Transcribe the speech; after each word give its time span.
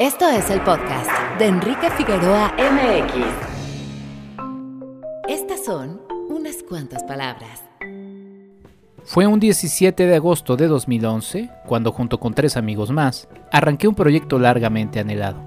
Esto 0.00 0.28
es 0.30 0.48
el 0.48 0.62
podcast 0.62 1.10
de 1.38 1.44
Enrique 1.44 1.90
Figueroa 1.90 2.54
MX. 2.56 3.22
Estas 5.28 5.62
son 5.62 6.00
unas 6.30 6.62
cuantas 6.62 7.04
palabras. 7.04 7.62
Fue 9.04 9.26
un 9.26 9.38
17 9.38 10.06
de 10.06 10.16
agosto 10.16 10.56
de 10.56 10.68
2011 10.68 11.50
cuando 11.66 11.92
junto 11.92 12.18
con 12.18 12.32
tres 12.32 12.56
amigos 12.56 12.90
más 12.90 13.28
arranqué 13.52 13.88
un 13.88 13.94
proyecto 13.94 14.38
largamente 14.38 15.00
anhelado. 15.00 15.38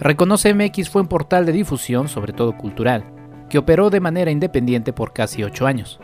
Reconoce 0.00 0.52
MX 0.52 0.90
fue 0.90 1.02
un 1.02 1.08
portal 1.08 1.46
de 1.46 1.52
difusión, 1.52 2.08
sobre 2.08 2.32
todo 2.32 2.58
cultural, 2.58 3.04
que 3.48 3.58
operó 3.58 3.88
de 3.88 4.00
manera 4.00 4.32
independiente 4.32 4.92
por 4.92 5.12
casi 5.12 5.44
ocho 5.44 5.64
años. 5.64 6.00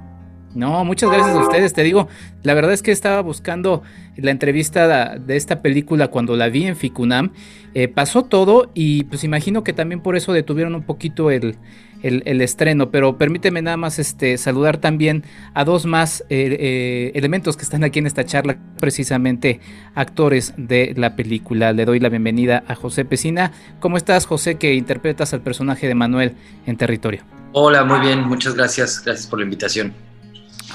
No, 0.56 0.86
muchas 0.86 1.12
gracias 1.12 1.36
a 1.36 1.40
ustedes. 1.42 1.74
Te 1.74 1.84
digo, 1.84 2.08
la 2.44 2.54
verdad 2.54 2.72
es 2.72 2.82
que 2.82 2.92
estaba 2.92 3.22
buscando 3.22 3.84
la 4.16 4.32
entrevista 4.32 5.18
de 5.18 5.36
esta 5.36 5.62
película 5.62 6.08
cuando 6.08 6.38
la 6.38 6.48
vi 6.48 6.66
en 6.66 6.78
Ficunam. 6.78 7.34
Eh, 7.74 7.90
pasó 7.90 8.24
todo 8.24 8.72
y 8.74 9.04
pues 9.04 9.26
imagino 9.26 9.66
que 9.66 9.74
también 9.74 10.00
por 10.00 10.16
eso 10.16 10.32
detuvieron 10.32 10.74
un 10.74 10.84
poquito 10.84 11.30
el, 11.30 11.58
estreno. 12.02 12.90
Pero 12.90 13.18
permíteme 13.18 13.62
nada 13.62 13.76
más 13.76 14.00
este, 14.00 14.38
saludar 14.38 14.78
también 14.78 15.26
a 15.54 15.66
dos 15.66 15.86
más 15.86 16.22
eh, 16.30 16.56
eh, 16.58 17.12
elementos 17.16 17.58
que 17.58 17.64
están 17.64 17.84
aquí 17.84 18.00
en 18.00 18.08
esta 18.08 18.24
charla, 18.24 18.58
precisamente 18.80 19.60
actores 19.94 20.54
de 20.56 20.94
la 20.96 21.18
película. 21.18 21.74
Le 21.74 21.84
doy 21.84 22.00
la 22.00 22.08
bienvenida 22.08 22.64
a 22.70 22.76
José 22.76 23.04
Pesina. 23.04 23.52
¿Cómo 23.82 23.98
estás, 23.98 24.26
José, 24.26 24.56
que 24.56 24.74
interpretas 24.74 25.34
al 25.34 25.42
personaje 25.42 25.86
de 25.86 25.96
Manuel 25.96 26.36
en 26.66 26.78
territorio? 26.78 27.24
Hola, 27.52 27.84
muy 27.84 28.00
bien, 28.00 28.26
muchas 28.26 28.56
gracias. 28.56 29.04
Gracias 29.04 29.28
por 29.28 29.40
la 29.40 29.44
invitación. 29.44 30.05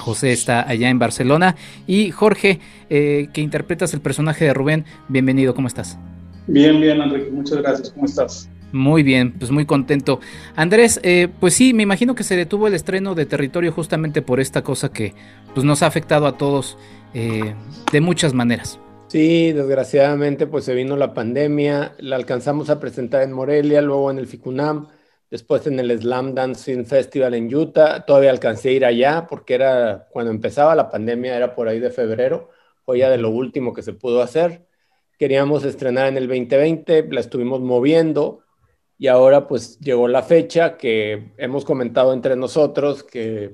José 0.01 0.33
está 0.33 0.69
allá 0.69 0.91
en 0.91 0.99
Barcelona. 0.99 1.57
Y 1.87 2.11
Jorge, 2.11 2.59
eh, 2.89 3.29
que 3.33 3.41
interpretas 3.41 3.95
el 3.95 4.01
personaje 4.01 4.47
de 4.47 4.55
Rubén, 4.55 4.85
bienvenido, 5.09 5.55
¿cómo 5.55 5.69
estás? 5.69 5.99
Bien, 6.47 6.81
bien, 6.81 7.01
Enrique, 7.01 7.31
muchas 7.31 7.59
gracias, 7.59 7.91
¿cómo 7.91 8.07
estás? 8.07 8.51
Muy 8.73 9.03
bien, 9.03 9.33
pues 9.33 9.51
muy 9.51 9.67
contento. 9.67 10.21
Andrés, 10.57 11.01
eh, 11.03 11.29
pues 11.41 11.55
sí, 11.55 11.75
me 11.75 11.83
imagino 11.83 12.15
que 12.15 12.25
se 12.25 12.37
detuvo 12.37 12.69
el 12.69 12.75
estreno 12.75 13.15
de 13.15 13.27
Territorio 13.27 13.73
justamente 13.73 14.23
por 14.23 14.41
esta 14.41 14.63
cosa 14.63 14.93
que 14.93 15.15
pues, 15.55 15.65
nos 15.65 15.83
ha 15.83 15.87
afectado 15.87 16.27
a 16.27 16.37
todos 16.37 16.79
eh, 17.15 17.55
de 17.93 18.01
muchas 18.01 18.33
maneras. 18.33 18.79
Sí, 19.09 19.53
desgraciadamente 19.53 20.47
pues 20.47 20.65
se 20.65 20.75
vino 20.75 20.97
la 20.97 21.15
pandemia, 21.15 21.95
la 21.99 22.15
alcanzamos 22.15 22.71
a 22.71 22.79
presentar 22.79 23.23
en 23.23 23.33
Morelia, 23.33 23.83
luego 23.83 24.09
en 24.13 24.19
el 24.19 24.29
FICUNAM, 24.29 24.87
después 25.31 25.67
en 25.67 25.79
el 25.79 25.99
Slam 25.99 26.35
Dance 26.35 26.65
Film 26.65 26.85
Festival 26.85 27.35
en 27.35 27.55
Utah, 27.55 28.05
todavía 28.05 28.31
alcancé 28.31 28.71
a 28.71 28.73
ir 28.73 28.85
allá 28.85 29.27
porque 29.29 29.55
era 29.55 30.09
cuando 30.11 30.31
empezaba 30.31 30.75
la 30.75 30.91
pandemia, 30.91 31.37
era 31.37 31.55
por 31.55 31.69
ahí 31.69 31.79
de 31.79 31.91
febrero, 31.91 32.51
fue 32.85 32.99
ya 32.99 33.11
de 33.11 33.19
lo 33.19 33.31
último 33.31 33.73
que 33.73 33.83
se 33.83 33.93
pudo 33.93 34.23
hacer. 34.23 34.67
Queríamos 35.19 35.65
estrenar 35.65 36.09
en 36.09 36.17
el 36.17 36.27
2020, 36.29 37.09
la 37.11 37.21
estuvimos 37.21 37.61
moviendo 37.61 38.43
y 38.99 39.07
ahora 39.07 39.47
pues 39.47 39.79
llegó 39.79 40.09
la 40.09 40.23
fecha 40.23 40.77
que 40.77 41.33
hemos 41.39 41.65
comentado 41.65 42.13
entre 42.13 42.37
nosotros 42.37 43.03
que 43.03 43.53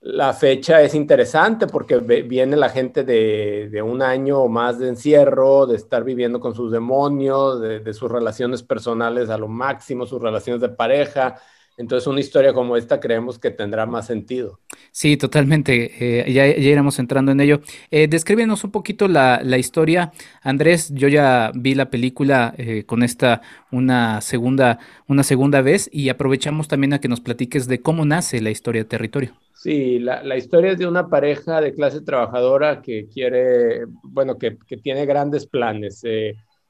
la 0.00 0.32
fecha 0.32 0.80
es 0.82 0.94
interesante 0.94 1.66
porque 1.66 1.98
viene 1.98 2.56
la 2.56 2.68
gente 2.68 3.02
de, 3.02 3.82
un 3.82 4.00
año 4.00 4.38
o 4.38 4.48
más 4.48 4.78
de 4.78 4.88
encierro, 4.88 5.66
de 5.66 5.76
estar 5.76 6.04
viviendo 6.04 6.38
con 6.38 6.54
sus 6.54 6.70
demonios, 6.70 7.60
de, 7.60 7.92
sus 7.94 8.10
relaciones 8.10 8.62
personales 8.62 9.28
a 9.28 9.38
lo 9.38 9.48
máximo, 9.48 10.06
sus 10.06 10.22
relaciones 10.22 10.60
de 10.62 10.68
pareja, 10.68 11.36
Entonces 11.76 12.06
una 12.06 12.20
historia 12.20 12.52
como 12.52 12.76
esta 12.76 13.00
creemos 13.00 13.38
que 13.38 13.50
tendrá 13.50 13.86
más 13.86 14.06
sentido. 14.06 14.60
Sí, 14.92 15.16
totalmente. 15.16 16.22
Eh, 16.22 16.32
ya, 16.32 16.46
iremos 16.46 16.98
entrando 16.98 17.32
en 17.32 17.40
ello. 17.40 17.60
Eh, 17.90 18.08
descríbenos 18.08 18.64
un 18.64 18.70
poquito 18.70 19.08
la, 19.08 19.58
historia. 19.58 20.12
Andrés, 20.42 20.92
yo 20.94 21.08
ya 21.08 21.52
vi 21.54 21.74
la 21.74 21.90
película 21.90 22.54
eh, 22.56 22.84
con 22.84 23.02
esta 23.02 23.42
una 23.70 24.20
segunda, 24.20 24.78
una 25.06 25.22
segunda 25.22 25.60
vez 25.60 25.88
y 25.92 26.08
aprovechamos 26.08 26.68
también 26.68 26.94
a 26.94 27.00
que 27.00 27.08
nos 27.08 27.20
platiques 27.20 27.66
de 27.66 27.80
cómo 27.80 28.04
nace 28.04 28.40
la 28.40 28.50
historia 28.50 28.82
de 28.82 28.88
territorio. 28.88 29.34
Sí, 29.60 29.98
la, 29.98 30.36
historia 30.36 30.70
es 30.70 30.78
de 30.78 30.86
una 30.86 31.08
pareja 31.08 31.60
de 31.60 31.74
clase 31.74 32.00
trabajadora 32.00 32.80
que 32.80 33.08
quiere, 33.08 33.86
bueno, 34.04 34.38
que, 34.38 34.56
que 34.56 34.76
tiene 34.76 35.04
grandes 35.04 35.46
planes. 35.46 36.04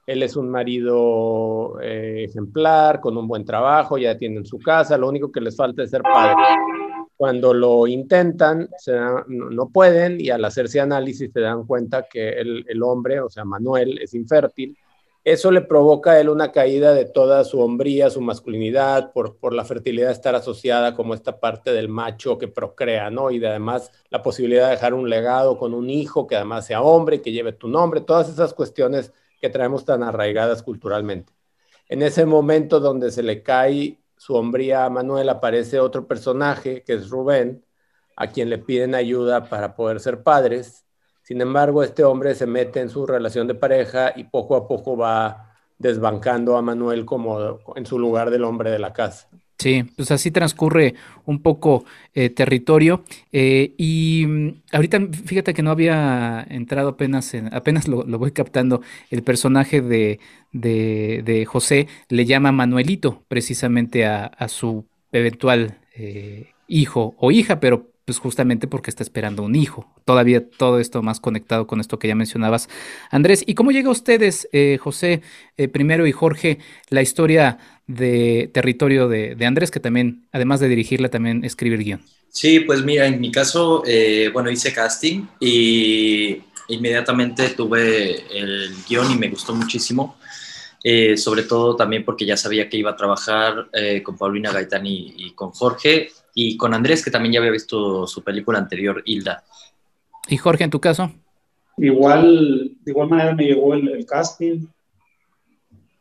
Él 0.09 0.23
es 0.23 0.35
un 0.35 0.49
marido 0.49 1.79
eh, 1.83 2.25
ejemplar, 2.27 2.99
con 2.99 3.15
un 3.15 3.27
buen 3.27 3.45
trabajo, 3.45 3.99
ya 3.99 4.17
tienen 4.17 4.43
su 4.43 4.57
casa, 4.57 4.97
lo 4.97 5.07
único 5.07 5.31
que 5.31 5.39
les 5.39 5.55
falta 5.55 5.83
es 5.83 5.91
ser 5.91 6.01
padre. 6.01 6.43
Cuando 7.15 7.53
lo 7.53 7.85
intentan, 7.85 8.67
no, 9.27 9.69
pueden 9.69 10.19
y 10.19 10.31
al 10.31 10.43
hacerse 10.43 10.79
análisis 10.79 11.31
se 11.31 11.41
dan 11.41 11.67
cuenta 11.67 12.07
que 12.11 12.29
el, 12.29 12.65
el, 12.67 12.81
hombre, 12.81 13.19
o 13.19 13.29
sea, 13.29 13.45
Manuel, 13.45 13.99
es 13.99 14.15
infértil. 14.15 14.75
Eso 15.23 15.51
le 15.51 15.61
provoca 15.61 16.11
a 16.11 16.19
él 16.19 16.29
una 16.29 16.51
caída 16.51 16.93
de 16.93 17.05
toda 17.05 17.43
su 17.43 17.59
hombría, 17.59 18.09
su 18.09 18.21
masculinidad, 18.21 19.11
por, 19.11 19.37
por 19.37 19.53
la 19.53 19.65
fertilidad 19.65 20.11
estar 20.11 20.33
asociada 20.33 20.95
como 20.95 21.13
esta 21.13 21.39
parte 21.39 21.71
del 21.73 21.89
macho 21.89 22.37
que 22.37 22.47
procrea, 22.47 23.09
¿no? 23.09 23.29
Y 23.31 23.39
de 23.39 23.49
además 23.49 23.91
la 24.09 24.23
posibilidad 24.23 24.65
de 24.65 24.71
dejar 24.71 24.93
un 24.93 25.09
legado 25.09 25.57
con 25.57 25.73
un 25.73 25.89
hijo 25.89 26.25
que 26.25 26.35
además 26.35 26.65
sea 26.65 26.81
hombre, 26.81 27.21
que 27.21 27.31
lleve 27.31 27.51
tu 27.53 27.67
nombre, 27.67 28.01
todas 28.01 28.29
esas 28.29 28.53
cuestiones 28.53 29.13
que 29.41 29.49
traemos 29.49 29.85
tan 29.85 30.03
arraigadas 30.03 30.63
culturalmente. 30.63 31.33
En 31.89 32.01
ese 32.03 32.25
momento 32.25 32.79
donde 32.79 33.11
se 33.11 33.23
le 33.23 33.43
cae 33.43 33.99
su 34.17 34.35
hombría 34.35 34.85
a 34.85 34.89
Manuel, 34.89 35.29
aparece 35.29 35.79
otro 35.79 36.07
personaje, 36.07 36.83
que 36.83 36.93
es 36.93 37.09
Rubén, 37.09 37.65
a 38.15 38.27
quien 38.27 38.49
le 38.49 38.57
piden 38.59 38.95
ayuda 38.95 39.49
para 39.49 39.75
poder 39.75 39.99
ser 39.99 40.23
padres. 40.23 40.85
Sin 41.29 41.41
embargo, 41.41 41.83
este 41.83 42.03
hombre 42.03 42.33
se 42.33 42.47
mete 42.47 42.79
en 42.79 42.89
su 42.89 43.05
relación 43.05 43.45
de 43.45 43.53
pareja 43.53 44.13
y 44.15 44.23
poco 44.23 44.55
a 44.55 44.67
poco 44.67 44.97
va 44.97 45.53
desbancando 45.77 46.57
a 46.57 46.63
Manuel 46.63 47.05
como 47.05 47.59
en 47.75 47.85
su 47.85 47.99
lugar 47.99 48.31
del 48.31 48.43
hombre 48.43 48.71
de 48.71 48.79
la 48.79 48.93
casa. 48.93 49.29
Sí, 49.59 49.83
pues 49.95 50.09
así 50.09 50.31
transcurre 50.31 50.95
un 51.25 51.43
poco 51.43 51.85
eh, 52.15 52.31
territorio. 52.31 53.03
Eh, 53.31 53.75
y 53.77 54.25
mm, 54.25 54.61
ahorita 54.71 55.01
fíjate 55.23 55.53
que 55.53 55.61
no 55.61 55.69
había 55.69 56.47
entrado 56.49 56.89
apenas, 56.89 57.31
apenas 57.51 57.87
lo, 57.87 58.03
voy 58.17 58.31
captando, 58.31 58.81
el 59.11 59.21
personaje 59.21 59.81
de, 59.81 60.19
de, 60.51 61.45
José 61.45 61.87
le 62.07 62.25
llama 62.25 62.51
Manuelito 62.51 63.23
precisamente 63.27 64.07
a, 64.07 64.47
su 64.47 64.87
eventual 65.11 65.77
eh, 65.95 66.53
hijo 66.67 67.13
o 67.19 67.29
hija, 67.29 67.59
pero 67.59 67.88
pues 68.09 68.17
justamente 68.17 68.65
porque 68.65 68.89
está 68.89 69.03
esperando 69.03 69.43
un 69.43 69.53
hijo. 69.53 69.87
Todavía 70.03 70.43
todo 70.43 70.79
esto 70.79 71.03
más 71.03 71.19
conectado 71.19 71.67
con 71.67 71.79
esto 71.79 71.99
que 71.99 72.07
ya 72.07 72.15
mencionabas, 72.15 72.67
Andrés. 73.11 73.43
¿Y 73.45 73.53
cómo 73.53 73.69
llega 73.69 73.89
a 73.89 73.91
ustedes, 73.91 74.49
eh, 74.51 74.79
José, 74.81 75.21
eh, 75.57 75.67
primero 75.67 76.07
y 76.07 76.11
Jorge, 76.11 76.57
la 76.89 77.03
historia 77.03 77.59
de 77.85 78.49
territorio 78.51 79.07
de, 79.07 79.37
Andrés, 79.45 79.69
que 79.69 79.79
también, 79.79 80.25
además 80.31 80.59
de 80.59 80.69
dirigirla, 80.69 81.09
también 81.09 81.45
escribe 81.45 81.75
el 81.75 81.83
guion? 81.83 82.01
Sí, 82.29 82.61
pues 82.61 82.83
mira, 82.83 83.05
en 83.05 83.21
mi 83.21 83.31
caso, 83.31 83.83
eh, 83.85 84.31
bueno, 84.33 84.49
hice 84.49 84.73
casting 84.73 85.27
y 85.39 86.41
inmediatamente 86.69 87.49
tuve 87.49 88.25
el 88.35 88.73
guion 88.89 89.11
y 89.11 89.19
me 89.19 89.29
gustó 89.29 89.53
muchísimo. 89.53 90.17
sobre 91.15 91.43
todo 91.43 91.75
también 91.75 92.03
porque 92.03 92.25
ya 92.25 92.37
sabía 92.37 92.67
que 92.67 92.77
iba 92.77 92.89
a 92.89 92.95
trabajar 92.95 93.69
con 94.01 94.17
Paulina 94.17 94.51
Gaitán 94.51 94.87
y, 94.87 95.31
con 95.35 95.51
Jorge 95.51 96.09
y 96.41 96.55
con 96.55 96.73
Andrés, 96.73 97.03
que 97.03 97.11
también 97.11 97.33
ya 97.33 97.39
había 97.39 97.51
visto 97.51 98.07
su 98.07 98.23
película 98.23 98.59
anterior, 98.59 99.03
Hilda. 99.05 99.43
¿Y 100.29 100.37
Jorge, 100.37 100.63
en 100.63 100.69
tu 100.69 100.79
caso? 100.79 101.11
Igual, 101.75 102.77
de 102.79 102.91
igual 102.91 103.09
manera 103.09 103.35
me 103.35 103.43
llegó 103.43 103.73
el, 103.73 104.05
casting. 104.05 104.65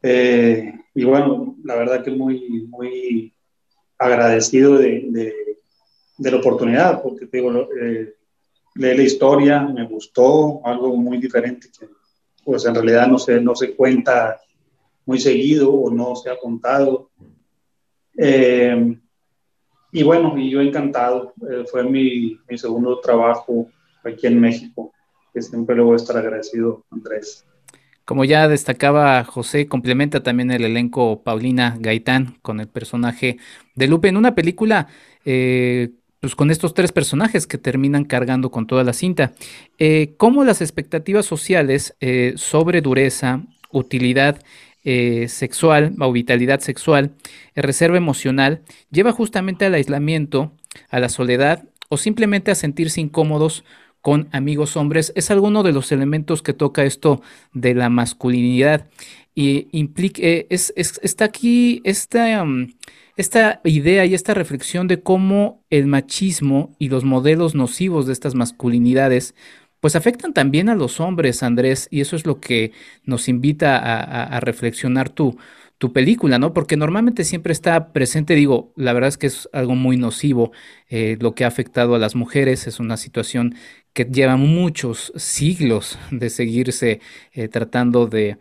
Eh, 0.01 0.73
y 0.95 1.05
bueno, 1.05 1.57
la 1.65 1.75
verdad 1.75 2.05
que 2.05 2.13
muy, 2.13 2.69
muy 2.69 3.33
agradecido 3.99 4.79
de, 4.79 5.35
la 6.19 6.37
oportunidad, 6.37 7.03
porque 7.03 7.27
te 7.27 7.39
digo, 7.39 7.69
eh, 7.83 8.15
leí 8.77 8.97
la 8.97 9.03
historia, 9.03 9.63
me 9.63 9.87
gustó, 9.87 10.61
algo 10.65 10.95
muy 10.95 11.19
diferente 11.19 11.69
que 11.77 11.89
pues 12.45 12.65
en 12.65 12.77
realidad 12.77 13.09
no 13.09 13.19
se, 13.19 13.41
no 13.41 13.57
se 13.57 13.75
cuenta 13.75 14.41
muy 15.05 15.19
seguido 15.19 15.73
o 15.73 15.91
no 15.91 16.15
se 16.15 16.31
ha 16.31 16.39
contado. 16.39 17.11
Eh, 18.17 18.99
y 19.93 20.03
bueno, 20.03 20.37
y 20.37 20.51
yo 20.51 20.61
encantado. 20.61 21.33
Eh, 21.51 21.65
fue 21.71 21.85
mi, 21.85 22.39
mi, 22.49 22.59
segundo 22.59 23.01
trabajo 23.01 23.69
aquí 24.05 24.27
en 24.27 24.41
México, 24.41 24.93
que 25.33 25.43
siempre 25.43 25.77
le 25.77 25.83
voy 25.83 25.95
a 25.95 25.97
estar 25.97 26.17
agradecido, 26.17 26.85
Andrés. 26.91 27.45
Como 28.05 28.25
ya 28.25 28.49
destacaba 28.49 29.23
José, 29.25 29.69
complementa 29.69 30.23
también 30.23 30.51
el 30.51 30.65
elenco 30.65 31.23
Paulina 31.23 31.77
Gaitán 31.79 32.39
con 32.41 32.61
el 32.61 32.69
personaje 32.69 33.39
de 33.75 33.87
Lupe 33.87 34.09
en 34.09 34.17
una 34.17 34.35
película, 34.35 34.89
eh, 35.27 35.91
pues 36.21 36.35
con 36.35 36.51
estos 36.51 36.73
tres 36.73 36.91
personajes 36.91 37.47
que 37.47 37.59
terminan 37.59 38.05
cargando 38.05 38.51
con 38.51 38.67
toda 38.67 38.83
la 38.83 38.95
cinta. 38.95 39.33
Eh, 39.79 40.15
¿Cómo 40.17 40.45
las 40.45 40.63
expectativas 40.63 41.27
sociales 41.27 41.97
sobre 42.37 42.81
dureza, 42.81 43.43
utilidad 43.71 44.41
eh, 44.91 45.29
sexual 45.29 45.95
o 46.01 46.11
vitalidad 46.13 46.61
sexual, 46.61 47.11
reserva 47.55 47.99
emocional, 47.99 48.63
lleva 48.91 49.13
justamente 49.13 49.67
al 49.67 49.75
aislamiento, 49.75 50.53
a 50.89 50.99
la 50.99 51.11
soledad 51.11 51.65
o 51.91 51.99
simplemente 51.99 52.51
a 52.51 52.55
sentirse 52.55 53.03
incómodos 53.03 53.65
con 54.01 54.31
amigos 54.33 54.79
hombres. 54.79 55.13
Es 55.15 55.31
alguno 55.31 55.63
de 55.63 55.73
los 55.73 55.93
elementos 55.93 56.41
que 56.41 56.55
toca 56.55 56.85
esto 56.85 57.21
de 57.53 57.75
la 57.75 57.91
masculinidad. 57.91 58.87
Y 59.35 59.69
implica, 59.73 60.23
eh, 60.23 60.47
es, 60.49 60.73
está 60.75 61.27
aquí 61.27 61.83
esta, 61.85 62.43
mm, 62.43 62.73
esta 63.19 63.61
idea 63.65 64.07
y 64.07 64.15
esta 64.15 64.33
reflexión 64.33 64.89
de 64.89 65.03
cómo 65.03 65.67
el 65.69 65.87
machismo 65.87 66.75
y 66.79 66.89
los 66.89 67.05
modelos 67.05 67.55
nocivos 67.55 68.07
de 68.07 68.15
estas 68.15 68.35
masculinidades 68.35 69.35
pues 69.81 69.97
afectan 69.97 70.33
también 70.33 70.69
a 70.69 70.75
los 70.75 71.01
hombres, 71.01 71.43
Andrés, 71.43 71.89
y 71.91 72.01
eso 72.01 72.17
es 72.17 72.27
lo 72.27 72.41
que 72.41 72.73
nos 73.05 73.29
invita 73.29 73.79
a, 73.79 74.41
reflexionar 74.41 75.09
tu, 75.09 75.39
tu 75.79 75.93
película, 75.93 76.39
¿no? 76.39 76.53
Porque 76.53 76.77
normalmente 76.77 77.25
siempre 77.25 77.53
está 77.53 77.93
presente, 77.93 78.35
digo, 78.35 78.73
la 78.77 78.93
verdad 78.93 79.09
es 79.09 79.19
que 79.19 79.29
es 79.29 79.49
algo 79.53 79.77
muy 79.77 79.97
nocivo 79.97 80.51
eh, 80.91 81.17
lo 81.21 81.35
que 81.35 81.45
ha 81.45 81.49
afectado 81.49 81.95
a 81.95 81.99
las 81.99 82.17
mujeres, 82.17 82.67
es 82.67 82.81
una 82.81 82.97
situación 82.97 83.55
que 83.93 84.05
lleva 84.05 84.37
muchos 84.37 85.13
siglos 85.17 85.99
de 86.11 86.31
seguirse 86.31 87.01
eh, 87.33 87.49
tratando 87.49 88.07
de, 88.07 88.39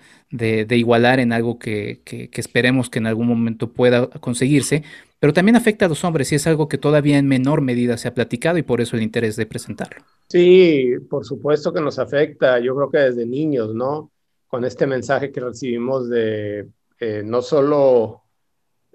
igualar 0.69 1.19
en 1.19 1.31
algo 1.31 1.59
que, 1.59 2.01
esperemos 2.33 2.89
que 2.89 2.99
en 2.99 3.07
algún 3.07 3.27
momento 3.27 3.71
pueda 3.71 4.07
conseguirse, 4.07 4.83
pero 5.19 5.33
también 5.33 5.55
afecta 5.55 5.85
a 5.85 5.89
los 5.89 6.03
hombres 6.03 6.31
y 6.31 6.35
es 6.35 6.47
algo 6.47 6.67
que 6.67 6.77
todavía 6.79 7.17
en 7.19 7.27
menor 7.27 7.61
medida 7.61 7.97
se 7.97 8.07
ha 8.07 8.13
platicado 8.15 8.57
y 8.57 8.63
por 8.63 8.81
eso 8.81 8.95
el 8.95 9.03
interés 9.03 9.35
de 9.35 9.45
presentarlo. 9.45 10.16
Sí, 10.29 10.95
por 11.09 11.25
supuesto 11.25 11.71
que 11.71 11.79
nos 11.79 11.99
afecta, 11.99 12.59
yo 12.59 12.75
creo 12.75 12.89
que 12.91 12.97
desde 12.97 13.25
niños, 13.25 13.73
¿no? 13.73 14.11
Con 14.47 14.65
este 14.65 14.85
mensaje 14.85 15.31
que 15.31 15.39
recibimos 15.39 16.09
de 16.09 16.67
eh, 16.99 17.21
no 17.23 17.41
solo 17.41 18.23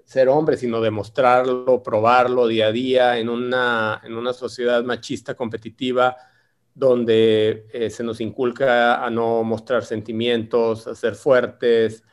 ser 0.05 0.29
hombre, 0.29 0.57
sino 0.57 0.79
demostrarlo, 0.81 1.81
probarlo 1.81 2.47
día 2.47 2.67
a 2.67 2.71
día 2.71 3.17
en 3.17 3.29
una, 3.29 4.01
en 4.03 4.15
una 4.15 4.33
sociedad 4.33 4.83
machista 4.83 5.35
competitiva 5.35 6.15
donde 6.75 7.67
eh, 7.71 7.89
se 7.89 8.03
nos 8.03 8.19
inculca 8.21 9.03
a 9.03 9.09
no 9.09 9.43
mostrar 9.43 9.85
sentimientos, 9.85 10.87
a 10.87 10.95
ser 10.95 11.15
fuertes, 11.15 12.03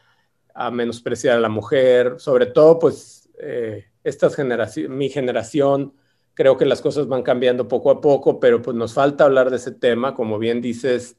a 0.54 0.70
menospreciar 0.70 1.36
a 1.36 1.40
la 1.40 1.48
mujer, 1.48 2.14
sobre 2.18 2.46
todo 2.46 2.78
pues 2.78 3.28
eh, 3.38 3.86
estas 4.04 4.36
generaciones, 4.36 4.90
mi 4.90 5.08
generación, 5.08 5.94
creo 6.34 6.56
que 6.56 6.64
las 6.64 6.80
cosas 6.80 7.08
van 7.08 7.22
cambiando 7.22 7.68
poco 7.68 7.90
a 7.90 8.00
poco, 8.00 8.40
pero 8.40 8.62
pues 8.62 8.76
nos 8.76 8.94
falta 8.94 9.24
hablar 9.24 9.50
de 9.50 9.56
ese 9.56 9.72
tema, 9.72 10.14
como 10.14 10.38
bien 10.38 10.60
dices, 10.60 11.16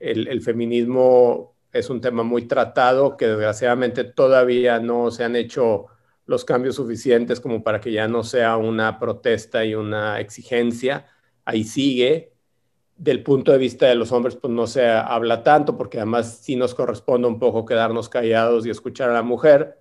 el, 0.00 0.28
el 0.28 0.40
feminismo 0.42 1.54
es 1.72 1.90
un 1.90 2.00
tema 2.00 2.22
muy 2.22 2.42
tratado 2.42 3.16
que 3.16 3.28
desgraciadamente 3.28 4.04
todavía 4.04 4.78
no 4.80 5.10
se 5.10 5.24
han 5.24 5.36
hecho 5.36 5.86
los 6.26 6.44
cambios 6.44 6.76
suficientes 6.76 7.40
como 7.40 7.62
para 7.62 7.80
que 7.80 7.92
ya 7.92 8.08
no 8.08 8.22
sea 8.22 8.56
una 8.56 8.98
protesta 8.98 9.64
y 9.64 9.74
una 9.74 10.20
exigencia. 10.20 11.06
Ahí 11.44 11.64
sigue, 11.64 12.32
del 12.96 13.22
punto 13.22 13.52
de 13.52 13.58
vista 13.58 13.86
de 13.86 13.94
los 13.94 14.12
hombres, 14.12 14.36
pues 14.36 14.52
no 14.52 14.66
se 14.66 14.86
habla 14.88 15.42
tanto, 15.42 15.76
porque 15.76 15.98
además 15.98 16.38
sí 16.42 16.56
nos 16.56 16.74
corresponde 16.74 17.26
un 17.26 17.38
poco 17.38 17.64
quedarnos 17.64 18.08
callados 18.08 18.66
y 18.66 18.70
escuchar 18.70 19.10
a 19.10 19.14
la 19.14 19.22
mujer, 19.22 19.78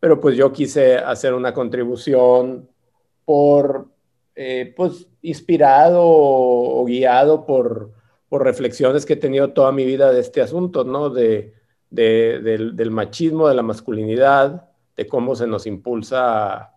pero 0.00 0.20
pues 0.20 0.36
yo 0.36 0.52
quise 0.52 0.96
hacer 0.98 1.34
una 1.34 1.54
contribución 1.54 2.68
por, 3.28 3.90
eh, 4.36 4.72
pues, 4.74 5.06
inspirado 5.20 6.00
o, 6.02 6.82
guiado 6.86 7.44
por, 7.44 7.92
por, 8.30 8.42
reflexiones 8.42 9.04
que 9.04 9.12
he 9.12 9.16
tenido 9.16 9.52
toda 9.52 9.70
mi 9.70 9.84
vida 9.84 10.10
de 10.12 10.20
este 10.20 10.40
asunto, 10.40 10.82
¿no? 10.82 11.10
De, 11.10 11.52
del, 11.90 12.90
machismo, 12.90 13.46
de 13.46 13.54
la 13.54 13.62
masculinidad, 13.62 14.70
de 14.96 15.06
cómo 15.06 15.36
se 15.36 15.46
nos 15.46 15.66
impulsa 15.66 16.72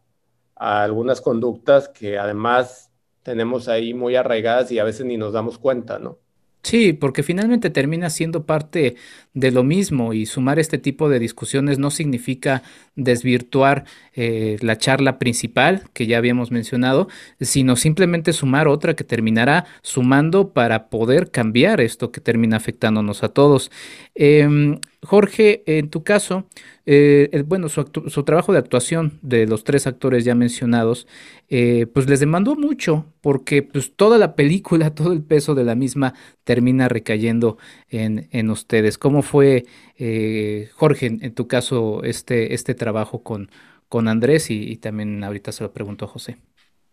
a 0.57 0.83
algunas 0.83 1.21
conductas 1.21 1.87
que 1.87 2.19
además 2.19 2.91
tenemos 3.23 3.69
ahí 3.69 3.93
muy 3.93 4.17
arraigadas 4.17 4.73
y 4.73 4.79
a 4.79 4.83
veces 4.83 5.05
ni 5.05 5.15
nos 5.15 5.31
damos 5.31 5.57
cuenta, 5.57 5.99
¿no? 5.99 6.17
Sí, 6.63 6.93
porque 6.93 7.23
finalmente 7.23 7.71
termina 7.71 8.09
siendo 8.11 8.45
parte 8.45 8.95
de 9.33 9.51
lo 9.51 9.63
mismo 9.63 10.13
y 10.13 10.27
sumar 10.27 10.59
este 10.59 10.77
tipo 10.77 11.09
de 11.09 11.17
discusiones 11.17 11.79
no 11.79 11.89
significa 11.89 12.61
desvirtuar 12.95 13.85
eh, 14.13 14.57
la 14.61 14.77
charla 14.77 15.17
principal 15.17 15.83
que 15.93 16.05
ya 16.05 16.17
habíamos 16.19 16.51
mencionado, 16.51 17.07
sino 17.39 17.75
simplemente 17.75 18.31
sumar 18.31 18.67
otra 18.67 18.95
que 18.95 19.03
terminará 19.03 19.65
sumando 19.81 20.53
para 20.53 20.89
poder 20.89 21.31
cambiar 21.31 21.81
esto 21.81 22.11
que 22.11 22.21
termina 22.21 22.57
afectándonos 22.57 23.23
a 23.23 23.29
todos. 23.29 23.71
Em, 24.13 24.79
Jorge, 25.03 25.63
en 25.65 25.89
tu 25.89 26.03
caso, 26.03 26.45
eh, 26.85 27.43
bueno, 27.47 27.69
su, 27.69 27.83
trabajo 28.23 28.53
de 28.53 28.59
actuación 28.59 29.17
de 29.23 29.47
los 29.47 29.63
tres 29.63 29.87
actores 29.87 30.25
ya 30.25 30.35
mencionados, 30.35 31.07
eh, 31.49 31.87
pues 31.91 32.07
les 32.07 32.19
demandó 32.19 32.55
mucho, 32.55 33.07
porque 33.19 33.63
pues 33.63 33.95
toda 33.95 34.19
la 34.19 34.35
película, 34.35 34.93
todo 34.95 35.11
el 35.11 35.23
peso 35.23 35.55
de 35.55 35.63
la 35.63 35.73
misma 35.73 36.13
termina 36.43 36.87
recayendo 36.87 37.57
en, 37.89 38.49
ustedes. 38.51 38.99
¿Cómo 38.99 39.23
fue, 39.23 39.65
eh, 39.97 40.69
Jorge, 40.75 41.07
en, 41.07 41.33
tu 41.33 41.47
caso, 41.47 42.03
este, 42.03 42.53
este 42.53 42.75
trabajo 42.75 43.23
con, 43.23 43.49
con 43.89 44.07
Andrés? 44.07 44.51
Y, 44.51 44.77
también 44.77 45.23
ahorita 45.23 45.51
se 45.51 45.63
lo 45.63 45.73
preguntó 45.73 46.05
José. 46.05 46.37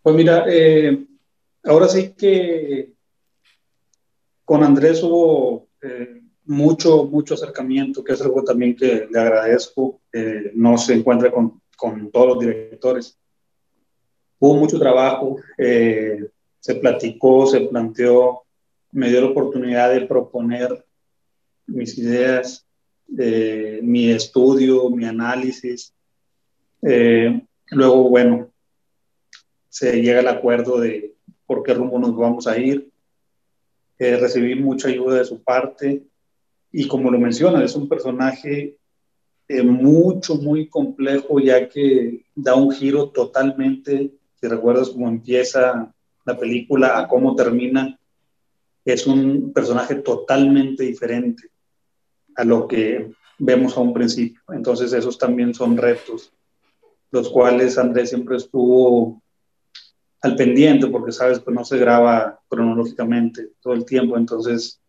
Pues 0.02 0.16
mira, 0.16 0.46
ahora 1.64 1.88
sí 1.88 2.14
que 2.16 2.92
con 4.46 4.64
Andrés 4.64 5.02
hubo 5.02 5.68
mucho, 6.48 7.04
mucho 7.04 7.34
acercamiento, 7.34 8.02
que 8.02 8.14
es 8.14 8.22
algo 8.22 8.42
también 8.42 8.74
que 8.74 9.06
le 9.10 9.20
agradezco. 9.20 10.00
no 10.54 10.78
se 10.78 10.94
encuentra 10.94 11.30
con, 11.30 11.60
con, 11.76 12.10
todos 12.10 12.28
los 12.28 12.40
directores. 12.40 13.18
Hubo 14.40 14.54
mucho 14.54 14.78
trabajo, 14.78 15.36
eh, 15.58 16.28
se 16.60 16.76
platicó, 16.76 17.46
se 17.46 17.60
planteó, 17.62 18.44
me 18.92 19.10
dio 19.10 19.20
la 19.20 19.28
oportunidad 19.28 19.92
de 19.92 20.06
proponer 20.06 20.84
mis 21.66 21.98
ideas, 21.98 22.66
eh, 23.18 23.80
mi 23.82 24.10
estudio, 24.10 24.88
mi 24.90 25.04
análisis. 25.04 25.92
Eh, 26.82 27.42
luego, 27.70 28.08
bueno, 28.08 28.50
se 29.68 30.00
llega 30.00 30.20
al 30.20 30.28
acuerdo 30.28 30.80
de 30.80 31.14
por 31.46 31.62
qué 31.62 31.74
rumbo 31.74 31.98
nos 31.98 32.16
vamos 32.16 32.46
a 32.46 32.56
ir. 32.58 32.90
recibí 33.98 34.54
mucha 34.54 34.88
ayuda 34.88 35.18
de 35.18 35.24
su 35.24 35.42
parte 35.42 36.04
y 36.72 36.86
como 36.86 37.10
lo 37.10 37.18
menciona, 37.18 37.64
es 37.64 37.74
un 37.74 37.88
personaje 37.88 38.76
eh, 39.48 39.62
mucho, 39.62 40.36
muy 40.36 40.68
complejo, 40.68 41.40
ya 41.40 41.68
que 41.68 42.24
da 42.34 42.54
un 42.54 42.70
giro 42.70 43.10
totalmente, 43.10 44.12
si 44.40 44.46
recuerdas 44.46 44.90
cómo 44.90 45.08
empieza 45.08 45.94
la 46.24 46.38
película 46.38 46.98
a 46.98 47.08
cómo 47.08 47.34
termina, 47.34 47.98
es 48.84 49.06
un 49.06 49.52
personaje 49.52 49.96
totalmente 49.96 50.84
diferente 50.84 51.50
a 52.36 52.44
lo 52.44 52.68
que 52.68 53.10
vemos 53.38 53.76
a 53.76 53.80
un 53.80 53.94
principio. 53.94 54.40
Entonces 54.50 54.92
esos 54.92 55.16
también 55.18 55.54
son 55.54 55.76
retos, 55.76 56.32
los 57.10 57.30
cuales 57.30 57.78
Andrés 57.78 58.10
siempre 58.10 58.36
estuvo 58.36 59.22
al 60.20 60.36
pendiente, 60.36 60.88
porque 60.88 61.12
sabes, 61.12 61.40
que 61.40 61.52
no 61.52 61.64
se 61.64 61.78
graba 61.78 62.40
cronológicamente 62.48 63.52
todo 63.60 63.74
el 63.74 63.84
tiempo, 63.84 64.16
entonces 64.16 64.80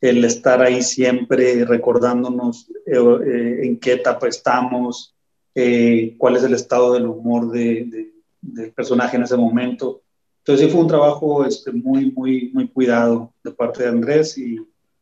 el 0.00 0.24
estar 0.24 0.62
ahí 0.62 0.82
siempre 0.82 1.64
recordándonos 1.64 2.68
eh, 2.86 2.96
eh, 2.96 3.60
en 3.64 3.78
qué 3.78 3.94
etapa 3.94 4.28
estamos, 4.28 5.14
eh, 5.54 6.14
cuál 6.18 6.36
es 6.36 6.44
el 6.44 6.54
estado 6.54 6.94
del 6.94 7.06
humor 7.06 7.50
de, 7.50 8.12
del 8.40 8.72
personaje 8.72 9.16
en 9.16 9.24
ese 9.24 9.36
momento. 9.36 10.02
Entonces 10.38 10.66
sí 10.66 10.72
fue 10.72 10.82
un 10.82 10.88
trabajo 10.88 11.44
este, 11.44 11.72
muy, 11.72 12.10
muy, 12.12 12.50
muy 12.54 12.68
cuidado 12.68 13.32
de 13.42 13.50
parte 13.50 13.82
de 13.82 13.88
Andrés 13.88 14.38
y, 14.38 14.58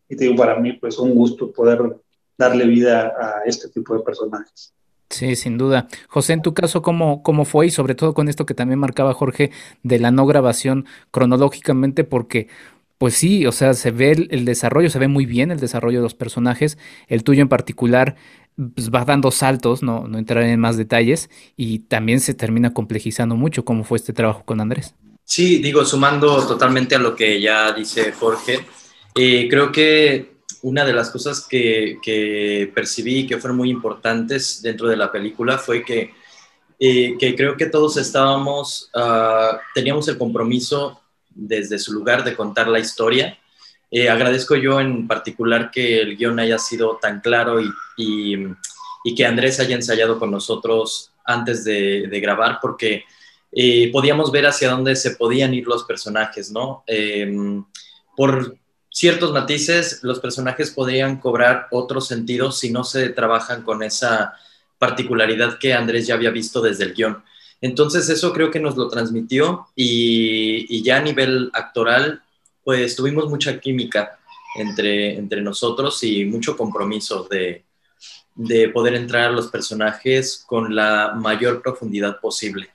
y 0.08 0.16
te 0.16 0.24
digo, 0.24 0.36
para 0.36 0.58
mí 0.58 0.72
pues 0.72 0.98
un 0.98 1.14
gusto 1.14 1.52
poder 1.52 1.96
darle 2.38 2.66
vida 2.66 3.12
a 3.18 3.42
este 3.44 3.68
tipo 3.68 3.94
de 3.94 4.02
personajes. 4.02 4.72
Sí, 5.08 5.36
sin 5.36 5.56
duda. 5.56 5.86
José, 6.08 6.32
en 6.32 6.42
tu 6.42 6.52
caso, 6.52 6.82
¿cómo, 6.82 7.22
¿cómo 7.22 7.44
fue? 7.44 7.66
Y 7.66 7.70
sobre 7.70 7.94
todo 7.94 8.12
con 8.12 8.28
esto 8.28 8.44
que 8.44 8.54
también 8.54 8.80
marcaba 8.80 9.14
Jorge 9.14 9.52
de 9.84 10.00
la 10.00 10.10
no 10.10 10.26
grabación 10.26 10.84
cronológicamente, 11.12 12.02
porque 12.02 12.48
pues 12.98 13.14
sí, 13.14 13.46
o 13.46 13.52
sea, 13.52 13.74
se 13.74 13.90
ve 13.90 14.26
el, 14.30 14.44
desarrollo, 14.44 14.90
se 14.90 14.98
ve 14.98 15.08
muy 15.08 15.26
bien 15.26 15.50
el 15.50 15.60
desarrollo 15.60 15.98
de 15.98 16.02
los 16.02 16.14
personajes. 16.14 16.78
El 17.08 17.24
tuyo 17.24 17.42
en 17.42 17.48
particular 17.48 18.16
pues, 18.74 18.90
va 18.90 19.04
dando 19.04 19.30
saltos, 19.30 19.82
no, 19.82 20.08
no 20.08 20.18
entraré 20.18 20.52
en 20.52 20.60
más 20.60 20.76
detalles, 20.76 21.28
y 21.56 21.80
también 21.80 22.20
se 22.20 22.34
termina 22.34 22.72
complejizando 22.72 23.36
mucho 23.36 23.64
cómo 23.64 23.84
fue 23.84 23.98
este 23.98 24.12
trabajo 24.12 24.44
con 24.44 24.60
Andrés. 24.60 24.94
Sí, 25.24 25.58
digo, 25.58 25.84
sumando 25.84 26.46
totalmente 26.46 26.94
a 26.94 26.98
lo 26.98 27.14
que 27.14 27.40
ya 27.40 27.72
dice 27.72 28.12
Jorge, 28.12 28.60
eh, 29.14 29.48
creo 29.50 29.72
que 29.72 30.36
una 30.62 30.84
de 30.84 30.92
las 30.92 31.10
cosas 31.10 31.46
que, 31.46 31.98
que, 32.02 32.70
percibí 32.74 33.26
que 33.26 33.38
fueron 33.38 33.56
muy 33.56 33.70
importantes 33.70 34.62
dentro 34.62 34.88
de 34.88 34.96
la 34.96 35.12
película 35.12 35.58
fue 35.58 35.84
que, 35.84 36.12
eh, 36.78 37.16
que 37.18 37.34
creo 37.34 37.56
que 37.56 37.66
todos 37.66 37.96
estábamos, 37.96 38.90
uh, 38.94 39.56
teníamos 39.74 40.08
el 40.08 40.16
compromiso 40.16 41.00
desde 41.36 41.78
su 41.78 41.92
lugar 41.92 42.24
de 42.24 42.34
contar 42.34 42.68
la 42.68 42.78
historia. 42.78 43.38
Eh, 43.90 44.08
agradezco 44.08 44.56
yo 44.56 44.80
en 44.80 45.06
particular 45.06 45.70
que 45.70 46.00
el 46.00 46.16
guion 46.16 46.40
haya 46.40 46.58
sido 46.58 46.98
tan 47.00 47.20
claro 47.20 47.60
y, 47.96 48.46
que 49.16 49.24
Andrés 49.24 49.60
haya 49.60 49.76
ensayado 49.76 50.18
con 50.18 50.32
nosotros 50.32 51.12
antes 51.24 51.62
de, 51.64 52.08
grabar, 52.20 52.58
porque 52.60 53.04
eh, 53.52 53.90
podíamos 53.92 54.32
ver 54.32 54.46
hacia 54.46 54.70
dónde 54.70 54.96
se 54.96 55.12
podían 55.12 55.54
ir 55.54 55.66
los 55.68 55.84
personajes, 55.84 56.50
¿no? 56.50 56.82
Em, 56.88 57.64
por 58.16 58.56
ciertos 58.90 59.32
matices, 59.32 60.00
los 60.02 60.18
personajes 60.18 60.72
podrían 60.72 61.18
cobrar 61.20 61.68
otro 61.70 62.00
sentido 62.00 62.50
si 62.50 62.70
no 62.70 62.82
se 62.82 63.10
trabajan 63.10 63.62
con 63.62 63.82
esa 63.84 64.34
particularidad 64.78 65.58
que 65.58 65.72
Andrés 65.72 66.06
ya 66.06 66.14
había 66.14 66.30
visto 66.30 66.60
desde 66.60 66.84
el 66.84 66.94
guion. 66.94 67.22
Entonces 67.60 68.08
eso 68.08 68.32
creo 68.32 68.50
que 68.50 68.60
nos 68.60 68.76
lo 68.76 68.88
transmitió 68.88 69.66
y, 69.74 70.82
ya 70.82 70.98
a 70.98 71.02
nivel 71.02 71.50
actoral, 71.52 72.22
pues 72.64 72.96
tuvimos 72.96 73.28
mucha 73.28 73.58
química 73.60 74.18
entre, 74.56 75.16
entre 75.16 75.42
nosotros 75.42 76.02
y 76.04 76.24
mucho 76.24 76.56
compromiso 76.56 77.26
de, 77.30 77.64
poder 78.74 78.94
entrar 78.94 79.28
a 79.28 79.32
los 79.32 79.48
personajes 79.48 80.44
con 80.46 80.74
la 80.74 81.14
mayor 81.16 81.62
profundidad 81.62 82.20
posible. 82.20 82.68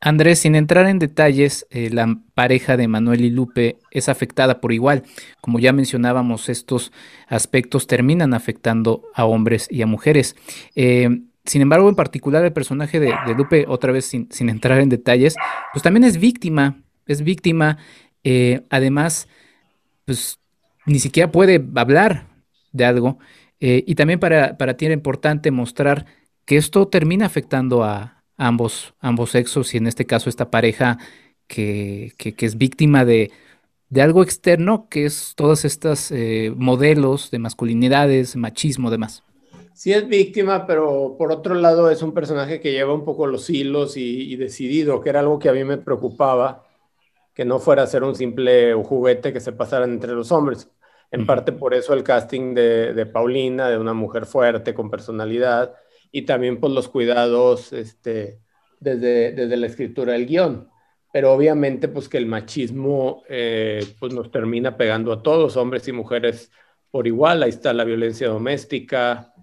Andrés, 0.00 0.40
sin 0.40 0.54
entrar 0.54 0.86
en 0.86 1.00
detalles, 1.00 1.66
eh, 1.70 1.90
la 1.90 2.18
pareja 2.34 2.76
de 2.76 2.86
Manuel 2.86 3.24
y 3.24 3.30
Lupe 3.30 3.78
es 3.90 4.08
afectada 4.08 4.60
por 4.60 4.72
igual. 4.72 5.02
Como 5.40 5.58
ya 5.58 5.72
mencionábamos, 5.72 6.48
estos 6.48 6.92
aspectos 7.26 7.88
terminan 7.88 8.32
afectando 8.32 9.02
a 9.14 9.24
hombres 9.24 9.66
y 9.68 9.82
a 9.82 9.86
mujeres. 9.86 10.36
Eh, 10.76 11.22
sin 11.46 11.62
embargo, 11.62 11.88
en 11.88 11.94
particular 11.94 12.44
el 12.44 12.52
personaje 12.52 13.00
de, 13.00 13.14
Lupe, 13.36 13.64
otra 13.68 13.92
vez 13.92 14.06
sin, 14.06 14.28
entrar 14.48 14.80
en 14.80 14.88
detalles, 14.88 15.36
pues 15.72 15.82
también 15.82 16.04
es 16.04 16.18
víctima, 16.18 16.82
es 17.06 17.22
víctima, 17.22 17.78
eh, 18.24 18.62
además, 18.70 19.28
pues 20.04 20.38
ni 20.84 20.98
siquiera 20.98 21.30
puede 21.30 21.64
hablar 21.74 22.26
de 22.72 22.84
algo, 22.84 23.18
eh, 23.60 23.84
y 23.86 23.94
también 23.94 24.20
para, 24.20 24.58
para 24.58 24.76
ti 24.76 24.86
era 24.86 24.94
importante 24.94 25.50
mostrar 25.50 26.06
que 26.44 26.56
esto 26.56 26.88
termina 26.88 27.26
afectando 27.26 27.84
a, 27.84 28.24
ambos, 28.36 28.94
ambos 29.00 29.30
sexos, 29.30 29.74
y 29.74 29.78
en 29.78 29.86
este 29.86 30.06
caso 30.06 30.28
esta 30.28 30.50
pareja 30.50 30.98
que, 31.46 32.12
es 32.18 32.58
víctima 32.58 33.04
de, 33.04 33.30
algo 34.00 34.22
externo, 34.22 34.88
que 34.88 35.06
es 35.06 35.34
todos 35.36 35.64
estos 35.64 36.10
eh, 36.10 36.52
modelos 36.56 37.30
de 37.30 37.38
masculinidades, 37.38 38.36
machismo, 38.36 38.90
demás 38.90 39.25
sí 39.76 39.92
es 39.92 40.08
víctima, 40.08 40.66
pero 40.66 41.16
por 41.18 41.30
otro 41.30 41.54
lado 41.54 41.90
es 41.90 42.00
un 42.02 42.14
personaje 42.14 42.60
que 42.60 42.72
lleva 42.72 42.94
un 42.94 43.04
poco 43.04 43.26
los 43.26 43.50
hilos 43.50 43.98
y, 43.98 44.34
decidido, 44.36 45.02
que 45.02 45.10
era 45.10 45.20
algo 45.20 45.38
que 45.38 45.50
a 45.50 45.52
mí 45.52 45.64
me 45.64 45.76
preocupaba, 45.76 46.64
que 47.34 47.44
no 47.44 47.58
fuera 47.58 47.82
a 47.82 47.86
ser 47.86 48.02
un 48.02 48.14
simple 48.14 48.72
juguete 48.72 49.34
que 49.34 49.40
se 49.40 49.52
pasaran 49.52 49.92
entre 49.92 50.12
los 50.14 50.32
hombres. 50.32 50.70
En 51.10 51.26
parte 51.26 51.52
por 51.52 51.74
eso 51.74 51.92
el 51.92 52.02
casting 52.02 52.54
de, 52.54 53.06
Paulina, 53.12 53.68
de 53.68 53.76
una 53.76 53.92
mujer 53.92 54.24
fuerte, 54.24 54.72
con 54.72 54.90
personalidad, 54.90 55.74
y 56.10 56.22
también 56.22 56.58
por 56.58 56.70
los 56.70 56.88
cuidados 56.88 57.74
este, 57.74 58.40
desde, 58.80 59.32
desde 59.32 59.56
la 59.58 59.66
escritura 59.66 60.14
del 60.14 60.26
guion. 60.26 60.70
Pero 61.12 61.34
obviamente 61.34 61.88
pues 61.88 62.08
que 62.08 62.16
el 62.16 62.26
machismo 62.26 63.24
eh, 63.28 63.84
pues 64.00 64.14
nos 64.14 64.30
termina 64.30 64.78
pegando 64.78 65.12
a 65.12 65.22
todos, 65.22 65.58
hombres 65.58 65.86
y 65.86 65.92
mujeres 65.92 66.50
por 66.90 67.06
igual. 67.06 67.42
Ahí 67.42 67.50
está 67.50 67.74
la 67.74 67.84
violencia 67.84 68.28
doméstica, 68.28 69.34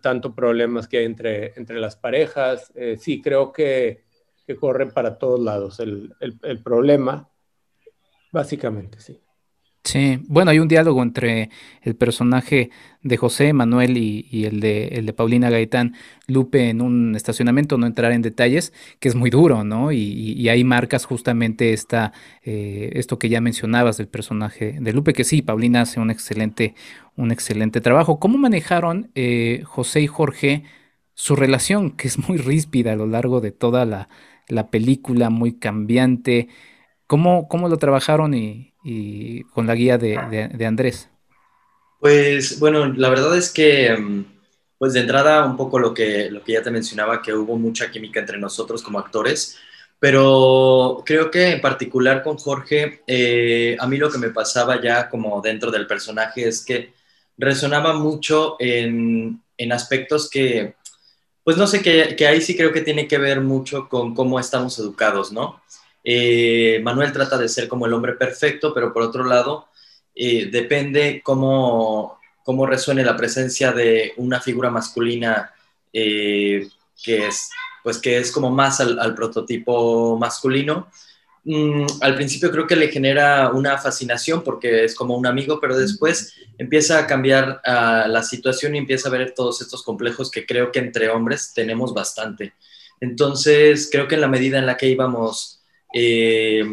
tanto 0.00 0.34
problemas 0.34 0.88
que 0.88 0.98
hay 0.98 1.04
entre, 1.04 1.52
entre 1.56 1.78
las 1.78 1.96
parejas. 1.96 2.72
Eh, 2.74 2.96
sí, 2.98 3.20
creo 3.22 3.52
que, 3.52 4.04
que, 4.46 4.56
corre 4.56 4.86
para 4.86 5.18
todos 5.18 5.40
lados 5.40 5.80
el, 5.80 6.14
el, 6.20 6.62
problema, 6.62 7.28
básicamente, 8.32 9.00
sí. 9.00 9.20
Sí, 9.84 10.20
bueno, 10.28 10.50
hay 10.50 10.58
un 10.58 10.68
diálogo 10.68 11.02
entre 11.02 11.48
el 11.80 11.96
personaje 11.96 12.70
de 13.02 13.16
José 13.16 13.54
Manuel 13.54 13.96
y, 13.96 14.44
el, 14.44 14.60
de, 14.60 14.88
el 14.88 15.06
de 15.06 15.12
Paulina 15.14 15.48
Gaitán, 15.48 15.94
Lupe, 16.26 16.68
en 16.68 16.82
un 16.82 17.16
estacionamiento, 17.16 17.78
no 17.78 17.86
entrar 17.86 18.12
en 18.12 18.20
detalles, 18.20 18.74
que 19.00 19.08
es 19.08 19.14
muy 19.14 19.30
duro, 19.30 19.64
¿no? 19.64 19.90
Y, 19.90 20.46
ahí 20.50 20.62
marcas 20.62 21.06
justamente 21.06 21.72
esta, 21.72 22.12
eh, 22.42 22.90
esto 22.94 23.18
que 23.18 23.30
ya 23.30 23.40
mencionabas 23.40 23.96
del 23.96 24.08
personaje 24.08 24.76
de 24.78 24.92
Lupe, 24.92 25.14
que 25.14 25.24
sí, 25.24 25.40
Paulina 25.40 25.82
hace 25.82 26.00
un 26.00 26.10
excelente, 26.10 26.74
un 27.16 27.30
excelente 27.32 27.80
trabajo. 27.80 28.18
¿Cómo 28.20 28.36
manejaron 28.36 29.10
eh, 29.14 29.62
José 29.64 30.02
y 30.02 30.06
Jorge 30.06 30.64
su 31.14 31.34
relación, 31.34 31.92
que 31.96 32.08
es 32.08 32.28
muy 32.28 32.36
ríspida 32.38 32.92
a 32.92 32.96
lo 32.96 33.06
largo 33.06 33.40
de 33.40 33.52
toda 33.52 33.86
la, 33.86 34.08
la 34.48 34.70
película, 34.70 35.30
muy 35.30 35.58
cambiante? 35.58 36.48
¿Cómo, 37.06 37.48
cómo 37.48 37.68
lo 37.68 37.78
trabajaron 37.78 38.34
y, 38.34 38.67
y 38.84 39.42
con 39.44 39.66
la 39.66 39.74
guía 39.74 39.98
de, 39.98 40.66
Andrés? 40.66 41.08
Pues 42.00 42.58
bueno, 42.60 42.86
la 42.86 43.08
verdad 43.08 43.36
es 43.36 43.50
que, 43.50 43.96
mm, 43.96 44.24
pues 44.78 44.92
de 44.92 45.00
entrada 45.00 45.44
un 45.44 45.56
poco 45.56 45.78
lo 45.78 45.92
que, 45.92 46.30
lo 46.30 46.42
que 46.42 46.52
ya 46.52 46.62
te 46.62 46.70
mencionaba, 46.70 47.22
que 47.22 47.34
hubo 47.34 47.56
mucha 47.56 47.90
química 47.90 48.20
entre 48.20 48.38
nosotros 48.38 48.82
como 48.82 48.98
actores, 48.98 49.58
pero 49.98 51.02
creo 51.04 51.30
que 51.30 51.50
en 51.50 51.60
particular 51.60 52.22
con 52.22 52.36
Jorge, 52.36 53.02
eh, 53.06 53.76
a 53.80 53.86
mí 53.88 53.96
lo 53.96 54.10
que 54.10 54.18
me 54.18 54.30
pasaba 54.30 54.80
ya 54.80 55.08
como 55.08 55.40
dentro 55.40 55.72
del 55.72 55.88
personaje 55.88 56.46
es 56.46 56.64
que 56.64 56.92
resonaba 57.36 57.94
mucho 57.94 58.56
en, 58.60 59.42
en 59.56 59.72
aspectos 59.72 60.30
que, 60.30 60.76
pues 61.42 61.56
no 61.56 61.66
sé, 61.66 61.82
que 61.82 62.26
ahí 62.26 62.40
sí 62.40 62.56
creo 62.56 62.72
que 62.72 62.82
tiene 62.82 63.08
que 63.08 63.18
ver 63.18 63.40
mucho 63.40 63.88
con 63.88 64.14
cómo 64.14 64.38
estamos 64.38 64.78
educados, 64.78 65.32
¿no? 65.32 65.60
Eh, 66.04 66.80
Manuel 66.82 67.12
trata 67.12 67.36
de 67.36 67.48
ser 67.48 67.68
como 67.68 67.86
el 67.86 67.92
hombre 67.92 68.14
perfecto, 68.14 68.72
pero 68.72 68.92
por 68.92 69.02
otro 69.02 69.24
lado, 69.24 69.68
eh, 70.14 70.48
depende 70.50 71.20
cómo, 71.24 72.18
cómo, 72.44 72.66
resuene 72.66 73.04
la 73.04 73.16
presencia 73.16 73.72
de 73.72 74.12
una 74.16 74.40
figura 74.40 74.70
masculina 74.70 75.52
eh, 75.92 76.68
que, 77.02 77.26
es, 77.26 77.50
pues 77.82 77.98
que 77.98 78.18
es 78.18 78.32
como 78.32 78.50
más 78.50 78.80
al, 78.80 79.14
prototipo 79.14 80.16
masculino. 80.18 80.88
Mm, 81.44 81.86
al 82.00 82.14
principio 82.14 82.50
creo 82.50 82.66
que 82.66 82.76
le 82.76 82.88
genera 82.88 83.50
una 83.50 83.78
fascinación 83.78 84.42
porque 84.42 84.84
es 84.84 84.94
como 84.94 85.16
un 85.16 85.26
amigo, 85.26 85.60
pero 85.60 85.76
después 85.76 86.34
empieza 86.58 86.98
a 86.98 87.06
cambiar 87.06 87.60
la 87.64 88.22
situación 88.22 88.74
y 88.74 88.78
empieza 88.78 89.08
a 89.08 89.12
ver 89.12 89.34
todos 89.34 89.62
estos 89.62 89.82
complejos 89.82 90.30
que 90.30 90.46
creo 90.46 90.72
que 90.72 90.80
entre 90.80 91.08
hombres 91.10 91.52
tenemos 91.54 91.94
bastante. 91.94 92.54
Entonces, 93.00 93.88
creo 93.90 94.08
que 94.08 94.16
en 94.16 94.22
la 94.22 94.28
medida 94.28 94.58
en 94.58 94.66
la 94.66 94.76
que 94.76 94.88
íbamos 94.88 95.57
eh, 95.92 96.64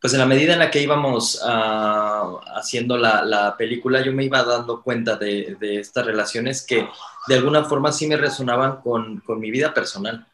pues 0.00 0.12
en 0.12 0.20
la 0.20 0.26
medida 0.26 0.52
en 0.52 0.60
la 0.60 0.70
que 0.70 0.82
íbamos 0.82 1.40
ah, 1.44 2.40
haciendo 2.54 2.96
la, 2.96 3.54
película, 3.58 4.04
yo 4.04 4.12
me 4.12 4.24
iba 4.24 4.44
dando 4.44 4.82
cuenta 4.82 5.16
de, 5.16 5.56
estas 5.60 6.06
relaciones 6.06 6.64
que 6.64 6.86
de 7.26 7.34
alguna 7.34 7.64
forma 7.64 7.90
sí 7.90 8.06
me 8.06 8.16
resonaban 8.16 8.80
con, 8.80 9.22
mi 9.38 9.50
vida 9.50 9.74
personal. 9.74 10.26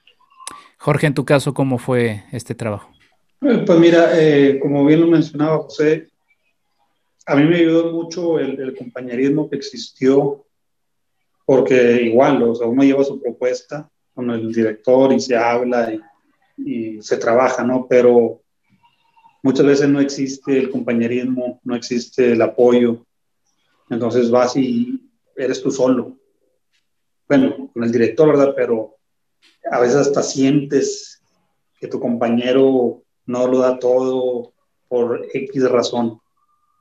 Jorge, 0.79 1.07
en 1.07 1.15
tu 1.15 1.25
caso, 1.25 1.55
¿cómo 1.55 1.79
fue 1.79 2.25
este 2.31 2.55
trabajo? 2.55 2.91
Eh, 3.41 3.63
pues 3.67 3.79
mira, 3.79 4.11
eh, 4.21 4.59
como 4.61 4.85
bien 4.85 5.01
lo 5.01 5.07
mencionaba 5.07 5.59
José, 5.59 6.09
a 7.27 7.35
mí 7.37 7.45
me 7.45 7.57
ayudó 7.57 7.91
mucho 7.91 8.39
el, 8.39 8.77
compañerismo 8.77 9.49
que 9.49 9.57
existió, 9.57 10.45
porque 11.47 12.03
igual, 12.03 12.43
o 12.43 12.55
sea, 12.55 12.67
uno 12.67 12.83
lleva 12.83 13.03
su 13.03 13.21
propuesta 13.21 13.89
con 14.15 14.31
el 14.31 14.53
director 14.53 15.11
y 15.13 15.21
se 15.21 15.37
habla 15.37 15.93
y 15.93 16.01
y 16.57 17.03
se 17.03 17.17
trabaja, 17.17 17.65
¿no? 17.65 17.87
Pero 17.89 18.43
muchas 19.43 19.67
veces 19.67 19.89
no 19.89 20.01
existe 20.01 20.59
el 20.59 20.71
compañerismo, 20.71 21.61
no 21.65 21.75
existe 21.75 22.33
el 22.33 22.43
apoyo. 22.43 23.05
Entonces 23.91 24.31
vas 24.31 24.57
y 24.57 25.01
eres 25.37 25.63
tú 25.63 25.71
solo. 25.71 26.17
Bueno, 27.29 27.71
con 27.73 27.85
el 27.85 27.93
director, 27.93 28.29
¿verdad? 28.29 28.55
Pero 28.57 28.97
a 29.71 29.81
veces 29.81 29.97
hasta 29.97 30.23
sientes 30.23 31.23
que 31.81 31.89
tu 31.89 32.01
compañero 32.01 33.03
no 33.27 33.47
lo 33.47 33.59
da 33.59 33.79
todo 33.79 34.53
por 34.89 35.27
X 35.33 35.69
razón. 35.71 36.21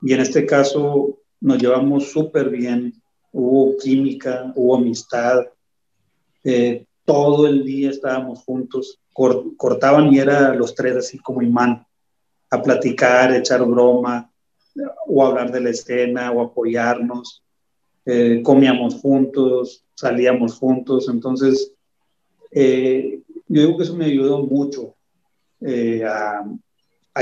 Y 0.02 0.12
en 0.12 0.20
este 0.20 0.46
caso 0.46 1.18
nos 1.40 1.58
llevamos 1.58 2.10
súper 2.10 2.50
bien, 2.50 2.94
hubo 3.32 3.76
química, 3.78 4.52
hubo 4.54 4.76
amistad, 4.76 5.46
eh, 6.44 6.84
todo 7.04 7.46
el 7.46 7.64
día 7.64 7.90
estábamos 7.90 8.44
juntos 8.44 9.00
cortaban 9.14 10.12
y 10.12 10.18
era 10.18 10.54
los 10.54 10.74
tres 10.74 10.96
así 10.96 11.18
como 11.18 11.40
imán, 11.40 11.86
a 12.50 12.62
platicar, 12.62 13.32
echar 13.32 13.64
broma, 13.64 14.30
o 15.06 15.24
hablar 15.24 15.52
de 15.52 15.60
la 15.60 15.70
escena, 15.70 16.32
o 16.32 16.42
apoyarnos. 16.42 17.42
Eh, 18.06 18.42
comíamos 18.42 18.96
juntos, 18.96 19.84
salíamos 19.94 20.58
juntos, 20.58 21.08
entonces 21.08 21.72
eh, 22.50 23.20
yo 23.48 23.62
digo 23.62 23.76
que 23.78 23.84
eso 23.84 23.96
me 23.96 24.04
ayudó 24.04 24.42
mucho 24.42 24.94
eh, 25.62 26.04
a, 26.04 26.44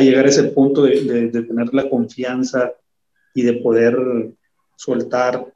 llegar 0.01 0.25
a 0.25 0.29
ese 0.29 0.45
punto 0.45 0.83
de, 0.83 1.31
tener 1.31 1.73
la 1.73 1.89
confianza 1.89 2.73
y 3.33 3.43
de 3.43 3.53
poder 3.55 3.97
soltar, 4.77 5.53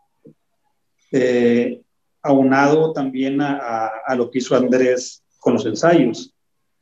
aunado 2.23 2.93
también 2.93 3.41
a, 3.41 3.91
a, 4.07 4.15
lo 4.15 4.31
que 4.31 4.39
hizo 4.39 4.55
Andrés 4.55 5.25
con 5.41 5.55
los 5.55 5.67
ensayos, 5.67 6.36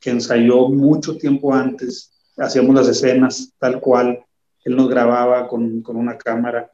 que 0.05 0.11
ensayó 0.11 0.69
mucho 0.69 1.17
tiempo 1.17 1.55
antes, 1.55 2.13
hacíamos 2.37 2.75
las 2.75 2.89
escenas 2.89 3.55
tal 3.59 3.81
cual, 3.81 4.23
él 4.63 4.77
nos 4.77 4.91
grababa 4.91 5.49
con, 5.49 5.81
con 5.81 5.97
una 5.97 6.19
cámara. 6.19 6.71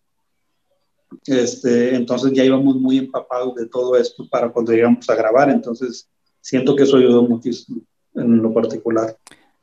Este, 1.25 1.95
entonces 1.95 2.33
ya 2.33 2.45
íbamos 2.45 2.75
muy 2.75 2.99
empapados 2.99 3.55
de 3.55 3.67
todo 3.67 3.97
esto 3.97 4.29
para 4.29 4.51
cuando 4.51 4.73
íbamos 4.73 5.09
a 5.09 5.15
grabar, 5.15 5.49
entonces 5.49 6.09
siento 6.41 6.75
que 6.75 6.83
eso 6.83 6.97
ayudó 6.97 7.23
muchísimo 7.23 7.83
en 8.15 8.43
lo 8.43 8.53
particular. 8.53 9.17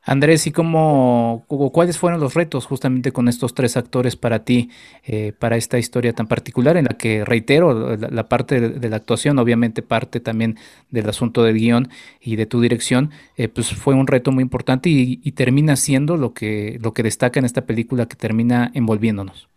Andrés, 0.07 0.47
¿y 0.47 0.53
cómo, 0.53 1.43
cuáles 1.73 1.97
fueron 1.97 2.21
los 2.21 2.33
retos 2.33 2.65
justamente 2.65 3.11
con 3.11 3.27
estos 3.27 3.53
tres 3.53 3.75
actores 3.75 4.15
para 4.15 4.45
ti, 4.45 4.69
eh, 5.05 5.33
para 5.37 5.57
esta 5.57 5.77
historia 5.79 6.13
tan 6.13 6.27
particular 6.27 6.77
en 6.77 6.85
la 6.85 6.97
que, 6.97 7.25
reitero, 7.25 7.97
la, 7.97 8.29
parte 8.29 8.61
de, 8.61 8.89
la 8.89 8.95
actuación, 8.95 9.37
obviamente 9.37 9.81
parte 9.81 10.21
también 10.21 10.55
del 10.91 11.09
asunto 11.09 11.43
del 11.43 11.57
guion 11.57 11.89
y 12.21 12.37
de 12.37 12.45
tu 12.45 12.61
dirección, 12.61 13.11
eh, 13.35 13.49
pues 13.49 13.73
fue 13.73 13.95
un 13.95 14.07
reto 14.07 14.31
muy 14.31 14.43
importante 14.43 14.87
y, 14.89 15.17
termina 15.33 15.75
siendo 15.75 16.15
lo 16.15 16.33
que, 16.33 16.79
lo 16.81 16.93
que 16.93 17.03
destaca 17.03 17.39
en 17.41 17.45
esta 17.45 17.65
película 17.65 18.05
que 18.05 18.15
termina 18.15 18.71
envolviéndonos? 18.73 19.49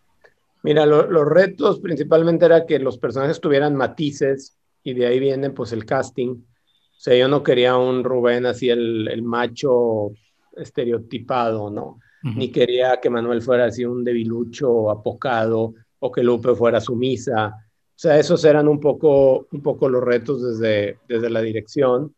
Mira, 0.64 0.84
los 0.84 1.28
retos 1.28 1.78
principalmente 1.78 2.46
era 2.46 2.66
que 2.66 2.80
los 2.80 2.98
personajes 2.98 3.40
tuvieran 3.40 3.76
matices 3.76 4.58
y 4.82 4.94
de 4.94 5.06
ahí 5.06 5.20
viene 5.20 5.50
pues 5.50 5.70
el 5.70 5.84
casting. 5.84 6.30
O 6.30 7.02
sea, 7.02 7.16
yo 7.16 7.28
no 7.28 7.44
quería 7.44 7.76
un 7.76 8.02
Rubén 8.02 8.46
así 8.46 8.68
el, 8.68 9.06
el 9.06 9.22
macho 9.22 10.10
estereotipado, 10.56 11.70
¿no? 11.70 11.98
Ni 12.22 12.50
quería 12.50 13.00
que 13.00 13.08
Manuel 13.08 13.40
fuera 13.40 13.66
así 13.66 13.84
un 13.84 14.04
debilucho 14.04 14.90
apocado 14.90 15.74
o 16.00 16.12
que 16.12 16.22
Lupe 16.22 16.54
fuera 16.54 16.80
sumisa. 16.80 17.46
O 17.48 18.02
sea, 18.02 18.18
esos 18.18 18.44
eran 18.44 18.68
un 18.68 18.78
poco, 18.78 19.46
un 19.52 19.62
poco 19.62 19.88
los 19.88 20.02
retos 20.02 20.42
desde, 20.42 20.98
desde 21.08 21.30
la 21.30 21.40
dirección. 21.40 22.14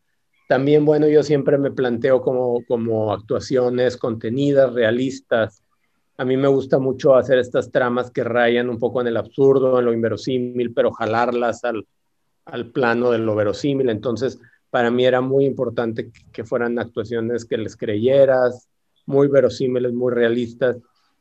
También, 0.47 0.83
bueno, 0.83 1.07
yo 1.07 1.23
siempre 1.23 1.57
me 1.57 1.71
planteo 1.71 2.21
como, 2.21 2.65
como 2.65 3.13
actuaciones 3.13 3.97
contenidas, 3.97 4.73
realistas. 4.73 5.63
A 6.17 6.25
mí 6.25 6.37
me 6.37 6.47
gusta 6.47 6.79
mucho 6.79 7.15
hacer 7.15 7.39
estas 7.39 7.71
tramas 7.71 8.11
que 8.11 8.23
rayan 8.23 8.69
un 8.69 8.79
poco 8.79 9.01
en 9.01 9.07
el 9.07 9.17
absurdo, 9.17 9.79
en 9.79 9.85
lo 9.85 9.93
inverosímil, 9.93 10.73
pero 10.73 10.91
jalarlas 10.91 11.63
al, 11.63 11.87
al 12.45 12.71
plano 12.71 13.11
de 13.11 13.19
lo 13.19 13.35
verosímil. 13.35 13.89
Entonces, 13.89 14.39
para 14.73 14.89
mí 14.89 15.05
era 15.05 15.21
muy 15.21 15.45
importante 15.45 16.09
que 16.31 16.43
fueran 16.43 16.79
actuaciones 16.79 17.45
que 17.45 17.59
les 17.59 17.77
creyeras, 17.77 18.67
muy 19.05 19.27
verosímiles, 19.27 19.93
muy 19.93 20.11
realistas. 20.11 20.77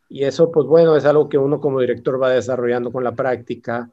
Y 0.09 0.25
eso, 0.25 0.51
pues 0.51 0.67
bueno, 0.67 0.97
es 0.97 1.05
algo 1.05 1.29
que 1.29 1.37
uno 1.37 1.61
como 1.61 1.79
director 1.79 2.21
va 2.21 2.31
desarrollando 2.31 2.91
con 2.91 3.05
la 3.05 3.15
práctica 3.15 3.91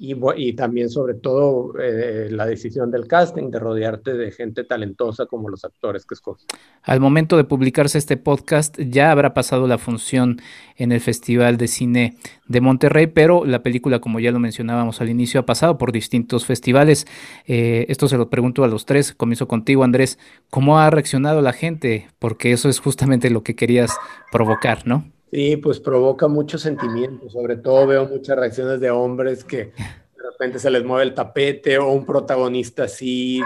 y, 0.00 0.52
también 0.52 0.90
sobre 0.90 1.14
todo 1.14 1.72
eh, 1.80 2.28
la 2.30 2.46
decisión 2.46 2.92
del 2.92 3.08
casting, 3.08 3.50
de 3.50 3.58
rodearte 3.58 4.14
de 4.14 4.30
gente 4.30 4.62
talentosa 4.62 5.26
como 5.26 5.48
los 5.48 5.64
actores 5.64 6.06
que 6.06 6.14
escoges. 6.14 6.46
Al 6.84 7.00
momento 7.00 7.36
de 7.36 7.42
publicarse 7.42 7.98
este 7.98 8.16
podcast 8.16 8.78
ya 8.78 9.10
habrá 9.10 9.34
pasado 9.34 9.66
la 9.66 9.76
función 9.76 10.40
en 10.76 10.92
el 10.92 11.00
Festival 11.00 11.56
de 11.56 11.66
Cine 11.66 12.16
de 12.46 12.60
Monterrey, 12.60 13.08
pero 13.08 13.44
la 13.44 13.64
película, 13.64 13.98
como 13.98 14.20
ya 14.20 14.30
lo 14.30 14.38
mencionábamos 14.38 15.00
al 15.00 15.10
inicio, 15.10 15.40
ha 15.40 15.46
pasado 15.46 15.78
por 15.78 15.90
distintos 15.90 16.46
festivales. 16.46 17.08
Eh, 17.46 17.86
esto 17.88 18.06
se 18.06 18.16
lo 18.16 18.30
pregunto 18.30 18.62
a 18.62 18.68
los 18.68 18.86
tres, 18.86 19.12
comienzo 19.12 19.48
contigo 19.48 19.82
Andrés, 19.82 20.20
¿cómo 20.48 20.78
ha 20.78 20.88
reaccionado 20.90 21.42
la 21.42 21.52
gente? 21.52 22.06
Porque 22.20 22.52
eso 22.52 22.68
es 22.68 22.78
justamente 22.78 23.30
lo 23.30 23.42
que 23.42 23.56
querías 23.56 23.90
provocar, 24.30 24.86
¿no? 24.86 25.04
Sí, 25.30 25.56
pues 25.56 25.78
provoca 25.78 26.26
muchos 26.26 26.62
sentimientos, 26.62 27.32
sobre 27.32 27.56
todo 27.56 27.86
veo 27.86 28.08
muchas 28.08 28.38
reacciones 28.38 28.80
de 28.80 28.90
hombres 28.90 29.44
que 29.44 29.56
de 29.66 30.30
repente 30.30 30.58
se 30.58 30.70
les 30.70 30.84
mueve 30.84 31.04
el 31.04 31.14
tapete 31.14 31.78
o 31.78 31.92
un 31.92 32.06
protagonista 32.06 32.84
así 32.84 33.42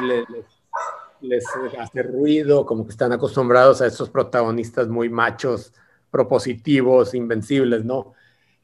les, 1.20 1.44
hace 1.78 2.02
ruido, 2.02 2.66
como 2.66 2.84
que 2.84 2.90
están 2.90 3.12
acostumbrados 3.12 3.80
a 3.80 3.86
esos 3.86 4.10
protagonistas 4.10 4.88
muy 4.88 5.08
machos, 5.08 5.72
propositivos, 6.10 7.14
invencibles, 7.14 7.84
¿no? 7.84 8.14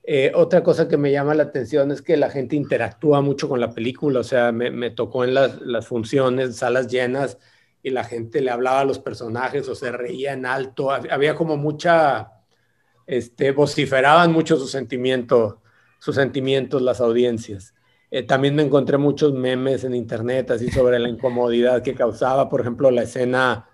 Eh, 0.02 0.32
otra 0.34 0.62
cosa 0.62 0.88
que 0.88 0.96
me 0.96 1.12
llama 1.12 1.34
la 1.34 1.42
atención 1.44 1.90
es 1.90 2.02
que 2.02 2.16
la 2.16 2.30
gente 2.30 2.56
interactúa 2.56 3.20
mucho 3.20 3.48
con 3.48 3.60
la 3.60 3.72
película, 3.72 4.20
o 4.20 4.24
sea, 4.24 4.52
me, 4.52 4.90
tocó 4.90 5.24
en 5.24 5.34
las, 5.34 5.60
las, 5.60 5.86
funciones, 5.86 6.56
salas 6.56 6.88
llenas, 6.88 7.38
y 7.82 7.90
la 7.90 8.04
gente 8.04 8.40
le 8.40 8.50
hablaba 8.50 8.80
a 8.80 8.84
los 8.84 8.98
personajes 8.98 9.68
o 9.68 9.74
se 9.74 9.92
reía 9.92 10.32
en 10.32 10.46
alto, 10.46 10.90
había 10.90 11.34
como 11.34 11.56
mucha, 11.56 12.37
este, 13.08 13.52
vociferaban 13.52 14.32
mucho 14.32 14.58
sus 14.58 14.70
sentimientos, 14.70 15.56
sus 15.98 16.14
sentimientos 16.14 16.82
las 16.82 17.00
audiencias. 17.00 17.74
Eh, 18.10 18.22
también 18.22 18.54
me 18.54 18.62
encontré 18.62 18.98
muchos 18.98 19.32
memes 19.32 19.82
en 19.84 19.94
internet 19.94 20.50
así 20.50 20.70
sobre 20.70 20.98
la 20.98 21.08
incomodidad 21.08 21.82
que 21.82 21.94
causaba, 21.94 22.50
por 22.50 22.60
ejemplo, 22.60 22.90
la 22.90 23.02
escena 23.02 23.66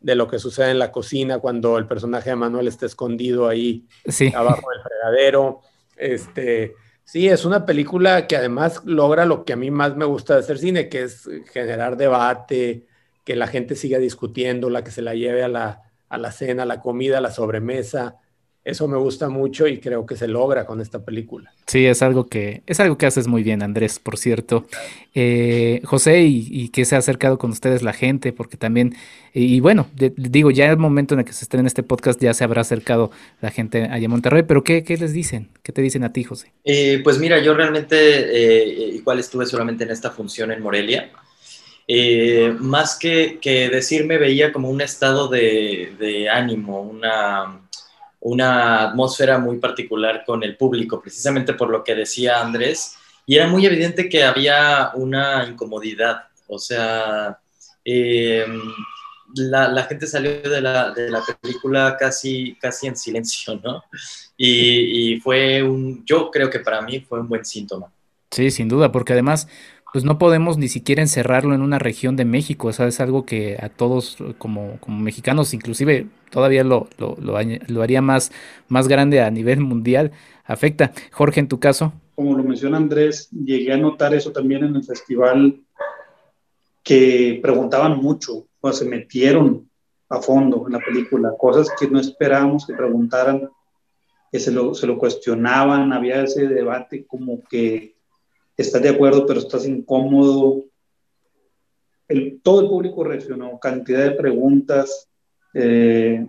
de 0.00 0.14
lo 0.14 0.28
que 0.28 0.38
sucede 0.38 0.70
en 0.70 0.78
la 0.78 0.92
cocina 0.92 1.38
cuando 1.38 1.78
el 1.78 1.86
personaje 1.86 2.28
de 2.30 2.36
Manuel 2.36 2.68
está 2.68 2.84
escondido 2.84 3.48
ahí 3.48 3.86
abajo 4.34 4.68
del 4.70 4.82
fregadero. 4.82 5.60
Este, 5.96 6.74
sí, 7.04 7.26
es 7.26 7.46
una 7.46 7.64
película 7.64 8.26
que 8.26 8.36
además 8.36 8.82
logra 8.84 9.24
lo 9.24 9.46
que 9.46 9.54
a 9.54 9.56
mí 9.56 9.70
más 9.70 9.96
me 9.96 10.04
gusta 10.04 10.34
de 10.34 10.40
hacer 10.40 10.58
cine, 10.58 10.90
que 10.90 11.04
es 11.04 11.26
generar 11.50 11.96
debate, 11.96 12.86
que 13.24 13.34
la 13.34 13.46
gente 13.46 13.76
siga 13.76 13.98
discutiendo, 13.98 14.68
la 14.68 14.84
que 14.84 14.90
se 14.90 15.00
la 15.00 15.14
lleve 15.14 15.42
a 15.42 15.48
la, 15.48 15.82
a 16.10 16.18
la 16.18 16.32
cena, 16.32 16.64
a 16.64 16.66
la 16.66 16.82
comida, 16.82 17.16
a 17.16 17.22
la 17.22 17.30
sobremesa. 17.30 18.18
Eso 18.64 18.88
me 18.88 18.96
gusta 18.96 19.28
mucho 19.28 19.66
y 19.66 19.78
creo 19.78 20.06
que 20.06 20.16
se 20.16 20.26
logra 20.26 20.64
con 20.64 20.80
esta 20.80 21.04
película. 21.04 21.52
Sí, 21.66 21.84
es 21.84 22.00
algo 22.00 22.28
que, 22.28 22.62
es 22.66 22.80
algo 22.80 22.96
que 22.96 23.04
haces 23.04 23.26
muy 23.26 23.42
bien, 23.42 23.62
Andrés, 23.62 23.98
por 23.98 24.16
cierto. 24.16 24.66
Eh, 25.14 25.82
José, 25.84 26.22
y, 26.22 26.70
que 26.70 26.86
se 26.86 26.94
ha 26.94 26.98
acercado 26.98 27.36
con 27.36 27.50
ustedes 27.50 27.82
la 27.82 27.92
gente, 27.92 28.32
porque 28.32 28.56
también, 28.56 28.94
y, 29.34 29.60
bueno, 29.60 29.86
digo, 30.16 30.50
ya 30.50 30.70
el 30.70 30.78
momento 30.78 31.12
en 31.12 31.20
el 31.20 31.26
que 31.26 31.34
se 31.34 31.44
estrene 31.44 31.68
este 31.68 31.82
podcast 31.82 32.18
ya 32.22 32.32
se 32.32 32.42
habrá 32.42 32.62
acercado 32.62 33.10
la 33.42 33.50
gente 33.50 33.82
allá 33.82 34.06
en 34.06 34.10
Monterrey, 34.10 34.44
pero 34.44 34.64
¿qué, 34.64 34.82
les 34.98 35.12
dicen? 35.12 35.50
¿Qué 35.62 35.70
te 35.72 35.82
dicen 35.82 36.02
a 36.02 36.14
ti, 36.14 36.24
José? 36.24 36.50
Eh, 36.64 37.02
pues 37.04 37.18
mira, 37.18 37.40
yo 37.40 37.52
realmente 37.52 37.96
eh, 37.98 38.92
igual 38.94 39.18
estuve 39.18 39.44
solamente 39.44 39.84
en 39.84 39.90
esta 39.90 40.10
función 40.10 40.50
en 40.52 40.62
Morelia. 40.62 41.10
más 42.60 42.98
que, 42.98 43.38
que 43.42 43.68
decirme, 43.68 44.16
veía 44.16 44.54
como 44.54 44.70
un 44.70 44.80
estado 44.80 45.28
de, 45.28 45.92
de 45.98 46.30
ánimo, 46.30 46.80
una 46.80 47.60
una 48.24 48.84
atmósfera 48.84 49.38
muy 49.38 49.58
particular 49.58 50.24
con 50.24 50.42
el 50.42 50.56
público, 50.56 51.00
precisamente 51.00 51.52
por 51.52 51.68
lo 51.70 51.84
que 51.84 51.94
decía 51.94 52.40
Andrés, 52.40 52.96
y 53.26 53.36
era 53.36 53.46
muy 53.46 53.66
evidente 53.66 54.08
que 54.08 54.24
había 54.24 54.90
una 54.94 55.46
incomodidad, 55.46 56.24
o 56.48 56.58
sea, 56.58 57.38
em, 57.84 58.60
la, 59.34 59.82
gente 59.84 60.06
salió 60.06 60.40
de 60.40 60.60
la, 60.60 60.94
película 61.40 61.96
casi, 61.98 62.56
casi 62.60 62.86
en 62.86 62.96
silencio, 62.96 63.60
¿no? 63.62 63.84
Y 64.36 65.20
fue 65.20 65.62
un, 65.62 66.02
yo 66.06 66.30
creo 66.30 66.48
que 66.48 66.60
para 66.60 66.80
mí 66.80 67.00
fue 67.00 67.20
un 67.20 67.28
buen 67.28 67.44
síntoma. 67.44 67.92
Sí, 68.30 68.50
sin 68.50 68.68
duda, 68.68 68.90
porque 68.90 69.12
además 69.12 69.48
pues 69.94 70.02
no 70.02 70.18
podemos 70.18 70.58
ni 70.58 70.66
siquiera 70.66 71.02
encerrarlo 71.02 71.54
en 71.54 71.62
una 71.62 71.78
región 71.78 72.16
de 72.16 72.24
México, 72.24 72.66
o 72.66 72.70
es 72.70 72.98
algo 72.98 73.24
que 73.24 73.56
a 73.62 73.68
todos 73.68 74.18
como, 74.38 74.80
como 74.80 74.98
mexicanos, 74.98 75.54
inclusive 75.54 76.08
todavía 76.32 76.64
lo, 76.64 76.88
lo, 76.98 77.16
lo, 77.20 77.80
haría 77.80 78.02
más, 78.02 78.32
más 78.66 78.88
grande 78.88 79.20
a 79.20 79.30
nivel 79.30 79.60
mundial, 79.60 80.10
afecta. 80.46 80.90
Jorge, 81.12 81.38
en 81.38 81.46
tu 81.46 81.60
caso. 81.60 81.92
Como 82.16 82.36
lo 82.36 82.42
menciona 82.42 82.76
Andrés, 82.76 83.30
llegué 83.30 83.72
a 83.72 83.76
notar 83.76 84.12
eso 84.14 84.32
también 84.32 84.64
en 84.64 84.74
el 84.74 84.82
festival, 84.82 85.60
que 86.82 87.38
preguntaban 87.40 87.96
mucho, 87.96 88.48
o 88.60 88.72
se 88.72 88.86
metieron 88.86 89.70
a 90.08 90.20
fondo 90.20 90.64
en 90.66 90.72
la 90.72 90.80
película, 90.80 91.34
cosas 91.38 91.72
que 91.78 91.86
no 91.86 92.00
esperábamos 92.00 92.66
que 92.66 92.74
preguntaran, 92.74 93.48
que 94.32 94.40
se 94.40 94.50
lo, 94.50 94.74
se 94.74 94.88
lo 94.88 94.98
cuestionaban, 94.98 95.92
había 95.92 96.24
ese 96.24 96.48
debate 96.48 97.06
como 97.06 97.44
que 97.44 97.93
estás 98.56 98.82
de 98.82 98.90
acuerdo, 98.90 99.26
pero 99.26 99.40
estás 99.40 99.66
incómodo. 99.66 100.64
Todo 102.42 102.60
el 102.60 102.68
público 102.68 103.04
reaccionó, 103.04 103.58
cantidad 103.58 104.04
de 104.04 104.10
preguntas, 104.12 105.08
eh, 105.54 106.26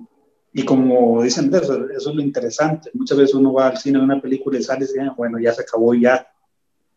y 0.57 0.63
como 0.63 1.21
dicen, 1.21 1.53
eso, 1.53 1.89
eso, 1.89 2.09
es 2.09 2.15
lo 2.15 2.21
interesante. 2.21 2.89
Muchas 2.93 3.17
veces 3.17 3.35
uno 3.35 3.51
va 3.51 3.67
al 3.67 3.77
cine, 3.77 3.97
ve 3.97 4.05
una 4.05 4.21
película 4.21 4.57
y 4.57 4.63
sale 4.63 4.85
y 4.85 4.87
dice, 4.87 5.01
ah, 5.01 5.13
bueno, 5.17 5.37
ya 5.37 5.53
se 5.53 5.63
acabó 5.63 5.93
ya. 5.93 6.25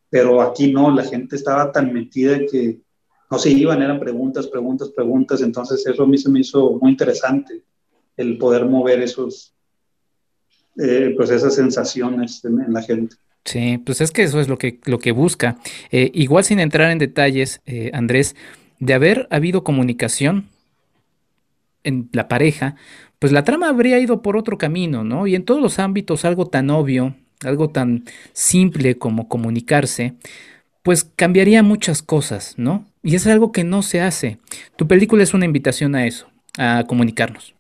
Pero 0.08 0.40
aquí 0.40 0.72
no, 0.72 0.94
la 0.94 1.02
gente 1.02 1.34
estaba 1.34 1.72
tan 1.72 1.92
metida 1.92 2.38
que 2.48 2.80
no 3.28 3.38
se 3.38 3.50
iban, 3.50 3.82
eran 3.82 3.98
preguntas, 3.98 4.46
preguntas, 4.46 4.90
preguntas. 4.90 5.42
Entonces 5.42 5.84
eso 5.84 6.04
a 6.04 6.06
mí 6.06 6.16
se 6.16 6.30
me 6.30 6.40
hizo 6.40 6.78
muy 6.80 6.92
interesante, 6.92 7.64
el 8.16 8.38
poder 8.38 8.64
mover 8.64 9.02
esos, 9.02 9.54
eh, 10.76 11.12
pues 11.16 11.30
esas 11.30 11.54
sensaciones 11.54 12.44
en 12.44 12.72
la 12.72 12.82
gente. 12.82 13.16
Sí, 13.44 13.78
pues 13.78 14.00
es 14.00 14.10
que 14.10 14.22
eso 14.22 14.40
es 14.40 14.48
lo 14.48 14.58
que, 14.58 14.78
lo 14.84 14.98
que 14.98 15.12
busca. 15.12 15.58
Eh, 15.90 16.10
igual 16.14 16.44
sin 16.44 16.60
entrar 16.60 16.90
en 16.90 16.98
detalles, 16.98 17.60
eh, 17.66 17.90
Andrés, 17.94 18.36
de 18.78 18.94
haber 18.94 19.26
habido 19.30 19.64
comunicación 19.64 20.48
en 21.84 22.08
la 22.12 22.28
pareja, 22.28 22.76
pues 23.18 23.32
la 23.32 23.44
trama 23.44 23.68
habría 23.68 23.98
ido 23.98 24.22
por 24.22 24.36
otro 24.36 24.58
camino, 24.58 25.04
¿no? 25.04 25.26
Y 25.26 25.34
en 25.34 25.44
todos 25.44 25.60
los 25.60 25.78
ámbitos 25.78 26.24
algo 26.24 26.46
tan 26.46 26.70
obvio, 26.70 27.14
algo 27.44 27.70
tan 27.70 28.04
simple 28.32 28.98
como 28.98 29.28
comunicarse, 29.28 30.14
pues 30.82 31.04
cambiaría 31.04 31.62
muchas 31.62 32.02
cosas, 32.02 32.54
¿no? 32.58 32.86
Y 33.02 33.16
es 33.16 33.26
algo 33.26 33.52
que 33.52 33.64
no 33.64 33.82
se 33.82 34.00
hace. 34.00 34.38
Tu 34.76 34.86
película 34.88 35.22
es 35.22 35.34
una 35.34 35.46
invitación 35.46 35.94
a 35.94 36.06
eso, 36.06 36.28
a 36.58 36.84
comunicarnos. 36.86 37.54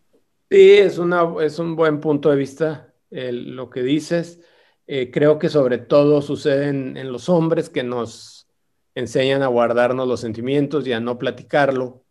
Sí, 0.50 0.70
es, 0.78 0.96
una, 0.98 1.26
es 1.44 1.58
un 1.58 1.76
buen 1.76 2.00
punto 2.00 2.30
de 2.30 2.36
vista 2.36 2.94
lo 3.10 3.68
que 3.68 3.82
dices. 3.82 4.40
Eh, 4.90 5.10
creo 5.12 5.38
que 5.38 5.50
sobre 5.50 5.76
todo 5.78 6.22
sucede 6.22 6.68
en, 6.68 7.12
los 7.12 7.28
hombres 7.28 7.68
que 7.68 7.82
nos 7.82 8.48
enseñan 8.94 9.42
a 9.42 9.48
guardarnos 9.48 10.08
los 10.08 10.20
sentimientos 10.20 10.86
y 10.86 10.92
a 10.92 11.00
no 11.00 11.18
platicarlo. 11.18 12.04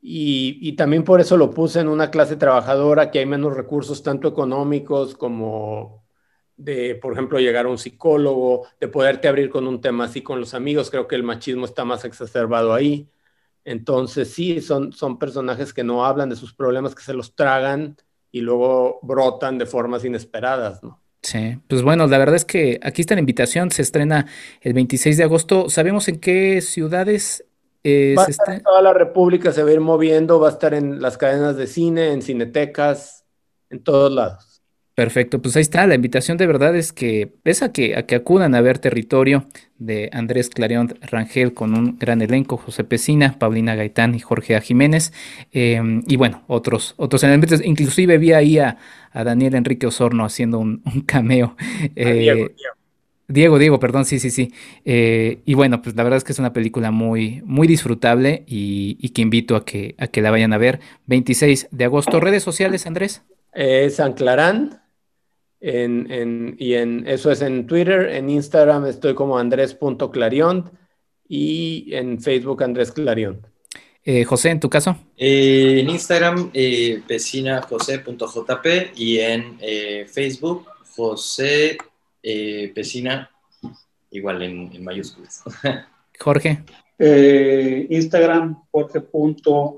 Y, 0.00 0.74
también 0.76 1.04
por 1.04 1.20
eso 1.20 1.36
lo 1.36 1.50
puse 1.50 1.80
en 1.80 1.88
una 1.88 2.10
clase 2.10 2.36
trabajadora 2.36 3.10
que 3.10 3.18
hay 3.20 3.26
menos 3.26 3.54
recursos, 3.56 4.02
tanto 4.02 4.28
económicos 4.28 5.14
como 5.16 6.06
de, 6.56 6.94
por 6.96 7.12
ejemplo, 7.12 7.38
llegar 7.40 7.66
a 7.66 7.70
un 7.70 7.78
psicólogo, 7.78 8.66
de 8.80 8.88
poderte 8.88 9.28
abrir 9.28 9.50
con 9.50 9.66
un 9.68 9.80
tema 9.80 10.04
así 10.04 10.22
con 10.22 10.40
los 10.40 10.54
amigos. 10.54 10.90
Creo 10.90 11.08
que 11.08 11.16
el 11.16 11.24
machismo 11.24 11.66
está 11.66 11.84
más 11.84 12.04
exacerbado 12.04 12.74
ahí. 12.74 13.10
Entonces, 13.64 14.32
sí, 14.32 14.60
son, 14.62 14.92
son 14.92 15.18
personajes 15.18 15.74
que 15.74 15.84
no 15.84 16.04
hablan 16.06 16.30
de 16.30 16.36
sus 16.36 16.54
problemas, 16.54 16.94
que 16.94 17.02
se 17.02 17.14
los 17.14 17.34
tragan 17.34 17.96
y 18.32 18.40
luego 18.40 19.00
brotan 19.02 19.58
de 19.58 19.66
formas 19.66 20.04
inesperadas, 20.04 20.82
¿no? 20.82 21.02
Sí, 21.28 21.58
pues 21.68 21.82
bueno, 21.82 22.06
la 22.06 22.16
verdad 22.16 22.36
es 22.36 22.46
que 22.46 22.80
aquí 22.82 23.02
está 23.02 23.12
la 23.12 23.20
invitación, 23.20 23.70
se 23.70 23.82
estrena 23.82 24.24
el 24.62 24.72
26 24.72 25.18
de 25.18 25.24
agosto. 25.24 25.68
¿Sabemos 25.68 26.08
en 26.08 26.20
qué 26.20 26.62
ciudades 26.62 27.44
eh, 27.84 28.14
va 28.16 28.22
a 28.22 28.28
estar 28.28 28.54
en 28.54 28.62
toda 28.62 28.80
la 28.80 28.94
República, 28.94 29.52
se 29.52 29.62
va 29.62 29.68
a 29.68 29.72
ir 29.74 29.80
moviendo, 29.80 30.40
va 30.40 30.48
a 30.48 30.52
estar 30.52 30.72
en 30.72 31.02
las 31.02 31.18
cadenas 31.18 31.58
de 31.58 31.66
cine, 31.66 32.12
en 32.12 32.22
cinetecas, 32.22 33.26
en 33.68 33.84
todos 33.84 34.10
lados. 34.10 34.47
Perfecto, 34.98 35.40
pues 35.40 35.54
ahí 35.54 35.62
está, 35.62 35.86
la 35.86 35.94
invitación 35.94 36.38
de 36.38 36.46
verdad 36.48 36.74
es 36.74 36.92
que 36.92 37.32
es 37.44 37.62
a 37.62 37.70
que, 37.70 37.96
a 37.96 38.04
que 38.04 38.16
acudan 38.16 38.56
a 38.56 38.60
ver 38.60 38.80
territorio 38.80 39.46
de 39.78 40.10
Andrés 40.12 40.50
Clarion 40.50 40.92
Rangel 41.00 41.54
con 41.54 41.78
un 41.78 41.96
gran 42.00 42.20
elenco, 42.20 42.56
José 42.56 42.82
Pesina, 42.82 43.38
Paulina 43.38 43.76
Gaitán 43.76 44.16
y 44.16 44.18
Jorge 44.18 44.56
A. 44.56 44.60
Jiménez, 44.60 45.12
em, 45.52 46.02
y 46.08 46.16
bueno, 46.16 46.42
otros, 46.48 46.94
otros 46.96 47.22
elementos, 47.22 47.64
inclusive 47.64 48.18
vi 48.18 48.32
ahí 48.32 48.58
a, 48.58 48.76
Daniel 49.14 49.54
Enrique 49.54 49.86
Osorno 49.86 50.24
haciendo 50.24 50.58
un, 50.58 50.82
cameo. 51.06 51.54
Eh, 51.94 52.48
Diego, 53.28 53.60
Diego. 53.60 53.78
perdón, 53.78 54.04
sí, 54.04 54.18
sí, 54.18 54.30
sí. 54.30 54.52
Eh, 54.84 55.42
y 55.44 55.54
bueno, 55.54 55.80
pues 55.80 55.94
la 55.94 56.02
verdad 56.02 56.16
es 56.16 56.24
que 56.24 56.32
es 56.32 56.40
una 56.40 56.52
película 56.52 56.90
muy, 56.90 57.40
muy 57.44 57.68
disfrutable 57.68 58.42
y, 58.48 58.98
y, 59.00 59.10
que 59.10 59.22
invito 59.22 59.54
a 59.54 59.64
que, 59.64 59.94
a 59.96 60.08
que 60.08 60.22
la 60.22 60.32
vayan 60.32 60.52
a 60.52 60.58
ver. 60.58 60.80
26 61.06 61.68
de 61.70 61.84
agosto, 61.84 62.18
redes 62.18 62.42
sociales, 62.42 62.84
Andrés. 62.84 63.22
Eh, 63.54 63.90
San 63.90 64.12
Clarán, 64.12 64.80
en, 65.60 66.56
y 66.58 66.74
en, 66.74 67.06
eso 67.06 67.30
es 67.30 67.42
en 67.42 67.66
Twitter, 67.66 68.08
en 68.10 68.30
Instagram 68.30 68.86
estoy 68.86 69.14
como 69.14 69.38
andrés.clarion 69.38 70.70
y 71.28 71.94
en 71.94 72.20
Facebook 72.20 72.62
Andrés 72.62 72.92
Clarion. 72.92 73.46
Eh, 74.04 74.24
José, 74.24 74.50
¿en 74.50 74.60
tu 74.60 74.70
caso? 74.70 74.96
Eh, 75.16 75.80
en 75.80 75.90
Instagram, 75.90 76.50
eh, 76.54 77.02
vecinajose.jp 77.06 78.92
y 78.96 79.18
en 79.18 79.58
Facebook, 80.08 80.66
José 80.96 81.76
Pesina, 82.22 83.30
igual 84.10 84.42
en, 84.42 84.82
mayúsculas. 84.82 85.42
Jorge. 86.18 86.64
Instagram, 87.90 88.62
jorge.a.jiménez 88.70 89.74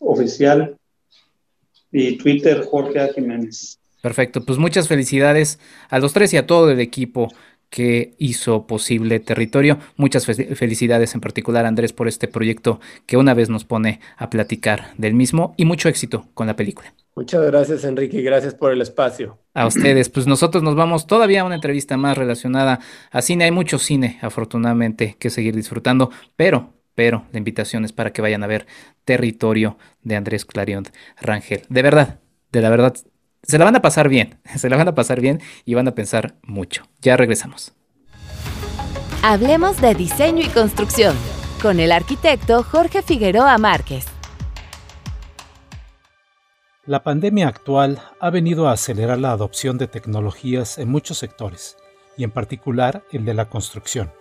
oficial 0.00 0.76
y 1.94 2.18
Twitter 2.18 2.62
Jorge 2.64 3.00
A. 3.00 3.12
Jiménez. 3.14 3.78
Perfecto, 4.02 4.44
pues 4.44 4.58
muchas 4.58 4.88
felicidades 4.88 5.58
a 5.88 5.98
los 5.98 6.12
tres 6.12 6.34
y 6.34 6.36
a 6.36 6.46
todo 6.46 6.70
el 6.70 6.80
equipo 6.80 7.28
que 7.70 8.14
hizo 8.18 8.66
posible 8.66 9.20
Territorio. 9.20 9.78
Muchas 9.96 10.26
felicidades 10.26 11.14
en 11.14 11.20
particular 11.20 11.64
Andrés 11.66 11.92
por 11.92 12.08
este 12.08 12.28
proyecto 12.28 12.80
que 13.06 13.16
una 13.16 13.32
vez 13.32 13.48
nos 13.48 13.64
pone 13.64 14.00
a 14.16 14.28
platicar 14.28 14.92
del 14.98 15.14
mismo 15.14 15.54
y 15.56 15.64
mucho 15.64 15.88
éxito 15.88 16.26
con 16.34 16.46
la 16.46 16.56
película. 16.56 16.92
Muchas 17.16 17.46
gracias 17.46 17.84
Enrique 17.84 18.18
y 18.18 18.22
gracias 18.22 18.54
por 18.54 18.72
el 18.72 18.82
espacio. 18.82 19.38
A 19.54 19.66
ustedes, 19.66 20.08
pues 20.08 20.26
nosotros 20.26 20.64
nos 20.64 20.74
vamos 20.74 21.06
todavía 21.06 21.42
a 21.42 21.44
una 21.44 21.54
entrevista 21.54 21.96
más 21.96 22.18
relacionada 22.18 22.80
a 23.10 23.22
cine. 23.22 23.44
Hay 23.44 23.52
mucho 23.52 23.78
cine 23.78 24.18
afortunadamente 24.20 25.16
que 25.18 25.30
seguir 25.30 25.54
disfrutando, 25.54 26.10
pero 26.36 26.74
pero 26.94 27.24
la 27.32 27.38
invitación 27.38 27.84
es 27.84 27.92
para 27.92 28.12
que 28.12 28.22
vayan 28.22 28.42
a 28.42 28.46
ver 28.46 28.66
Territorio 29.04 29.78
de 30.02 30.16
Andrés 30.16 30.44
Clarion 30.44 30.84
Rangel. 31.20 31.62
De 31.68 31.82
verdad, 31.82 32.20
de 32.52 32.60
la 32.60 32.70
verdad, 32.70 32.94
se 33.42 33.58
la 33.58 33.64
van 33.64 33.76
a 33.76 33.82
pasar 33.82 34.08
bien, 34.08 34.38
se 34.56 34.68
la 34.68 34.76
van 34.76 34.88
a 34.88 34.94
pasar 34.94 35.20
bien 35.20 35.40
y 35.64 35.74
van 35.74 35.88
a 35.88 35.94
pensar 35.94 36.36
mucho. 36.42 36.84
Ya 37.00 37.16
regresamos. 37.16 37.72
Hablemos 39.22 39.80
de 39.80 39.94
diseño 39.94 40.42
y 40.42 40.48
construcción 40.48 41.16
con 41.62 41.80
el 41.80 41.92
arquitecto 41.92 42.62
Jorge 42.62 43.00
Figueroa 43.00 43.56
Márquez. 43.56 44.06
La 46.86 47.02
pandemia 47.02 47.48
actual 47.48 48.02
ha 48.20 48.28
venido 48.28 48.68
a 48.68 48.72
acelerar 48.72 49.18
la 49.18 49.30
adopción 49.30 49.78
de 49.78 49.86
tecnologías 49.86 50.76
en 50.76 50.90
muchos 50.90 51.16
sectores, 51.16 51.78
y 52.18 52.24
en 52.24 52.30
particular 52.30 53.02
el 53.10 53.24
de 53.24 53.32
la 53.32 53.48
construcción. 53.48 54.12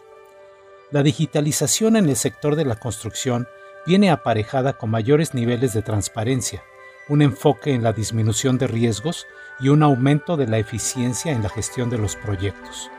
La 0.89 1.03
digitalización 1.03 1.97
en 1.97 2.07
el 2.07 2.15
sector 2.15 2.55
de 2.55 2.63
la 2.63 2.77
construcción 2.77 3.47
viene 3.85 4.11
aparejada 4.11 4.73
con 4.73 4.89
mayores 4.89 5.33
niveles 5.33 5.73
de 5.73 5.81
transparencia, 5.81 6.63
un 7.09 7.21
enfoque 7.21 7.73
en 7.73 7.83
la 7.83 7.93
disminución 7.93 8.57
de 8.57 8.67
riesgos 8.67 9.27
y 9.59 9.69
un 9.69 9.83
aumento 9.83 10.37
de 10.37 10.47
la 10.47 10.57
eficiencia 10.57 11.31
en 11.31 11.43
la 11.43 11.49
gestión 11.49 11.89
de 11.89 11.97
los 11.97 12.15
proyectos. 12.15 12.89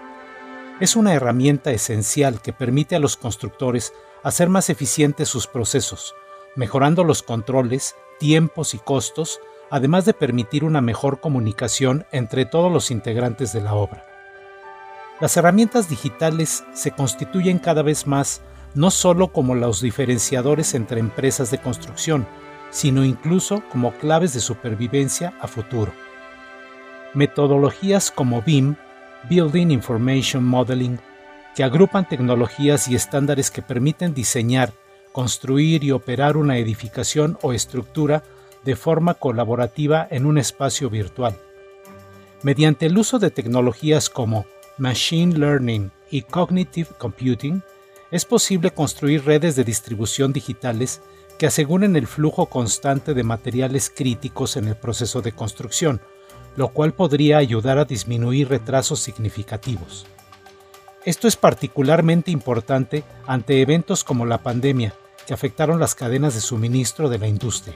Es 0.80 0.96
una 0.96 1.14
herramienta 1.14 1.70
esencial 1.70 2.42
que 2.42 2.52
permite 2.52 2.96
a 2.96 2.98
los 2.98 3.16
constructores 3.16 3.92
hacer 4.22 4.48
más 4.48 4.70
eficientes 4.70 5.28
sus 5.28 5.46
procesos, 5.46 6.14
mejorando 6.56 7.04
los 7.04 7.22
controles, 7.22 7.94
tiempos 8.18 8.74
y 8.74 8.78
costos, 8.78 9.40
además 9.70 10.04
de 10.04 10.14
permitir 10.14 10.64
una 10.64 10.80
mejor 10.80 11.20
comunicación 11.20 12.06
entre 12.12 12.44
todos 12.44 12.72
los 12.72 12.90
integrantes 12.90 13.52
de 13.52 13.60
la 13.60 13.74
obra. 13.74 14.06
Las 15.20 15.36
herramientas 15.36 15.88
digitales 15.88 16.64
se 16.74 16.90
constituyen 16.90 17.58
cada 17.58 17.82
vez 17.82 18.06
más 18.06 18.42
no 18.74 18.90
solo 18.90 19.28
como 19.28 19.54
los 19.54 19.80
diferenciadores 19.80 20.74
entre 20.74 21.00
empresas 21.00 21.50
de 21.50 21.58
construcción, 21.58 22.26
sino 22.70 23.04
incluso 23.04 23.62
como 23.70 23.92
claves 23.92 24.34
de 24.34 24.40
supervivencia 24.40 25.34
a 25.40 25.46
futuro. 25.46 25.92
Metodologías 27.14 28.10
como 28.10 28.42
BIM, 28.42 28.74
Building 29.28 29.70
Information 29.70 30.44
Modeling, 30.44 30.98
que 31.54 31.62
agrupan 31.62 32.08
tecnologías 32.08 32.88
y 32.88 32.96
estándares 32.96 33.50
que 33.52 33.62
permiten 33.62 34.12
diseñar, 34.12 34.72
construir 35.12 35.84
y 35.84 35.92
operar 35.92 36.36
una 36.36 36.58
edificación 36.58 37.38
o 37.42 37.52
estructura 37.52 38.24
de 38.64 38.74
forma 38.74 39.14
colaborativa 39.14 40.06
en 40.10 40.26
un 40.26 40.38
espacio 40.38 40.90
virtual. 40.90 41.36
Mediante 42.42 42.86
el 42.86 42.98
uso 42.98 43.20
de 43.20 43.30
tecnologías 43.30 44.10
como 44.10 44.46
Machine 44.78 45.38
Learning 45.38 45.92
y 46.10 46.22
Cognitive 46.22 46.88
Computing, 46.98 47.62
es 48.14 48.24
posible 48.24 48.70
construir 48.70 49.24
redes 49.24 49.56
de 49.56 49.64
distribución 49.64 50.32
digitales 50.32 51.02
que 51.36 51.48
aseguren 51.48 51.96
el 51.96 52.06
flujo 52.06 52.46
constante 52.46 53.12
de 53.12 53.24
materiales 53.24 53.90
críticos 53.92 54.56
en 54.56 54.68
el 54.68 54.76
proceso 54.76 55.20
de 55.20 55.32
construcción, 55.32 56.00
lo 56.54 56.68
cual 56.68 56.94
podría 56.94 57.38
ayudar 57.38 57.76
a 57.76 57.84
disminuir 57.84 58.50
retrasos 58.50 59.00
significativos. 59.00 60.06
Esto 61.04 61.26
es 61.26 61.34
particularmente 61.34 62.30
importante 62.30 63.02
ante 63.26 63.60
eventos 63.60 64.04
como 64.04 64.26
la 64.26 64.44
pandemia, 64.44 64.94
que 65.26 65.34
afectaron 65.34 65.80
las 65.80 65.96
cadenas 65.96 66.34
de 66.34 66.40
suministro 66.40 67.08
de 67.08 67.18
la 67.18 67.26
industria. 67.26 67.74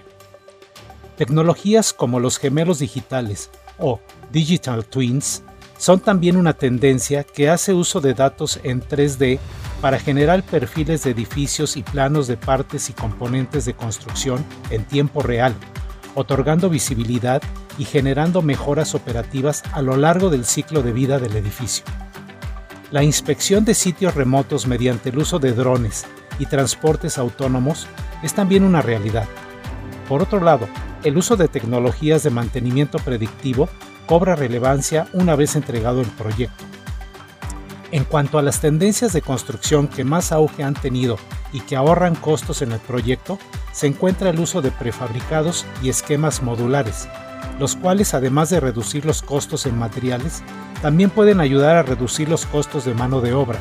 Tecnologías 1.16 1.92
como 1.92 2.20
los 2.20 2.38
gemelos 2.38 2.78
digitales 2.78 3.50
o 3.76 3.98
digital 4.30 4.84
twins 4.84 5.42
son 5.78 5.98
también 5.98 6.36
una 6.36 6.52
tendencia 6.52 7.24
que 7.24 7.50
hace 7.50 7.74
uso 7.74 8.00
de 8.00 8.14
datos 8.14 8.60
en 8.62 8.80
3D 8.80 9.40
para 9.80 9.98
generar 9.98 10.42
perfiles 10.42 11.04
de 11.04 11.10
edificios 11.10 11.76
y 11.76 11.82
planos 11.82 12.26
de 12.26 12.36
partes 12.36 12.90
y 12.90 12.92
componentes 12.92 13.64
de 13.64 13.74
construcción 13.74 14.44
en 14.70 14.84
tiempo 14.84 15.22
real, 15.22 15.54
otorgando 16.14 16.68
visibilidad 16.68 17.42
y 17.78 17.84
generando 17.84 18.42
mejoras 18.42 18.94
operativas 18.94 19.62
a 19.72 19.82
lo 19.82 19.96
largo 19.96 20.30
del 20.30 20.44
ciclo 20.44 20.82
de 20.82 20.92
vida 20.92 21.18
del 21.18 21.36
edificio. 21.36 21.84
La 22.90 23.02
inspección 23.02 23.64
de 23.64 23.74
sitios 23.74 24.14
remotos 24.14 24.66
mediante 24.66 25.10
el 25.10 25.18
uso 25.18 25.38
de 25.38 25.52
drones 25.52 26.06
y 26.38 26.46
transportes 26.46 27.18
autónomos 27.18 27.86
es 28.22 28.34
también 28.34 28.64
una 28.64 28.82
realidad. 28.82 29.28
Por 30.08 30.22
otro 30.22 30.40
lado, 30.40 30.66
el 31.04 31.16
uso 31.16 31.36
de 31.36 31.48
tecnologías 31.48 32.22
de 32.22 32.30
mantenimiento 32.30 32.98
predictivo 32.98 33.68
cobra 34.06 34.34
relevancia 34.34 35.06
una 35.12 35.36
vez 35.36 35.54
entregado 35.54 36.00
el 36.00 36.08
proyecto. 36.08 36.64
En 37.90 38.04
cuanto 38.04 38.38
a 38.38 38.42
las 38.42 38.60
tendencias 38.60 39.14
de 39.14 39.22
construcción 39.22 39.88
que 39.88 40.04
más 40.04 40.30
auge 40.30 40.62
han 40.62 40.74
tenido 40.74 41.16
y 41.52 41.60
que 41.60 41.74
ahorran 41.74 42.14
costos 42.14 42.60
en 42.60 42.72
el 42.72 42.80
proyecto, 42.80 43.38
se 43.72 43.86
encuentra 43.86 44.28
el 44.28 44.38
uso 44.38 44.60
de 44.60 44.70
prefabricados 44.70 45.64
y 45.82 45.88
esquemas 45.88 46.42
modulares, 46.42 47.08
los 47.58 47.76
cuales 47.76 48.12
además 48.12 48.50
de 48.50 48.60
reducir 48.60 49.06
los 49.06 49.22
costos 49.22 49.64
en 49.64 49.78
materiales, 49.78 50.42
también 50.82 51.08
pueden 51.08 51.40
ayudar 51.40 51.76
a 51.76 51.82
reducir 51.82 52.28
los 52.28 52.44
costos 52.44 52.84
de 52.84 52.92
mano 52.92 53.22
de 53.22 53.32
obra, 53.32 53.58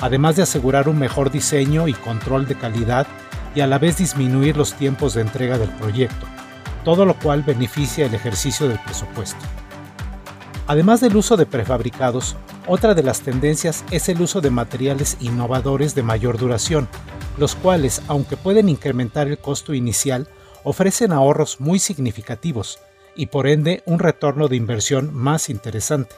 además 0.00 0.34
de 0.34 0.42
asegurar 0.42 0.88
un 0.88 0.98
mejor 0.98 1.30
diseño 1.30 1.86
y 1.86 1.92
control 1.94 2.48
de 2.48 2.56
calidad 2.56 3.06
y 3.54 3.60
a 3.60 3.68
la 3.68 3.78
vez 3.78 3.98
disminuir 3.98 4.56
los 4.56 4.74
tiempos 4.74 5.14
de 5.14 5.22
entrega 5.22 5.56
del 5.56 5.70
proyecto, 5.70 6.26
todo 6.84 7.04
lo 7.04 7.14
cual 7.14 7.44
beneficia 7.44 8.06
el 8.06 8.14
ejercicio 8.14 8.68
del 8.68 8.80
presupuesto. 8.80 9.44
Además 10.68 11.00
del 11.00 11.16
uso 11.16 11.38
de 11.38 11.46
prefabricados, 11.46 12.36
otra 12.66 12.92
de 12.92 13.02
las 13.02 13.22
tendencias 13.22 13.86
es 13.90 14.10
el 14.10 14.20
uso 14.20 14.42
de 14.42 14.50
materiales 14.50 15.16
innovadores 15.18 15.94
de 15.94 16.02
mayor 16.02 16.36
duración, 16.36 16.88
los 17.38 17.54
cuales, 17.54 18.02
aunque 18.06 18.36
pueden 18.36 18.68
incrementar 18.68 19.28
el 19.28 19.38
costo 19.38 19.72
inicial, 19.72 20.28
ofrecen 20.64 21.12
ahorros 21.12 21.58
muy 21.58 21.78
significativos 21.78 22.80
y 23.16 23.26
por 23.26 23.46
ende 23.46 23.82
un 23.86 23.98
retorno 23.98 24.46
de 24.46 24.56
inversión 24.56 25.14
más 25.14 25.48
interesante. 25.48 26.14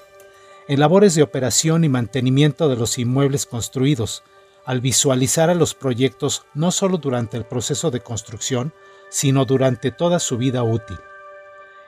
En 0.67 0.81
labores 0.81 1.15
de 1.15 1.23
operación 1.23 1.85
y 1.85 1.89
mantenimiento 1.89 2.69
de 2.69 2.75
los 2.75 2.99
inmuebles 2.99 3.47
construidos, 3.47 4.25
al 4.67 4.81
visualizar 4.81 5.49
a 5.49 5.55
los 5.55 5.75
proyectos 5.75 6.45
no 6.55 6.73
solo 6.73 6.99
durante 6.99 7.37
el 7.37 7.45
proceso 7.45 7.93
de 7.93 8.01
construcción, 8.01 8.73
sino 9.11 9.45
durante 9.45 9.93
toda 9.93 10.19
su 10.19 10.39
vida 10.39 10.65
útil. 10.65 10.99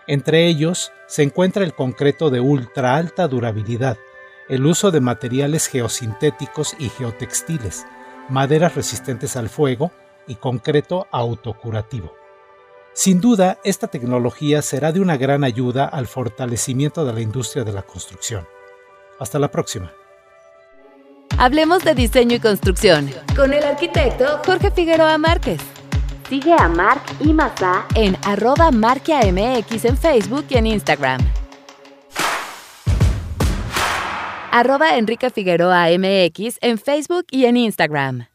Entre 0.06 0.46
ellos 0.46 0.92
se 1.06 1.22
encuentra 1.22 1.64
el 1.64 1.74
concreto 1.74 2.30
de 2.30 2.40
ultra 2.40 2.96
alta 2.96 3.28
durabilidad, 3.28 3.98
el 4.48 4.66
uso 4.66 4.90
de 4.90 5.00
materiales 5.00 5.68
geosintéticos 5.68 6.74
y 6.78 6.88
geotextiles, 6.88 7.86
maderas 8.28 8.74
resistentes 8.74 9.36
al 9.36 9.48
fuego 9.48 9.92
y 10.26 10.36
concreto 10.36 11.06
autocurativo. 11.10 12.14
Sin 12.94 13.20
duda, 13.20 13.58
esta 13.64 13.86
tecnología 13.86 14.60
será 14.60 14.92
de 14.92 15.00
una 15.00 15.16
gran 15.16 15.44
ayuda 15.44 15.86
al 15.86 16.06
fortalecimiento 16.06 17.04
de 17.04 17.12
la 17.12 17.20
industria 17.20 17.64
de 17.64 17.72
la 17.72 17.82
construcción. 17.82 18.46
Hasta 19.18 19.38
la 19.38 19.50
próxima. 19.50 19.92
Hablemos 21.38 21.84
de 21.84 21.94
diseño 21.94 22.36
y 22.36 22.40
construcción 22.40 23.10
con 23.34 23.54
el 23.54 23.64
arquitecto 23.64 24.42
Jorge 24.44 24.70
Figueroa 24.70 25.16
Márquez. 25.16 25.60
Sigue 26.32 26.54
a 26.54 26.66
Mark 26.66 27.02
y 27.20 27.34
Masa 27.34 27.84
en 27.94 28.16
arroba 28.24 28.70
marquiamx 28.70 29.84
en 29.84 29.98
Facebook 29.98 30.46
y 30.48 30.54
en 30.56 30.66
Instagram. 30.66 31.20
Arroba 34.50 34.96
Enrique 34.96 35.28
Figueroa 35.28 35.88
MX 35.90 36.56
en 36.62 36.78
Facebook 36.78 37.26
y 37.30 37.44
en 37.44 37.58
Instagram. 37.58 38.28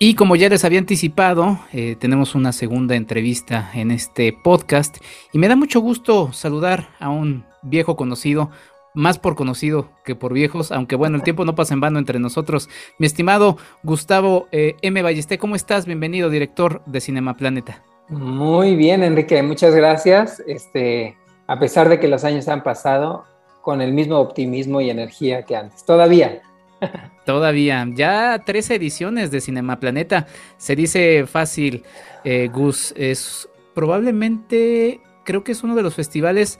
Y 0.00 0.14
como 0.14 0.34
ya 0.34 0.48
les 0.48 0.64
había 0.64 0.80
anticipado, 0.80 1.60
eh, 1.72 1.94
tenemos 2.00 2.34
una 2.34 2.50
segunda 2.50 2.96
entrevista 2.96 3.70
en 3.72 3.92
este 3.92 4.32
podcast 4.32 4.96
y 5.32 5.38
me 5.38 5.46
da 5.46 5.54
mucho 5.54 5.78
gusto 5.78 6.32
saludar 6.32 6.88
a 6.98 7.10
un 7.10 7.44
viejo 7.62 7.94
conocido, 7.94 8.50
más 8.94 9.18
por 9.18 9.36
conocido 9.36 9.90
que 10.04 10.14
por 10.14 10.32
viejos, 10.32 10.72
aunque 10.72 10.96
bueno, 10.96 11.16
el 11.16 11.22
tiempo 11.22 11.44
no 11.44 11.54
pasa 11.54 11.74
en 11.74 11.80
vano 11.80 11.98
entre 11.98 12.18
nosotros. 12.18 12.68
Mi 12.98 13.06
estimado 13.06 13.56
Gustavo 13.82 14.48
eh, 14.52 14.76
M. 14.82 15.02
Ballesté, 15.02 15.38
¿cómo 15.38 15.56
estás? 15.56 15.86
Bienvenido, 15.86 16.30
director 16.30 16.82
de 16.86 17.00
Cinema 17.00 17.36
Planeta. 17.36 17.82
Muy 18.08 18.74
bien, 18.74 19.02
Enrique, 19.02 19.42
muchas 19.42 19.74
gracias. 19.74 20.42
Este, 20.46 21.16
a 21.46 21.58
pesar 21.58 21.88
de 21.88 22.00
que 22.00 22.08
los 22.08 22.24
años 22.24 22.48
han 22.48 22.62
pasado, 22.62 23.24
con 23.60 23.80
el 23.80 23.92
mismo 23.92 24.18
optimismo 24.18 24.80
y 24.80 24.90
energía 24.90 25.44
que 25.44 25.56
antes. 25.56 25.84
Todavía. 25.84 26.42
Todavía. 27.26 27.86
Ya 27.94 28.42
tres 28.44 28.70
ediciones 28.70 29.30
de 29.30 29.40
Cinema 29.40 29.78
Planeta. 29.78 30.26
Se 30.56 30.74
dice 30.74 31.26
fácil, 31.26 31.84
eh, 32.24 32.48
Gus. 32.52 32.92
Es 32.96 33.48
probablemente, 33.74 35.00
creo 35.24 35.44
que 35.44 35.52
es 35.52 35.62
uno 35.62 35.74
de 35.74 35.82
los 35.82 35.94
festivales 35.94 36.58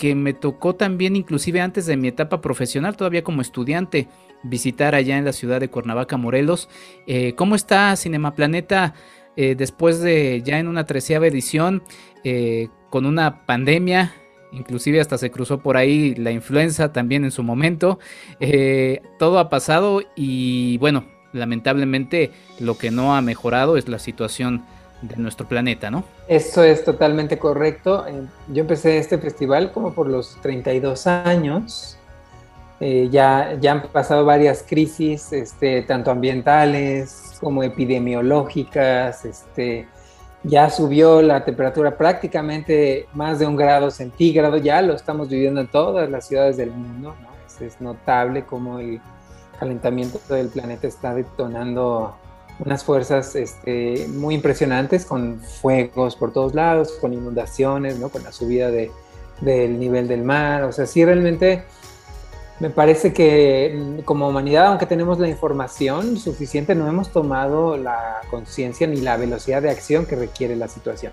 que 0.00 0.14
me 0.14 0.32
tocó 0.32 0.74
también 0.74 1.14
inclusive 1.14 1.60
antes 1.60 1.84
de 1.84 1.98
mi 1.98 2.08
etapa 2.08 2.40
profesional, 2.40 2.96
todavía 2.96 3.22
como 3.22 3.42
estudiante, 3.42 4.08
visitar 4.42 4.94
allá 4.94 5.18
en 5.18 5.26
la 5.26 5.34
ciudad 5.34 5.60
de 5.60 5.68
Cuernavaca, 5.68 6.16
Morelos. 6.16 6.70
Eh, 7.06 7.34
¿Cómo 7.34 7.54
está 7.54 7.94
Cinema 7.96 8.34
Planeta 8.34 8.94
eh, 9.36 9.54
después 9.54 10.00
de 10.00 10.40
ya 10.42 10.58
en 10.58 10.68
una 10.68 10.86
treceava 10.86 11.26
edición 11.26 11.82
eh, 12.24 12.68
con 12.88 13.04
una 13.04 13.44
pandemia? 13.44 14.14
Inclusive 14.52 15.02
hasta 15.02 15.18
se 15.18 15.30
cruzó 15.30 15.58
por 15.58 15.76
ahí 15.76 16.14
la 16.14 16.30
influenza 16.30 16.94
también 16.94 17.24
en 17.24 17.30
su 17.30 17.42
momento. 17.42 17.98
todo 19.18 19.38
ha 19.38 19.50
pasado 19.50 20.00
y 20.16 20.78
bueno, 20.78 21.04
lamentablemente 21.34 22.30
lo 22.58 22.78
que 22.78 22.90
no 22.90 23.14
ha 23.14 23.20
mejorado 23.20 23.76
es 23.76 23.86
la 23.86 23.98
situación 23.98 24.64
de 25.02 25.16
nuestro 25.16 25.46
planeta, 25.46 25.90
¿no? 25.90 26.04
Eso 26.28 26.62
es 26.62 26.84
totalmente 26.84 27.38
correcto. 27.38 28.04
Yo 28.48 28.60
empecé 28.60 28.98
este 28.98 29.18
festival 29.18 29.72
como 29.72 29.92
por 29.92 30.08
los 30.08 30.36
32 30.42 31.06
años 31.06 31.98
eh, 32.82 33.10
ya, 33.12 33.58
ya 33.60 33.72
han 33.72 33.82
pasado 33.88 34.24
varias 34.24 34.64
crisis, 34.66 35.34
este, 35.34 35.82
tanto 35.82 36.10
ambientales 36.10 37.36
como 37.38 37.62
epidemiológicas. 37.62 39.26
Este, 39.26 39.86
ya 40.42 40.70
subió 40.70 41.20
la 41.20 41.44
temperatura 41.44 41.98
prácticamente 41.98 43.06
más 43.12 43.38
de 43.38 43.46
un 43.46 43.56
grado 43.56 43.90
centígrado, 43.90 44.56
ya 44.56 44.80
lo 44.80 44.94
estamos 44.94 45.28
viviendo 45.28 45.60
en 45.60 45.68
todas 45.68 46.08
las 46.08 46.26
ciudades 46.26 46.56
del 46.56 46.70
mundo. 46.70 47.14
Es, 47.60 47.78
notable 47.78 48.46
cómo 48.46 48.78
el 48.78 49.02
calentamiento 49.58 50.18
del 50.34 50.48
planeta 50.48 50.86
está 50.86 51.14
detonando 51.14 52.16
unas 52.64 52.84
fuerzas 52.84 53.34
este, 53.36 54.06
muy 54.08 54.34
impresionantes 54.34 55.04
con 55.04 55.40
fuegos 55.40 56.16
por 56.16 56.32
todos 56.32 56.54
lados, 56.54 56.92
con 57.00 57.12
inundaciones, 57.12 57.98
¿no? 57.98 58.10
con 58.10 58.22
la 58.22 58.32
subida 58.32 58.70
de, 58.70 58.90
del 59.40 59.78
nivel 59.78 60.08
del 60.08 60.22
mar. 60.22 60.64
O 60.64 60.72
sea, 60.72 60.86
sí 60.86 61.04
realmente 61.04 61.64
me 62.60 62.68
parece 62.70 63.12
que 63.12 63.74
mm, 63.74 64.02
como 64.02 64.28
humanidad, 64.28 64.66
aunque 64.66 64.86
tenemos 64.86 65.18
la 65.18 65.28
información 65.28 66.18
suficiente, 66.18 66.74
no 66.74 66.86
hemos 66.86 67.10
tomado 67.10 67.76
la 67.76 68.20
conciencia 68.30 68.86
ni 68.86 69.00
la 69.00 69.16
velocidad 69.16 69.62
de 69.62 69.70
acción 69.70 70.06
que 70.06 70.16
requiere 70.16 70.56
la 70.56 70.68
situación. 70.68 71.12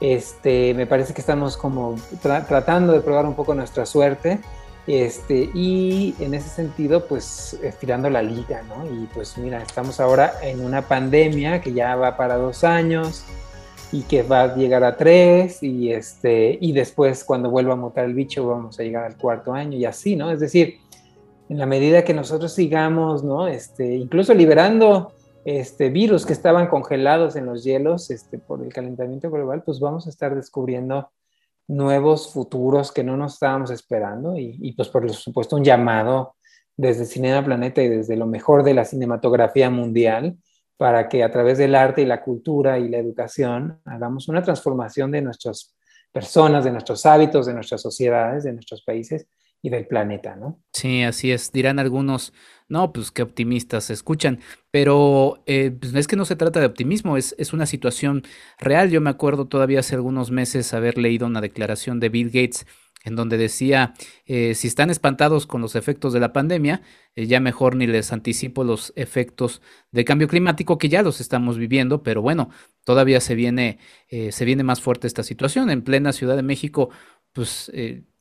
Este, 0.00 0.74
me 0.74 0.86
parece 0.86 1.14
que 1.14 1.20
estamos 1.20 1.56
como 1.56 1.96
tratando 2.22 2.92
de 2.92 3.00
probar 3.00 3.26
un 3.26 3.34
poco 3.34 3.54
nuestra 3.54 3.86
suerte 3.86 4.40
este, 4.86 5.50
y 5.54 6.14
en 6.20 6.34
ese 6.34 6.48
sentido, 6.48 7.06
pues 7.06 7.58
estirando 7.62 8.10
la 8.10 8.22
liga, 8.22 8.62
¿no? 8.62 8.84
Y 8.86 9.06
pues 9.06 9.38
mira, 9.38 9.62
estamos 9.62 10.00
ahora 10.00 10.34
en 10.42 10.60
una 10.60 10.82
pandemia 10.82 11.60
que 11.60 11.72
ya 11.72 11.96
va 11.96 12.16
para 12.16 12.36
dos 12.36 12.64
años, 12.64 13.24
y 13.94 14.02
que 14.02 14.24
va 14.24 14.42
a 14.42 14.56
llegar 14.56 14.82
a 14.82 14.96
tres 14.96 15.62
y, 15.62 15.92
este, 15.92 16.58
y 16.60 16.72
después 16.72 17.22
cuando 17.22 17.48
vuelva 17.48 17.74
a 17.74 17.76
mutar 17.76 18.04
el 18.06 18.14
bicho 18.14 18.44
vamos 18.44 18.80
a 18.80 18.82
llegar 18.82 19.04
al 19.04 19.16
cuarto 19.16 19.52
año 19.52 19.78
y 19.78 19.84
así, 19.84 20.16
¿no? 20.16 20.32
Es 20.32 20.40
decir, 20.40 20.78
en 21.48 21.58
la 21.58 21.66
medida 21.66 22.02
que 22.02 22.12
nosotros 22.12 22.52
sigamos, 22.52 23.22
¿no? 23.22 23.46
Este, 23.46 23.94
incluso 23.94 24.34
liberando 24.34 25.12
este, 25.44 25.90
virus 25.90 26.26
que 26.26 26.32
estaban 26.32 26.66
congelados 26.66 27.36
en 27.36 27.46
los 27.46 27.62
hielos 27.62 28.10
este, 28.10 28.38
por 28.38 28.64
el 28.64 28.72
calentamiento 28.72 29.30
global, 29.30 29.62
pues 29.62 29.78
vamos 29.78 30.08
a 30.08 30.10
estar 30.10 30.34
descubriendo 30.34 31.10
nuevos 31.66 32.32
futuros 32.32 32.92
que 32.92 33.04
no 33.04 33.16
nos 33.16 33.34
estábamos 33.34 33.70
esperando 33.70 34.36
y, 34.36 34.72
pues 34.76 34.88
por 34.88 35.10
supuesto 35.12 35.56
un 35.56 35.64
llamado 35.64 36.36
desde 36.76 37.04
Cinema 37.06 37.44
Planeta 37.44 37.82
y 37.82 37.88
desde 37.88 38.16
lo 38.16 38.26
mejor 38.26 38.62
de 38.64 38.74
la 38.74 38.84
cinematografía 38.84 39.70
mundial 39.70 40.36
para 40.76 41.08
que 41.08 41.22
a 41.22 41.30
través 41.30 41.58
del 41.58 41.74
arte 41.74 42.02
y 42.02 42.06
la 42.06 42.22
cultura 42.22 42.78
y 42.78 42.88
la 42.88 42.98
educación 42.98 43.80
hagamos 43.84 44.28
una 44.28 44.42
transformación 44.42 45.10
de 45.10 45.22
nuestras 45.22 45.74
personas, 46.12 46.64
de 46.64 46.72
nuestros 46.72 47.06
hábitos, 47.06 47.46
de 47.46 47.54
nuestras 47.54 47.80
sociedades, 47.80 48.44
de 48.44 48.52
nuestros 48.52 48.82
países 48.82 49.26
y 49.64 49.70
del 49.70 49.86
planeta, 49.86 50.36
¿no? 50.36 50.60
Sí, 50.74 51.02
así 51.04 51.32
es. 51.32 51.50
Dirán 51.50 51.78
algunos, 51.78 52.34
no, 52.68 52.92
pues 52.92 53.10
qué 53.10 53.22
optimistas 53.22 53.84
se 53.84 53.94
escuchan, 53.94 54.40
pero 54.70 55.42
eh, 55.46 55.70
pues 55.70 55.94
es 55.94 56.06
que 56.06 56.16
no 56.16 56.26
se 56.26 56.36
trata 56.36 56.60
de 56.60 56.66
optimismo, 56.66 57.16
es, 57.16 57.34
es 57.38 57.54
una 57.54 57.64
situación 57.64 58.24
real. 58.58 58.90
Yo 58.90 59.00
me 59.00 59.08
acuerdo 59.08 59.46
todavía 59.46 59.80
hace 59.80 59.94
algunos 59.94 60.30
meses 60.30 60.74
haber 60.74 60.98
leído 60.98 61.26
una 61.26 61.40
declaración 61.40 61.98
de 61.98 62.10
Bill 62.10 62.26
Gates 62.26 62.66
en 63.04 63.16
donde 63.16 63.38
decía, 63.38 63.94
eh, 64.26 64.54
si 64.54 64.68
están 64.68 64.90
espantados 64.90 65.46
con 65.46 65.62
los 65.62 65.76
efectos 65.76 66.12
de 66.12 66.20
la 66.20 66.34
pandemia, 66.34 66.82
eh, 67.14 67.26
ya 67.26 67.40
mejor 67.40 67.74
ni 67.74 67.86
les 67.86 68.12
anticipo 68.12 68.64
los 68.64 68.92
efectos 68.96 69.62
del 69.92 70.04
cambio 70.04 70.28
climático 70.28 70.76
que 70.76 70.90
ya 70.90 71.02
los 71.02 71.22
estamos 71.22 71.56
viviendo, 71.56 72.02
pero 72.02 72.20
bueno, 72.20 72.50
todavía 72.84 73.20
se 73.20 73.34
viene, 73.34 73.78
eh, 74.08 74.30
se 74.30 74.44
viene 74.44 74.62
más 74.62 74.82
fuerte 74.82 75.06
esta 75.06 75.22
situación. 75.22 75.70
En 75.70 75.80
plena 75.80 76.12
Ciudad 76.12 76.36
de 76.36 76.42
México, 76.42 76.90
pues 77.32 77.72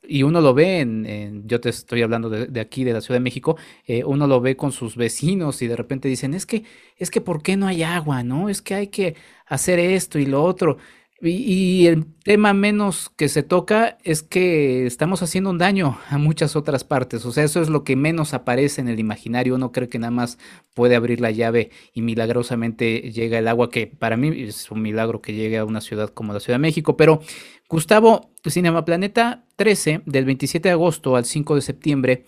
y 0.07 0.23
uno 0.23 0.41
lo 0.41 0.53
ve 0.53 0.79
en, 0.79 1.47
yo 1.47 1.61
te 1.61 1.69
estoy 1.69 2.01
hablando 2.01 2.29
de, 2.29 2.59
aquí, 2.59 2.83
de 2.83 2.93
la 2.93 3.01
Ciudad 3.01 3.19
de 3.19 3.23
México, 3.23 3.57
uno 4.05 4.27
lo 4.27 4.41
ve 4.41 4.55
con 4.55 4.71
sus 4.71 4.95
vecinos 4.95 5.61
y 5.61 5.67
de 5.67 5.75
repente 5.75 6.07
dicen, 6.07 6.33
es 6.33 6.45
que, 6.45 6.63
es 6.97 7.09
que, 7.11 7.21
¿por 7.21 7.41
qué 7.41 7.57
no 7.57 7.67
hay 7.67 7.83
agua? 7.83 8.23
¿No? 8.23 8.49
Es 8.49 8.61
que 8.61 8.75
hay 8.75 8.87
que 8.87 9.15
hacer 9.45 9.79
esto 9.79 10.19
y 10.19 10.25
lo 10.25 10.43
otro. 10.43 10.77
Y, 11.25 11.87
el 11.87 12.05
tema 12.23 12.53
menos 12.53 13.09
que 13.15 13.29
se 13.29 13.43
toca 13.43 13.97
es 14.03 14.23
que 14.23 14.85
estamos 14.85 15.23
haciendo 15.23 15.49
un 15.51 15.57
daño 15.57 15.97
a 16.09 16.17
muchas 16.17 16.57
otras 16.57 16.83
partes. 16.83 17.25
O 17.25 17.31
sea, 17.31 17.45
eso 17.45 17.61
es 17.61 17.69
lo 17.69 17.85
que 17.85 17.95
menos 17.95 18.33
aparece 18.33 18.81
en 18.81 18.89
el 18.89 18.99
imaginario. 18.99 19.55
Uno 19.55 19.71
cree 19.71 19.87
que 19.87 19.99
nada 19.99 20.11
más 20.11 20.37
puede 20.73 20.97
abrir 20.97 21.21
la 21.21 21.31
llave 21.31 21.71
y 21.93 22.01
milagrosamente 22.01 23.11
llega 23.11 23.39
el 23.39 23.47
agua, 23.47 23.69
que 23.69 23.87
para 23.87 24.17
mí 24.17 24.33
es 24.43 24.69
un 24.69 24.81
milagro 24.81 25.21
que 25.21 25.33
llegue 25.33 25.57
a 25.57 25.65
una 25.65 25.79
ciudad 25.79 26.09
como 26.09 26.33
la 26.33 26.41
Ciudad 26.41 26.55
de 26.55 26.63
México. 26.63 26.97
Pero 26.97 27.21
Gustavo, 27.69 28.31
Cinema 28.45 28.83
Planeta 28.83 29.45
13, 29.55 30.01
del 30.05 30.25
27 30.25 30.67
de 30.67 30.73
agosto 30.73 31.15
al 31.15 31.23
5 31.23 31.55
de 31.55 31.61
septiembre, 31.61 32.25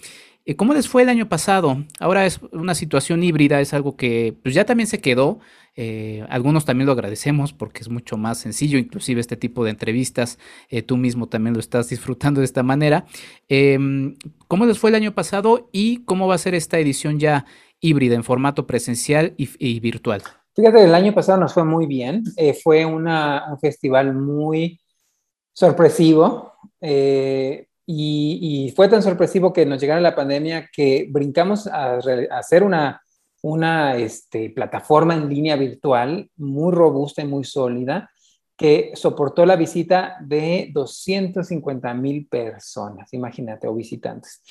¿Cómo 0.58 0.75
les 0.75 0.88
fue 0.88 1.01
el 1.01 1.10
año 1.10 1.27
pasado? 1.27 1.84
Ahora 1.99 2.27
es 2.27 2.39
una 2.51 2.75
situación 2.75 3.23
híbrida, 3.23 3.62
es 3.62 3.73
algo 3.73 3.95
que 3.95 4.36
pues, 4.43 4.53
ya 4.53 4.63
también 4.63 4.86
se 4.86 5.01
quedó. 5.01 5.39
Eh, 5.75 6.23
algunos 6.29 6.65
también 6.65 6.86
lo 6.86 6.91
agradecemos 6.91 7.51
porque 7.51 7.81
es 7.81 7.89
mucho 7.89 8.15
más 8.15 8.38
sencillo, 8.38 8.77
inclusive 8.77 9.19
este 9.19 9.38
tipo 9.38 9.63
de 9.63 9.71
entrevistas, 9.71 10.38
eh, 10.69 10.84
tú 10.84 10.97
mismo 10.97 11.27
también 11.27 11.55
lo 11.55 11.60
estás 11.60 11.89
disfrutando 11.89 12.41
de 12.41 12.45
esta 12.45 12.62
manera. 12.62 13.05
Em, 13.49 14.15
¿Cómo 14.47 14.67
les 14.67 14.77
fue 14.77 14.91
el 14.91 14.95
año 14.95 15.15
pasado 15.15 15.67
y 15.71 16.03
cómo 16.05 16.27
va 16.27 16.36
a 16.36 16.38
ser 16.38 16.53
esta 16.53 16.77
edición 16.77 17.19
ya 17.19 17.45
híbrida 17.81 18.13
en 18.13 18.23
formato 18.23 18.67
presencial 18.67 19.34
y, 19.38 19.79
virtual? 19.79 20.21
Fíjate, 20.55 20.84
el 20.84 20.93
año 20.93 21.13
pasado 21.13 21.39
nos 21.39 21.53
fue 21.53 21.65
muy 21.65 21.88
bien. 21.88 22.23
fue 22.63 22.86
un 22.86 23.10
festival 23.60 24.13
muy 24.13 24.79
sorpresivo. 25.53 26.53
Y, 27.88 28.74
fue 28.76 28.88
tan 28.88 29.04
sorpresivo 29.04 29.54
que 29.54 29.65
nos 29.65 29.80
llegara 29.80 30.02
la 30.02 30.15
pandemia 30.15 30.69
que 30.74 31.08
brincamos 31.10 31.67
a, 31.67 32.00
hacer 32.32 32.63
una, 32.63 33.02
una 33.41 33.95
este, 33.95 34.50
plataforma 34.50 35.13
en 35.13 35.30
línea 35.30 35.56
virtual 35.56 36.30
muy 36.38 36.74
robusta 36.74 37.21
y 37.21 37.28
muy 37.28 37.43
sólida 37.43 38.10
que 38.58 38.91
soportó 38.95 39.45
la 39.45 39.56
visita 39.56 40.17
de 40.21 40.69
250 40.74 41.93
mil 41.93 42.28
personas, 42.28 43.13
imagínate, 43.13 43.67
o 43.67 43.76
visitantes. 43.76 44.41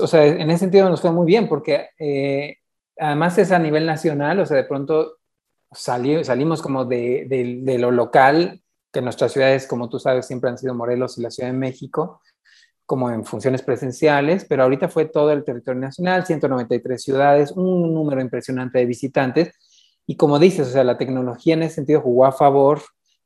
o 0.00 0.06
sea, 0.06 0.26
en 0.26 0.50
ese 0.50 0.60
sentido 0.60 0.88
nos 0.88 1.00
fue 1.00 1.12
muy 1.12 1.26
bien 1.26 1.48
porque 1.48 1.90
eh, 1.98 2.56
además 2.98 3.38
es 3.38 3.52
a 3.52 3.58
nivel 3.58 3.86
nacional, 3.86 4.40
o 4.40 4.46
sea, 4.46 4.56
de 4.56 4.64
pronto 4.64 5.18
salimos 5.72 6.62
como 6.62 6.84
de, 6.84 7.26
de, 7.62 7.78
lo 7.78 7.90
local, 7.90 8.60
que 8.90 9.02
nuestras 9.02 9.32
ciudades, 9.32 9.66
como 9.66 9.88
tú 9.88 9.98
sabes, 9.98 10.26
siempre 10.26 10.50
han 10.50 10.58
sido 10.58 10.74
Morelos 10.74 11.18
y 11.18 11.22
la 11.22 11.30
Ciudad 11.30 11.50
de 11.50 11.58
México, 11.58 12.22
como 12.88 13.10
en 13.10 13.26
funciones 13.26 13.60
presenciales, 13.60 14.46
pero 14.46 14.62
ahorita 14.62 14.88
fue 14.88 15.04
todo 15.04 15.30
el 15.30 15.44
territorio 15.44 15.78
nacional, 15.78 16.24
193 16.24 17.02
ciudades, 17.02 17.52
un 17.52 17.92
número 17.92 18.22
impresionante 18.22 18.78
de 18.78 18.86
visitantes. 18.86 19.52
Y 20.06 20.16
como 20.16 20.38
dices, 20.38 20.68
o 20.68 20.70
sea, 20.70 20.84
la 20.84 20.96
tecnología 20.96 21.52
en 21.52 21.64
ese 21.64 21.74
sentido 21.74 22.00
jugó 22.00 22.24
a 22.24 22.32
favor 22.32 22.80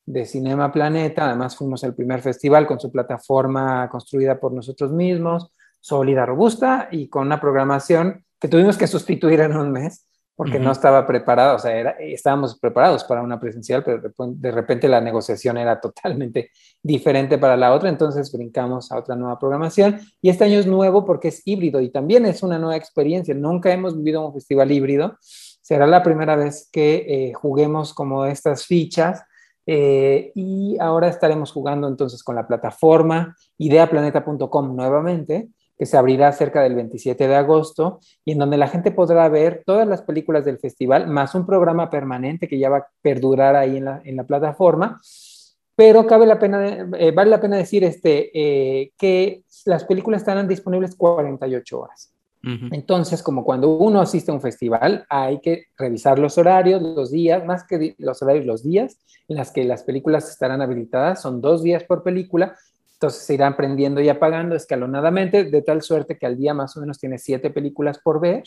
de 0.04 0.26
Cinema 0.26 0.72
Planeta. 0.72 1.26
Además, 1.26 1.54
fuimos 1.54 1.84
el 1.84 1.94
primer 1.94 2.22
festival 2.22 2.66
con 2.66 2.80
su 2.80 2.90
plataforma 2.90 3.88
construida 3.88 4.40
por 4.40 4.52
nosotros 4.52 4.90
mismos, 4.90 5.52
sólida, 5.78 6.26
robusta 6.26 6.88
y 6.90 7.06
con 7.06 7.28
una 7.28 7.40
programación 7.40 8.24
que 8.40 8.48
tuvimos 8.48 8.76
que 8.76 8.88
sustituir 8.88 9.42
en 9.42 9.56
un 9.56 9.70
mes 9.70 10.08
porque 10.34 10.58
no 10.58 10.72
estaba 10.72 11.06
preparado, 11.06 11.56
o 11.56 11.58
sea, 11.58 11.76
era, 11.76 11.90
estábamos 12.00 12.58
preparados 12.58 13.04
para 13.04 13.22
una 13.22 13.38
presencial, 13.38 13.84
pero 13.84 14.00
de 14.16 14.50
repente 14.50 14.88
la 14.88 15.00
negociación 15.00 15.58
era 15.58 15.80
totalmente 15.80 16.50
diferente 16.82 17.38
para 17.38 17.56
la 17.56 17.72
otra, 17.72 17.88
entonces 17.88 18.32
brincamos 18.32 18.90
a 18.90 18.98
otra 18.98 19.14
nueva 19.14 19.38
programación. 19.38 20.00
Y 20.20 20.30
este 20.30 20.44
año 20.44 20.58
es 20.58 20.66
nuevo 20.66 21.04
porque 21.04 21.28
es 21.28 21.42
híbrido 21.46 21.80
y 21.80 21.90
también 21.90 22.24
es 22.26 22.42
una 22.42 22.58
nueva 22.58 22.76
experiencia, 22.76 23.34
nunca 23.34 23.72
hemos 23.72 23.96
vivido 23.96 24.26
un 24.26 24.32
festival 24.32 24.72
híbrido, 24.72 25.16
será 25.20 25.86
la 25.86 26.02
primera 26.02 26.34
vez 26.34 26.68
que 26.72 27.04
eh, 27.06 27.32
juguemos 27.34 27.92
como 27.92 28.24
estas 28.24 28.66
fichas 28.66 29.22
eh, 29.66 30.32
y 30.34 30.76
ahora 30.80 31.08
estaremos 31.08 31.52
jugando 31.52 31.86
entonces 31.86 32.24
con 32.24 32.34
la 32.34 32.48
plataforma 32.48 33.36
ideaplaneta.com 33.58 34.74
nuevamente 34.74 35.50
que 35.82 35.86
se 35.86 35.96
abrirá 35.96 36.30
cerca 36.30 36.62
del 36.62 36.76
27 36.76 37.26
de 37.26 37.34
agosto 37.34 37.98
y 38.24 38.30
en 38.30 38.38
donde 38.38 38.56
la 38.56 38.68
gente 38.68 38.92
podrá 38.92 39.28
ver 39.28 39.64
todas 39.66 39.88
las 39.88 40.02
películas 40.02 40.44
del 40.44 40.60
festival, 40.60 41.08
más 41.08 41.34
un 41.34 41.44
programa 41.44 41.90
permanente 41.90 42.46
que 42.46 42.56
ya 42.56 42.68
va 42.70 42.76
a 42.76 42.86
perdurar 43.02 43.56
ahí 43.56 43.78
en 43.78 44.16
la, 44.16 44.24
plataforma. 44.24 45.00
pero 45.74 46.06
cabe 46.06 46.26
la 46.26 46.38
pena, 46.38 46.88
eh, 46.96 47.10
vale 47.10 47.30
la 47.30 47.40
pena 47.40 47.56
decir 47.56 47.82
este, 47.82 48.30
eh, 48.32 48.92
que 48.96 49.42
las 49.64 49.82
películas 49.82 50.20
estarán 50.20 50.46
disponibles 50.46 50.94
48 50.94 51.80
horas. 51.80 52.14
Entonces, 52.44 53.20
como 53.20 53.44
cuando 53.44 53.76
uno 53.76 54.00
asiste 54.00 54.30
a 54.30 54.34
un 54.34 54.40
festival, 54.40 55.04
hay 55.08 55.40
que 55.40 55.64
revisar 55.76 56.20
los 56.20 56.38
horarios, 56.38 56.80
los 56.80 57.10
días, 57.10 57.44
más 57.44 57.64
que 57.64 57.96
los 57.98 58.22
horarios, 58.22 58.46
los 58.46 58.62
días 58.62 58.98
en 59.26 59.36
las 59.36 59.50
que 59.50 59.64
las 59.64 59.82
películas 59.82 60.30
estarán 60.30 60.62
habilitadas. 60.62 61.22
Son 61.22 61.40
dos 61.40 61.64
días 61.64 61.82
por 61.82 62.04
película, 62.04 62.56
entonces 63.02 63.24
se 63.24 63.34
irán 63.34 63.56
prendiendo 63.56 64.00
y 64.00 64.08
apagando 64.08 64.54
escalonadamente, 64.54 65.42
de 65.42 65.62
tal 65.62 65.82
suerte 65.82 66.16
que 66.16 66.26
al 66.26 66.38
día 66.38 66.54
más 66.54 66.76
o 66.76 66.80
menos 66.80 67.00
tiene 67.00 67.18
siete 67.18 67.50
películas 67.50 67.98
por 67.98 68.20
ver, 68.20 68.44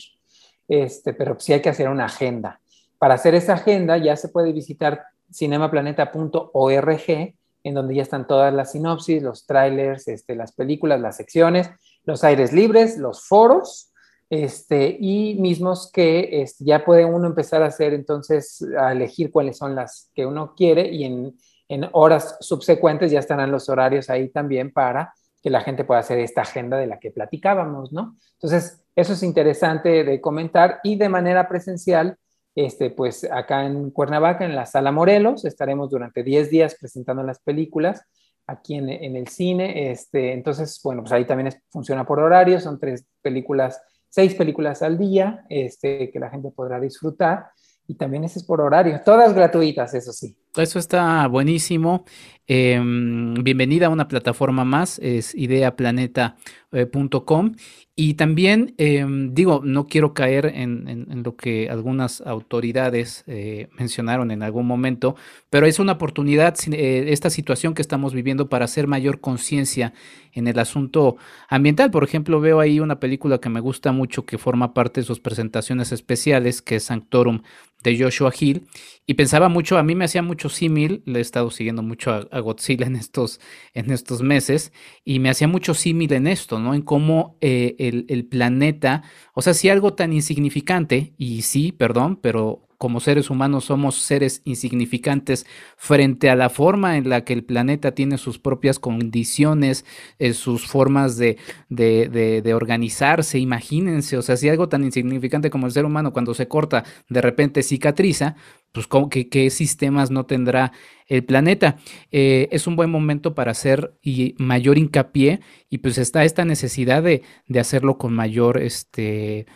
este, 0.66 1.12
pero 1.12 1.38
sí 1.38 1.52
hay 1.52 1.60
que 1.60 1.68
hacer 1.68 1.90
una 1.90 2.06
agenda. 2.06 2.58
Para 2.98 3.14
hacer 3.14 3.34
esa 3.34 3.52
agenda 3.52 3.98
ya 3.98 4.16
se 4.16 4.30
puede 4.30 4.54
visitar 4.54 5.02
cinemaplaneta.org, 5.30 7.34
en 7.64 7.74
donde 7.74 7.96
ya 7.96 8.02
están 8.02 8.26
todas 8.26 8.54
las 8.54 8.72
sinopsis, 8.72 9.22
los 9.22 9.44
trailers, 9.44 10.08
este, 10.08 10.34
las 10.34 10.52
películas, 10.52 11.02
las 11.02 11.18
secciones, 11.18 11.68
los 12.04 12.24
aires 12.24 12.54
libres, 12.54 12.96
los 12.96 13.26
foros, 13.26 13.92
este, 14.30 14.96
y 14.98 15.34
mismos 15.34 15.90
que 15.92 16.40
este, 16.40 16.64
ya 16.64 16.82
puede 16.82 17.04
uno 17.04 17.26
empezar 17.26 17.62
a 17.62 17.66
hacer 17.66 17.92
entonces, 17.92 18.64
a 18.78 18.92
elegir 18.92 19.30
cuáles 19.30 19.58
son 19.58 19.74
las 19.74 20.10
que 20.14 20.24
uno 20.24 20.54
quiere 20.56 20.88
y 20.88 21.04
en, 21.04 21.36
en 21.68 21.88
horas 21.92 22.36
subsecuentes 22.40 23.10
ya 23.10 23.18
estarán 23.18 23.50
los 23.50 23.68
horarios 23.68 24.10
ahí 24.10 24.28
también 24.28 24.72
para 24.72 25.14
que 25.42 25.50
la 25.50 25.60
gente 25.60 25.84
pueda 25.84 26.00
hacer 26.00 26.18
esta 26.18 26.42
agenda 26.42 26.76
de 26.76 26.86
la 26.86 26.98
que 26.98 27.10
platicábamos, 27.10 27.92
¿no? 27.92 28.16
Entonces, 28.32 28.84
eso 28.94 29.12
es 29.12 29.22
interesante 29.22 30.04
de 30.04 30.20
comentar 30.20 30.80
y 30.82 30.96
de 30.96 31.08
manera 31.08 31.48
presencial, 31.48 32.16
este, 32.54 32.90
pues 32.90 33.24
acá 33.30 33.64
en 33.64 33.90
Cuernavaca, 33.90 34.44
en 34.44 34.56
la 34.56 34.66
Sala 34.66 34.90
Morelos, 34.90 35.44
estaremos 35.44 35.90
durante 35.90 36.22
10 36.22 36.50
días 36.50 36.76
presentando 36.80 37.22
las 37.22 37.40
películas 37.40 38.02
aquí 38.46 38.74
en, 38.74 38.88
el 38.88 39.28
cine. 39.28 39.90
Este, 39.90 40.32
entonces, 40.32 40.80
bueno, 40.82 41.02
pues 41.02 41.12
ahí 41.12 41.24
también 41.24 41.50
funciona 41.70 42.06
por 42.06 42.20
horario, 42.20 42.60
son 42.60 42.78
tres 42.78 43.04
películas, 43.22 43.80
seis 44.08 44.34
películas 44.34 44.82
al 44.82 44.98
día 44.98 45.44
este, 45.48 46.10
que 46.10 46.18
la 46.18 46.30
gente 46.30 46.50
podrá 46.50 46.80
disfrutar. 46.80 47.50
Y 47.88 47.94
también 47.94 48.24
ese 48.24 48.40
es 48.40 48.44
por 48.44 48.60
horario, 48.60 49.00
todas 49.04 49.32
gratuitas, 49.32 49.94
eso 49.94 50.12
sí. 50.12 50.36
Eso 50.62 50.78
está 50.78 51.26
buenísimo. 51.28 52.04
Em, 52.48 53.34
bienvenida 53.42 53.86
a 53.86 53.90
una 53.90 54.06
plataforma 54.06 54.64
más, 54.64 55.00
es 55.00 55.34
ideaplaneta.com. 55.34 57.56
Y 57.98 58.14
también, 58.14 58.74
em, 58.76 59.32
digo, 59.34 59.62
no 59.64 59.86
quiero 59.86 60.12
caer 60.14 60.52
en, 60.54 61.22
lo 61.24 61.34
que 61.34 61.70
algunas 61.70 62.20
autoridades 62.20 63.24
eh, 63.26 63.68
mencionaron 63.78 64.30
en 64.30 64.42
algún 64.42 64.66
momento, 64.66 65.16
pero 65.50 65.66
es 65.66 65.78
una 65.78 65.92
oportunidad, 65.92 66.54
eh, 66.72 67.06
esta 67.08 67.30
situación 67.30 67.72
que 67.74 67.82
estamos 67.82 68.12
viviendo 68.12 68.48
para 68.50 68.66
hacer 68.66 68.86
mayor 68.86 69.20
conciencia 69.20 69.94
en 70.32 70.46
el 70.46 70.58
asunto 70.58 71.16
ambiental. 71.48 71.90
Por 71.90 72.04
ejemplo, 72.04 72.40
veo 72.40 72.60
ahí 72.60 72.80
una 72.80 73.00
película 73.00 73.38
que 73.38 73.48
me 73.48 73.60
gusta 73.60 73.92
mucho 73.92 74.26
que 74.26 74.36
forma 74.36 74.74
parte 74.74 75.00
de 75.00 75.06
sus 75.06 75.18
presentaciones 75.18 75.90
especiales, 75.90 76.60
que 76.60 76.76
es 76.76 76.84
Sanctorum 76.84 77.40
de 77.82 77.98
Joshua 77.98 78.32
Hill, 78.38 78.66
y 79.06 79.14
pensaba 79.14 79.48
mucho, 79.48 79.78
a 79.78 79.82
mí 79.82 79.94
me 79.94 80.04
hacía 80.04 80.22
mucho 80.22 80.48
símil, 80.48 81.02
le 81.06 81.20
he 81.20 81.22
estado 81.22 81.50
siguiendo 81.50 81.82
mucho 81.82 82.12
a, 82.12 82.35
Godzilla 82.40 82.86
en 82.86 82.96
estos, 82.96 83.40
en 83.74 83.90
estos 83.90 84.22
meses, 84.22 84.72
y 85.04 85.18
me 85.18 85.30
hacía 85.30 85.48
mucho 85.48 85.74
símil 85.74 86.12
en 86.12 86.26
esto, 86.26 86.58
¿no? 86.58 86.74
En 86.74 86.82
cómo 86.82 87.36
eh, 87.40 87.76
el, 87.78 88.26
planeta, 88.26 89.02
o 89.34 89.42
sea, 89.42 89.54
si 89.54 89.68
algo 89.68 89.94
tan 89.94 90.12
insignificante, 90.12 91.14
y 91.16 91.42
sí, 91.42 91.72
perdón, 91.72 92.16
pero 92.16 92.66
como 92.78 93.00
seres 93.00 93.30
humanos 93.30 93.64
somos 93.64 93.96
seres 93.96 94.42
insignificantes 94.44 95.46
frente 95.76 96.28
a 96.28 96.36
la 96.36 96.50
forma 96.50 96.96
en 96.96 97.08
la 97.08 97.24
que 97.24 97.32
el 97.32 97.44
planeta 97.44 97.92
tiene 97.92 98.18
sus 98.18 98.38
propias 98.38 98.78
condiciones, 98.78 99.84
eh, 100.18 100.34
sus 100.34 100.66
formas 100.66 101.16
de, 101.16 101.38
de, 101.68 102.54
organizarse, 102.54 103.38
imagínense, 103.38 104.16
o 104.16 104.22
sea, 104.22 104.36
si 104.36 104.48
algo 104.48 104.68
tan 104.68 104.84
insignificante 104.84 105.50
como 105.50 105.66
el 105.66 105.72
ser 105.72 105.84
humano 105.84 106.12
cuando 106.12 106.34
se 106.34 106.48
corta 106.48 106.84
de 107.08 107.20
repente 107.20 107.62
cicatriza, 107.62 108.36
pues 108.76 108.86
¿qué, 109.10 109.30
qué 109.30 109.48
sistemas 109.48 110.10
no 110.10 110.26
tendrá 110.26 110.72
el 111.06 111.24
planeta? 111.24 111.78
Eh, 112.12 112.48
es 112.50 112.66
un 112.66 112.76
buen 112.76 112.90
momento 112.90 113.34
para 113.34 113.52
hacer 113.52 113.94
y 114.02 114.34
mayor 114.38 114.76
hincapié 114.76 115.40
y 115.70 115.78
pues 115.78 115.96
está 115.96 116.24
esta 116.24 116.44
necesidad 116.44 117.02
de, 117.02 117.22
de 117.46 117.60
hacerlo 117.60 117.96
con 117.96 118.12
mayor, 118.12 118.58
este, 118.58 119.46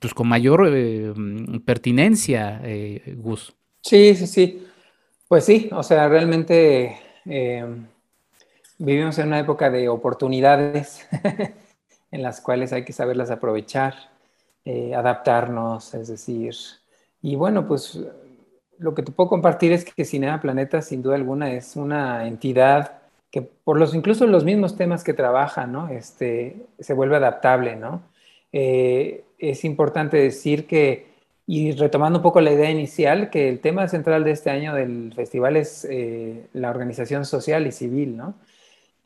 pues 0.00 0.12
con 0.12 0.26
mayor 0.26 0.68
eh, 0.72 1.12
pertinencia, 1.64 2.60
eh, 2.64 3.14
Gus. 3.16 3.54
Sí, 3.80 4.16
sí, 4.16 4.26
sí. 4.26 4.66
Pues 5.28 5.44
sí, 5.44 5.70
o 5.72 5.84
sea, 5.84 6.08
realmente 6.08 6.98
vivimos 8.78 9.18
en 9.18 9.28
una 9.28 9.38
época 9.38 9.70
de 9.70 9.88
oportunidades 9.88 11.06
en 12.10 12.22
las 12.22 12.40
cuales 12.40 12.72
hay 12.72 12.84
que 12.84 12.92
saberlas 12.92 13.30
aprovechar, 13.30 13.94
adaptarnos, 14.94 15.94
es 15.94 16.08
decir, 16.08 16.54
y 17.22 17.36
bueno, 17.36 17.66
pues 17.66 17.98
lo 18.78 18.94
que 18.94 19.02
te 19.02 19.12
puedo 19.12 19.28
compartir 19.28 19.72
es 19.72 19.84
que 19.84 20.04
Cinema 20.04 20.40
Planeta, 20.40 20.82
sin 20.82 21.02
duda 21.02 21.16
alguna, 21.16 21.52
es 21.52 21.76
una 21.76 22.26
entidad 22.26 22.98
que 23.30 23.42
por 23.42 23.78
los 23.78 23.94
incluso 23.94 24.26
los 24.26 24.44
mismos 24.44 24.76
temas 24.76 25.02
que 25.02 25.12
trabaja, 25.14 25.66
¿no? 25.66 25.88
Este, 25.88 26.66
se 26.78 26.94
vuelve 26.94 27.16
adaptable, 27.16 27.76
¿no? 27.76 28.02
es 28.52 29.64
importante 29.64 30.16
decir 30.16 30.66
que, 30.66 31.06
y 31.46 31.72
retomando 31.72 32.20
un 32.20 32.22
poco 32.22 32.40
la 32.40 32.52
idea 32.52 32.70
inicial, 32.70 33.30
que 33.30 33.48
el 33.48 33.60
tema 33.60 33.88
central 33.88 34.24
de 34.24 34.30
este 34.30 34.50
año 34.50 34.74
del 34.74 35.12
festival 35.14 35.56
es 35.56 35.86
eh, 35.90 36.46
la 36.52 36.70
organización 36.70 37.24
social 37.24 37.66
y 37.66 37.72
civil, 37.72 38.16
¿no? 38.16 38.34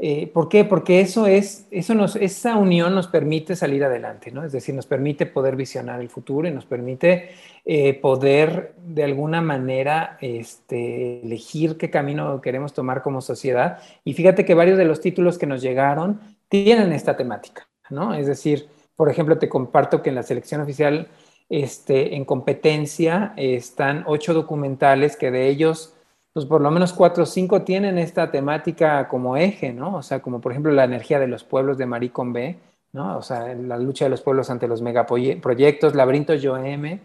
Eh, 0.01 0.29
¿Por 0.29 0.49
qué? 0.49 0.65
Porque 0.65 1.01
eso 1.01 1.27
es, 1.27 1.67
eso 1.73 1.93
nos, 1.93 2.15
esa 2.15 2.57
unión 2.57 2.95
nos 2.95 3.09
permite 3.09 3.57
salir 3.57 3.83
adelante, 3.83 4.31
¿no? 4.31 4.45
Es 4.45 4.53
decir, 4.53 4.73
nos 4.73 4.87
permite 4.87 5.27
poder 5.27 5.57
visionar 5.57 6.01
el 6.01 6.09
futuro 6.09 6.47
y 6.47 6.53
nos 6.53 6.67
permite 6.67 7.31
eh, 7.65 7.95
poder 7.95 8.75
de 8.79 9.03
alguna 9.03 9.41
manera 9.41 10.17
este, 10.21 11.21
elegir 11.25 11.77
qué 11.77 11.91
camino 11.91 12.41
queremos 12.41 12.73
tomar 12.75 13.03
como 13.03 13.21
sociedad. 13.21 13.79
Y 14.05 14.15
fíjate 14.15 14.45
que 14.45 14.55
varios 14.55 14.79
de 14.79 14.85
los 14.85 15.01
títulos 15.01 15.37
que 15.37 15.47
nos 15.47 15.63
llegaron 15.63 16.21
tienen 16.49 16.93
esta 16.93 17.17
temática, 17.17 17.69
¿no? 17.91 18.15
Es 18.15 18.29
decir, 18.29 18.69
por 18.95 19.11
ejemplo, 19.11 19.39
te 19.39 19.49
comparto 19.49 20.01
que 20.01 20.11
en 20.11 20.15
la 20.15 20.23
selección 20.23 20.61
oficial, 20.61 21.09
este, 21.49 22.15
en 22.15 22.25
competencia, 22.25 23.33
están 23.37 24.05
ocho 24.07 24.33
documentales 24.33 25.17
que 25.17 25.33
de 25.33 25.49
ellos, 25.49 25.95
pues 26.39 26.47
por 26.47 26.61
lo 26.61 26.71
menos 26.71 26.93
cuatro 26.93 27.25
o 27.25 27.27
cinco 27.27 27.63
tienen 27.63 27.99
esta 27.99 28.31
temática 28.31 29.09
como 29.09 29.37
eje, 29.37 29.73
¿no? 29.73 29.97
O 29.97 30.03
sea, 30.03 30.21
como 30.21 30.41
por 30.41 30.53
ejemplo 30.53 30.71
la 30.71 30.85
energía 30.85 31.19
de 31.19 31.27
los 31.27 31.43
pueblos 31.43 31.79
de 31.79 31.87
Marie 31.87 32.13
B, 32.15 32.57
¿no? 32.93 33.19
O 33.19 33.23
sea, 33.23 33.55
la 33.55 33.77
lucha 33.77 34.05
de 34.05 34.11
los 34.11 34.21
pueblos 34.21 34.49
ante 34.49 34.69
los 34.69 34.81
megaproyectos, 34.81 35.97
Laberinto 35.97 36.35
M, 36.35 37.01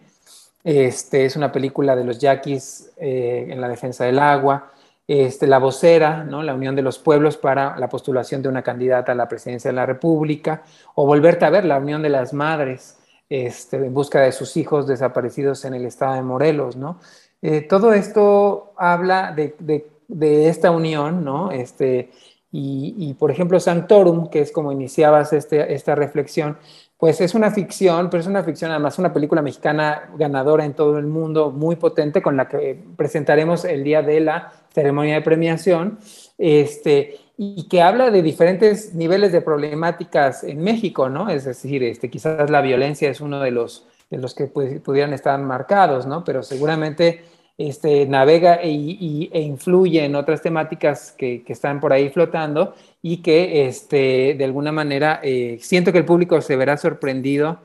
este, 0.64 1.26
es 1.26 1.36
una 1.36 1.52
película 1.52 1.96
de 1.96 2.04
los 2.04 2.20
yaquis 2.20 2.92
eh, 2.98 3.48
en 3.50 3.60
la 3.60 3.68
defensa 3.68 4.06
del 4.06 4.20
agua 4.20 4.72
este, 5.08 5.48
la 5.48 5.58
vocera, 5.58 6.24
¿no? 6.24 6.44
la 6.44 6.54
Unión 6.54 6.76
de 6.76 6.84
los 6.84 7.00
Pueblos 7.00 7.38
para 7.38 7.78
la 7.80 7.90
postulación 7.90 8.44
de 8.44 8.50
una 8.50 8.62
candidata 8.62 9.14
a 9.14 9.16
la 9.16 9.28
presidencia 9.28 9.72
de 9.72 9.76
la 9.76 9.88
República, 9.88 10.64
o 10.94 11.08
volverte 11.08 11.46
a 11.46 11.50
ver 11.50 11.66
la 11.66 11.78
Unión 11.80 12.04
de 12.04 12.10
las 12.10 12.34
Madres 12.34 13.00
este, 13.30 13.78
en 13.78 13.94
busca 13.94 14.22
de 14.22 14.32
sus 14.32 14.56
hijos 14.58 14.88
desaparecidos 14.88 15.66
en 15.66 15.74
el 15.74 15.86
estado 15.86 16.14
de 16.14 16.22
Morelos. 16.22 16.76
¿no? 16.76 17.00
Eh, 17.46 17.60
todo 17.62 17.94
esto 17.94 18.74
habla 18.78 19.34
de, 19.34 20.50
esta 20.50 20.72
unión, 20.72 21.26
¿no? 21.26 21.52
Este, 21.52 22.10
y, 22.56 23.16
por 23.16 23.32
ejemplo, 23.32 23.60
Sanctorum, 23.60 24.30
que 24.30 24.40
es 24.40 24.52
como 24.52 24.72
iniciabas 24.72 25.34
este, 25.34 25.74
esta 25.74 25.94
reflexión, 25.94 26.58
pues 26.98 27.20
es 27.20 27.36
una 27.36 27.52
ficción, 27.52 28.10
pero 28.10 28.22
es 28.22 28.28
una 28.28 28.44
ficción, 28.44 28.72
además 28.72 28.98
una 28.98 29.12
película 29.12 29.42
mexicana 29.42 30.10
ganadora 30.16 30.64
en 30.64 30.74
todo 30.74 30.98
el 30.98 31.08
mundo, 31.08 31.52
muy 31.52 31.76
potente, 31.76 32.22
con 32.22 32.38
la 32.38 32.48
que 32.48 32.82
presentaremos 32.96 33.66
el 33.66 33.84
día 33.84 34.02
de 34.02 34.22
la 34.22 34.54
ceremonia 34.74 35.16
de 35.16 35.22
premiación, 35.22 36.00
este, 36.38 37.18
y 37.36 37.68
que 37.68 37.82
habla 37.82 38.10
de 38.10 38.22
diferentes 38.22 38.94
niveles 38.94 39.34
de 39.34 39.42
problemáticas 39.42 40.46
en 40.46 40.64
México, 40.64 41.10
¿no? 41.10 41.30
Es 41.30 41.44
decir, 41.44 41.84
este, 41.84 42.10
quizás 42.10 42.50
la 42.50 42.62
violencia 42.62 43.10
es 43.10 43.20
uno 43.20 43.42
de 43.42 43.52
los, 43.52 43.86
de 44.10 44.18
los 44.18 44.34
que 44.34 44.46
pues, 44.46 44.80
pudieran 44.80 45.12
estar 45.12 45.38
marcados, 45.42 46.06
¿no? 46.06 46.24
Pero 46.24 46.42
seguramente 46.42 47.33
este, 47.58 48.06
navega 48.08 48.56
e, 48.56 48.70
influye 48.72 50.04
en 50.04 50.16
otras 50.16 50.42
temáticas 50.42 51.12
que, 51.12 51.44
están 51.48 51.80
por 51.80 51.94
ahí 51.94 52.10
flotando 52.10 52.74
y 53.02 53.18
que 53.18 53.68
este, 53.68 54.36
de 54.38 54.44
alguna 54.44 54.72
manera 54.72 55.20
eh, 55.24 55.58
siento 55.62 55.92
que 55.92 56.00
el 56.00 56.06
público 56.06 56.42
se 56.42 56.56
verá 56.56 56.78
sorprendido 56.78 57.60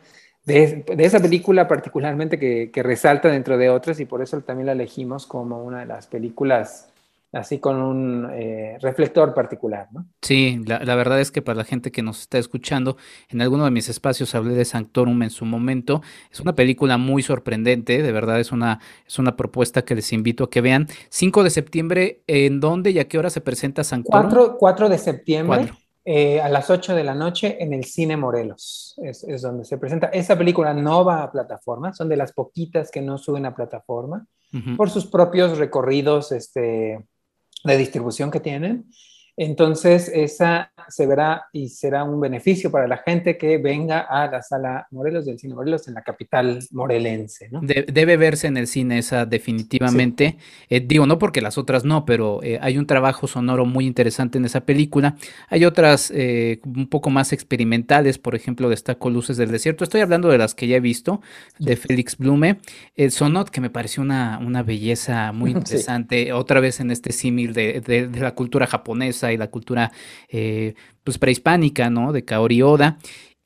de, 0.44 0.84
de 0.86 1.04
esa 1.04 1.20
película 1.20 1.68
particularmente 1.68 2.38
que, 2.38 2.70
que, 2.70 2.82
resalta 2.82 3.28
dentro 3.28 3.56
de 3.58 3.70
otras 3.70 4.00
y 4.00 4.04
por 4.04 4.22
eso 4.22 4.40
también 4.42 4.66
la 4.66 4.72
elegimos 4.72 5.26
como 5.26 5.62
una 5.62 5.80
de 5.80 5.86
las 5.86 6.06
películas 6.06 6.88
así 7.32 7.58
con 7.58 7.76
un 7.76 8.28
eh, 8.32 8.78
reflector 8.80 9.34
particular, 9.34 9.88
¿no? 9.92 10.06
Sí, 10.22 10.60
la, 10.66 10.94
verdad 10.94 11.20
es 11.20 11.30
que 11.30 11.42
para 11.42 11.58
la 11.58 11.64
gente 11.64 11.92
que 11.92 12.02
nos 12.02 12.20
está 12.20 12.38
escuchando, 12.38 12.96
en 13.28 13.42
alguno 13.42 13.64
de 13.64 13.70
mis 13.70 13.88
espacios 13.88 14.34
hablé 14.34 14.54
de 14.54 14.64
Sanctorum 14.64 15.22
en 15.22 15.30
su 15.30 15.44
momento. 15.44 16.00
Es 16.30 16.40
una 16.40 16.54
película 16.54 16.96
muy 16.96 17.22
sorprendente, 17.22 18.02
de 18.02 18.12
verdad 18.12 18.40
es 18.40 18.52
una, 18.52 18.80
es 19.06 19.18
una 19.18 19.36
propuesta 19.36 19.82
que 19.82 19.94
les 19.94 20.12
invito 20.12 20.44
a 20.44 20.50
que 20.50 20.60
vean. 20.60 20.88
5 21.10 21.44
de 21.44 21.50
septiembre, 21.50 22.22
¿en 22.26 22.60
dónde 22.60 22.90
y 22.90 22.98
a 22.98 23.08
qué 23.08 23.18
hora 23.18 23.30
se 23.30 23.40
presenta 23.40 23.84
Sanctorum? 23.84 24.30
4, 24.30 24.56
4 24.58 24.88
de 24.88 24.98
septiembre. 24.98 25.72
Eh, 26.10 26.40
a 26.40 26.48
las 26.48 26.70
8 26.70 26.94
de 26.94 27.04
la 27.04 27.14
noche 27.14 27.62
en 27.62 27.74
el 27.74 27.84
Cine 27.84 28.16
Morelos. 28.16 28.94
Es, 29.02 29.24
es, 29.24 29.42
donde 29.42 29.66
se 29.66 29.76
presenta. 29.76 30.06
Esa 30.06 30.38
película 30.38 30.72
no 30.72 31.04
va 31.04 31.22
a 31.22 31.30
plataforma, 31.30 31.92
son 31.92 32.08
de 32.08 32.16
las 32.16 32.32
poquitas 32.32 32.90
que 32.90 33.02
no 33.02 33.18
suben 33.18 33.44
a 33.44 33.54
plataforma 33.54 34.26
por 34.78 34.88
sus 34.88 35.06
propios 35.06 35.58
recorridos 35.58 36.32
este, 36.32 37.04
de 37.64 37.76
distribución 37.76 38.30
que 38.30 38.40
tienen. 38.40 38.90
Entonces, 39.40 40.10
esa 40.12 40.72
se 40.88 41.06
verá 41.06 41.44
y 41.52 41.68
será 41.68 42.02
un 42.02 42.20
beneficio 42.20 42.72
para 42.72 42.88
la 42.88 42.96
gente 42.96 43.38
que 43.38 43.58
venga 43.58 44.00
a 44.00 44.28
la 44.28 44.42
sala 44.42 44.88
Morelos 44.90 45.26
del 45.26 45.38
Cine 45.38 45.54
Morelos 45.54 45.86
en 45.86 45.94
la 45.94 46.02
capital 46.02 46.58
morelense. 46.72 47.48
¿no? 47.52 47.60
debe 47.62 48.16
verse 48.16 48.48
en 48.48 48.56
el 48.56 48.66
cine 48.66 48.98
esa 48.98 49.26
definitivamente. 49.26 50.38
Eh, 50.68 50.80
digo, 50.80 51.06
no 51.06 51.20
porque 51.20 51.40
las 51.40 51.56
otras 51.56 51.84
no, 51.84 52.04
pero 52.04 52.42
eh, 52.42 52.58
hay 52.60 52.78
un 52.78 52.86
trabajo 52.86 53.28
sonoro 53.28 53.64
muy 53.64 53.86
interesante 53.86 54.38
en 54.38 54.44
esa 54.44 54.62
película. 54.62 55.14
Hay 55.50 55.64
otras 55.64 56.10
eh, 56.12 56.60
un 56.64 56.88
poco 56.88 57.10
más 57.10 57.32
experimentales, 57.32 58.18
por 58.18 58.34
ejemplo, 58.34 58.68
destaco 58.68 59.08
Luces 59.08 59.36
del 59.36 59.52
Desierto. 59.52 59.84
Estoy 59.84 60.00
hablando 60.00 60.30
de 60.30 60.38
las 60.38 60.56
que 60.56 60.66
ya 60.66 60.78
he 60.78 60.80
visto, 60.80 61.20
de 61.60 61.76
Félix 61.76 62.18
Blume. 62.18 62.58
El 62.96 63.12
Sonot, 63.12 63.50
que 63.50 63.60
me 63.60 63.70
pareció 63.70 64.02
una, 64.02 64.40
una 64.44 64.64
belleza 64.64 65.30
muy 65.30 65.50
interesante, 65.52 66.32
otra 66.32 66.58
vez 66.58 66.80
en 66.80 66.90
este 66.90 67.12
símil 67.12 67.52
de, 67.52 67.80
de 67.80 68.20
la 68.20 68.34
cultura 68.34 68.66
japonesa 68.66 69.27
y 69.32 69.36
la 69.36 69.48
cultura 69.48 69.92
eh, 70.28 70.74
pues 71.04 71.18
prehispánica, 71.18 71.90
¿no? 71.90 72.12
De 72.12 72.24
Kaori 72.24 72.62
Oda. 72.62 72.98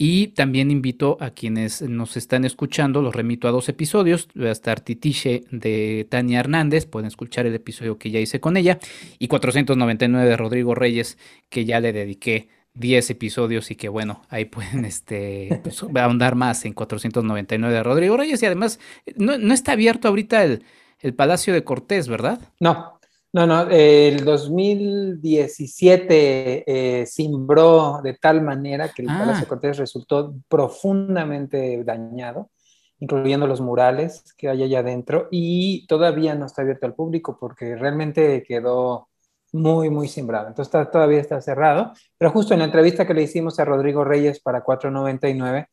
Y 0.05 0.29
también 0.29 0.71
invito 0.71 1.17
a 1.21 1.31
quienes 1.31 1.83
nos 1.83 2.17
están 2.17 2.45
escuchando, 2.45 3.03
los 3.03 3.15
remito 3.15 3.47
a 3.47 3.53
dos 3.53 3.69
episodios. 3.69 4.29
Va 4.37 4.49
a 4.49 4.51
estar 4.51 4.81
Titiche 4.81 5.45
de 5.51 6.07
Tania 6.11 6.41
Hernández, 6.41 6.87
pueden 6.87 7.07
escuchar 7.07 7.47
el 7.47 7.55
episodio 7.55 7.99
que 7.99 8.11
ya 8.11 8.19
hice 8.19 8.41
con 8.41 8.57
ella. 8.57 8.81
Y 9.21 9.29
499 9.29 10.29
de 10.29 10.37
Rodrigo 10.37 10.75
Reyes, 10.75 11.19
que 11.49 11.65
ya 11.65 11.79
le 11.79 11.93
dediqué 11.93 12.49
10 12.75 13.11
episodios 13.11 13.71
y 13.71 13.77
que 13.77 13.89
bueno, 13.89 14.23
ahí 14.29 14.47
pueden 14.47 14.85
este, 14.85 15.61
pues, 15.63 15.83
ahondar 15.83 16.35
más 16.35 16.65
en 16.65 16.73
499 16.73 17.73
de 17.73 17.83
Rodrigo 17.83 18.17
Reyes. 18.17 18.43
Y 18.43 18.47
además, 18.47 18.81
no, 19.17 19.39
no 19.39 19.55
está 19.55 19.73
abierto 19.73 20.09
ahorita 20.09 20.43
el, 20.43 20.65
el 20.99 21.15
Palacio 21.15 21.55
de 21.55 21.65
Cortés, 21.65 22.09
¿verdad? 22.09 22.41
No, 22.59 22.99
no, 23.33 23.47
no, 23.47 23.63
el 23.71 24.25
2017 24.25 26.65
eh, 26.67 27.07
cimbró 27.07 28.01
de 28.03 28.15
tal 28.15 28.43
manera 28.43 28.91
que 28.91 29.03
el 29.03 29.09
ah. 29.09 29.21
Palacio 29.21 29.49
Cortés 29.49 29.79
resultó 29.79 30.35
profundamente 30.49 31.83
dañado, 31.83 32.51
incluyendo 33.01 33.47
los 33.47 33.63
murales 33.63 34.35
que 34.37 34.51
hay 34.51 34.63
allá 34.63 34.81
adentro, 34.81 35.29
y 35.31 35.87
todavía 35.87 36.35
no 36.35 36.45
está 36.45 36.61
abierto 36.61 36.85
al 36.87 36.95
público 36.95 37.39
porque 37.41 37.75
realmente 37.75 38.45
quedó 38.47 39.09
muy, 39.53 39.89
muy 39.89 40.09
simbrado. 40.09 40.49
Entonces 40.49 40.91
todavía 40.91 41.21
está 41.21 41.41
cerrado, 41.41 41.93
pero 42.19 42.31
justo 42.31 42.53
en 42.53 42.61
la 42.61 42.67
entrevista 42.67 43.07
que 43.07 43.15
le 43.15 43.23
hicimos 43.23 43.59
a 43.59 43.65
Rodrigo 43.65 44.05
Reyes 44.05 44.41
para 44.41 44.63
499, 44.63 45.69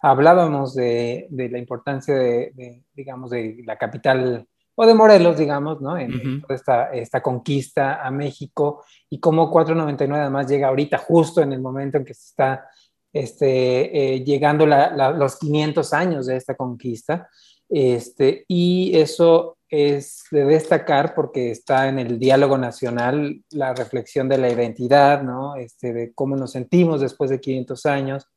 hablábamos 0.00 0.74
de, 0.74 1.28
la 1.30 1.58
importancia 1.58 2.14
de, 2.14 2.82
digamos, 2.92 3.30
de 3.30 3.62
la 3.64 3.76
capital 3.76 4.46
o 4.76 4.86
de 4.86 4.94
Morelos, 4.94 5.36
digamos, 5.38 5.80
¿no? 5.80 5.96
En, 5.96 6.42
esta, 6.48 6.90
esta, 6.92 7.22
conquista 7.22 8.04
a 8.04 8.10
México 8.10 8.84
y 9.08 9.20
cómo 9.20 9.50
499 9.50 10.20
además 10.20 10.48
llega 10.48 10.68
ahorita 10.68 10.98
justo 10.98 11.42
en 11.42 11.52
el 11.52 11.60
momento 11.60 11.98
en 11.98 12.04
que 12.04 12.14
se 12.14 12.26
está 12.26 12.66
este, 13.12 14.14
eh, 14.16 14.24
llegando 14.24 14.66
los 14.66 15.38
500 15.38 15.92
años 15.92 16.26
de 16.26 16.36
esta 16.36 16.56
conquista. 16.56 17.28
Este, 17.68 18.44
y 18.48 18.96
eso 18.96 19.58
es 19.68 20.24
de 20.30 20.44
destacar 20.44 21.14
porque 21.14 21.50
está 21.50 21.88
en 21.88 21.98
el 21.98 22.18
diálogo 22.18 22.58
nacional 22.58 23.42
la 23.50 23.74
reflexión 23.74 24.28
de 24.28 24.38
la 24.38 24.50
identidad, 24.50 25.22
¿no? 25.22 25.56
Este, 25.56 25.92
de 25.92 26.12
cómo 26.14 26.36
nos 26.36 26.52
sentimos 26.52 27.00
después 27.00 27.30
de 27.30 27.40
500 27.40 27.86
años, 27.86 28.28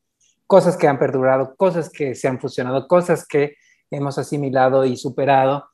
cosas 0.46 0.76
que 0.76 0.88
han 0.88 0.98
perdurado, 0.98 1.54
cosas 1.56 1.90
que 1.90 2.14
se 2.14 2.28
han 2.28 2.40
fusionado, 2.40 2.86
cosas 2.88 3.26
que 3.26 3.56
hemos 3.90 4.18
asimilado 4.18 4.84
y 4.84 4.96
superado 4.96 5.68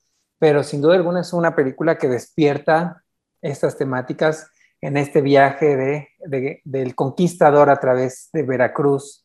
pero 0.45 0.63
sin 0.63 0.83
duda 0.83 0.97
alguna 0.97 1.23
es 1.23 1.33
una 1.33 1.57
película 1.57 1.97
que 1.97 2.07
despierta 2.07 3.03
estas 3.41 3.79
temáticas 3.79 4.51
en 4.83 4.99
este 4.99 5.23
viaje 5.23 5.75
de, 5.75 6.61
del 6.65 6.95
conquistador 6.95 7.71
a 7.71 7.81
través 7.81 8.29
de 8.31 8.43
Veracruz, 8.43 9.25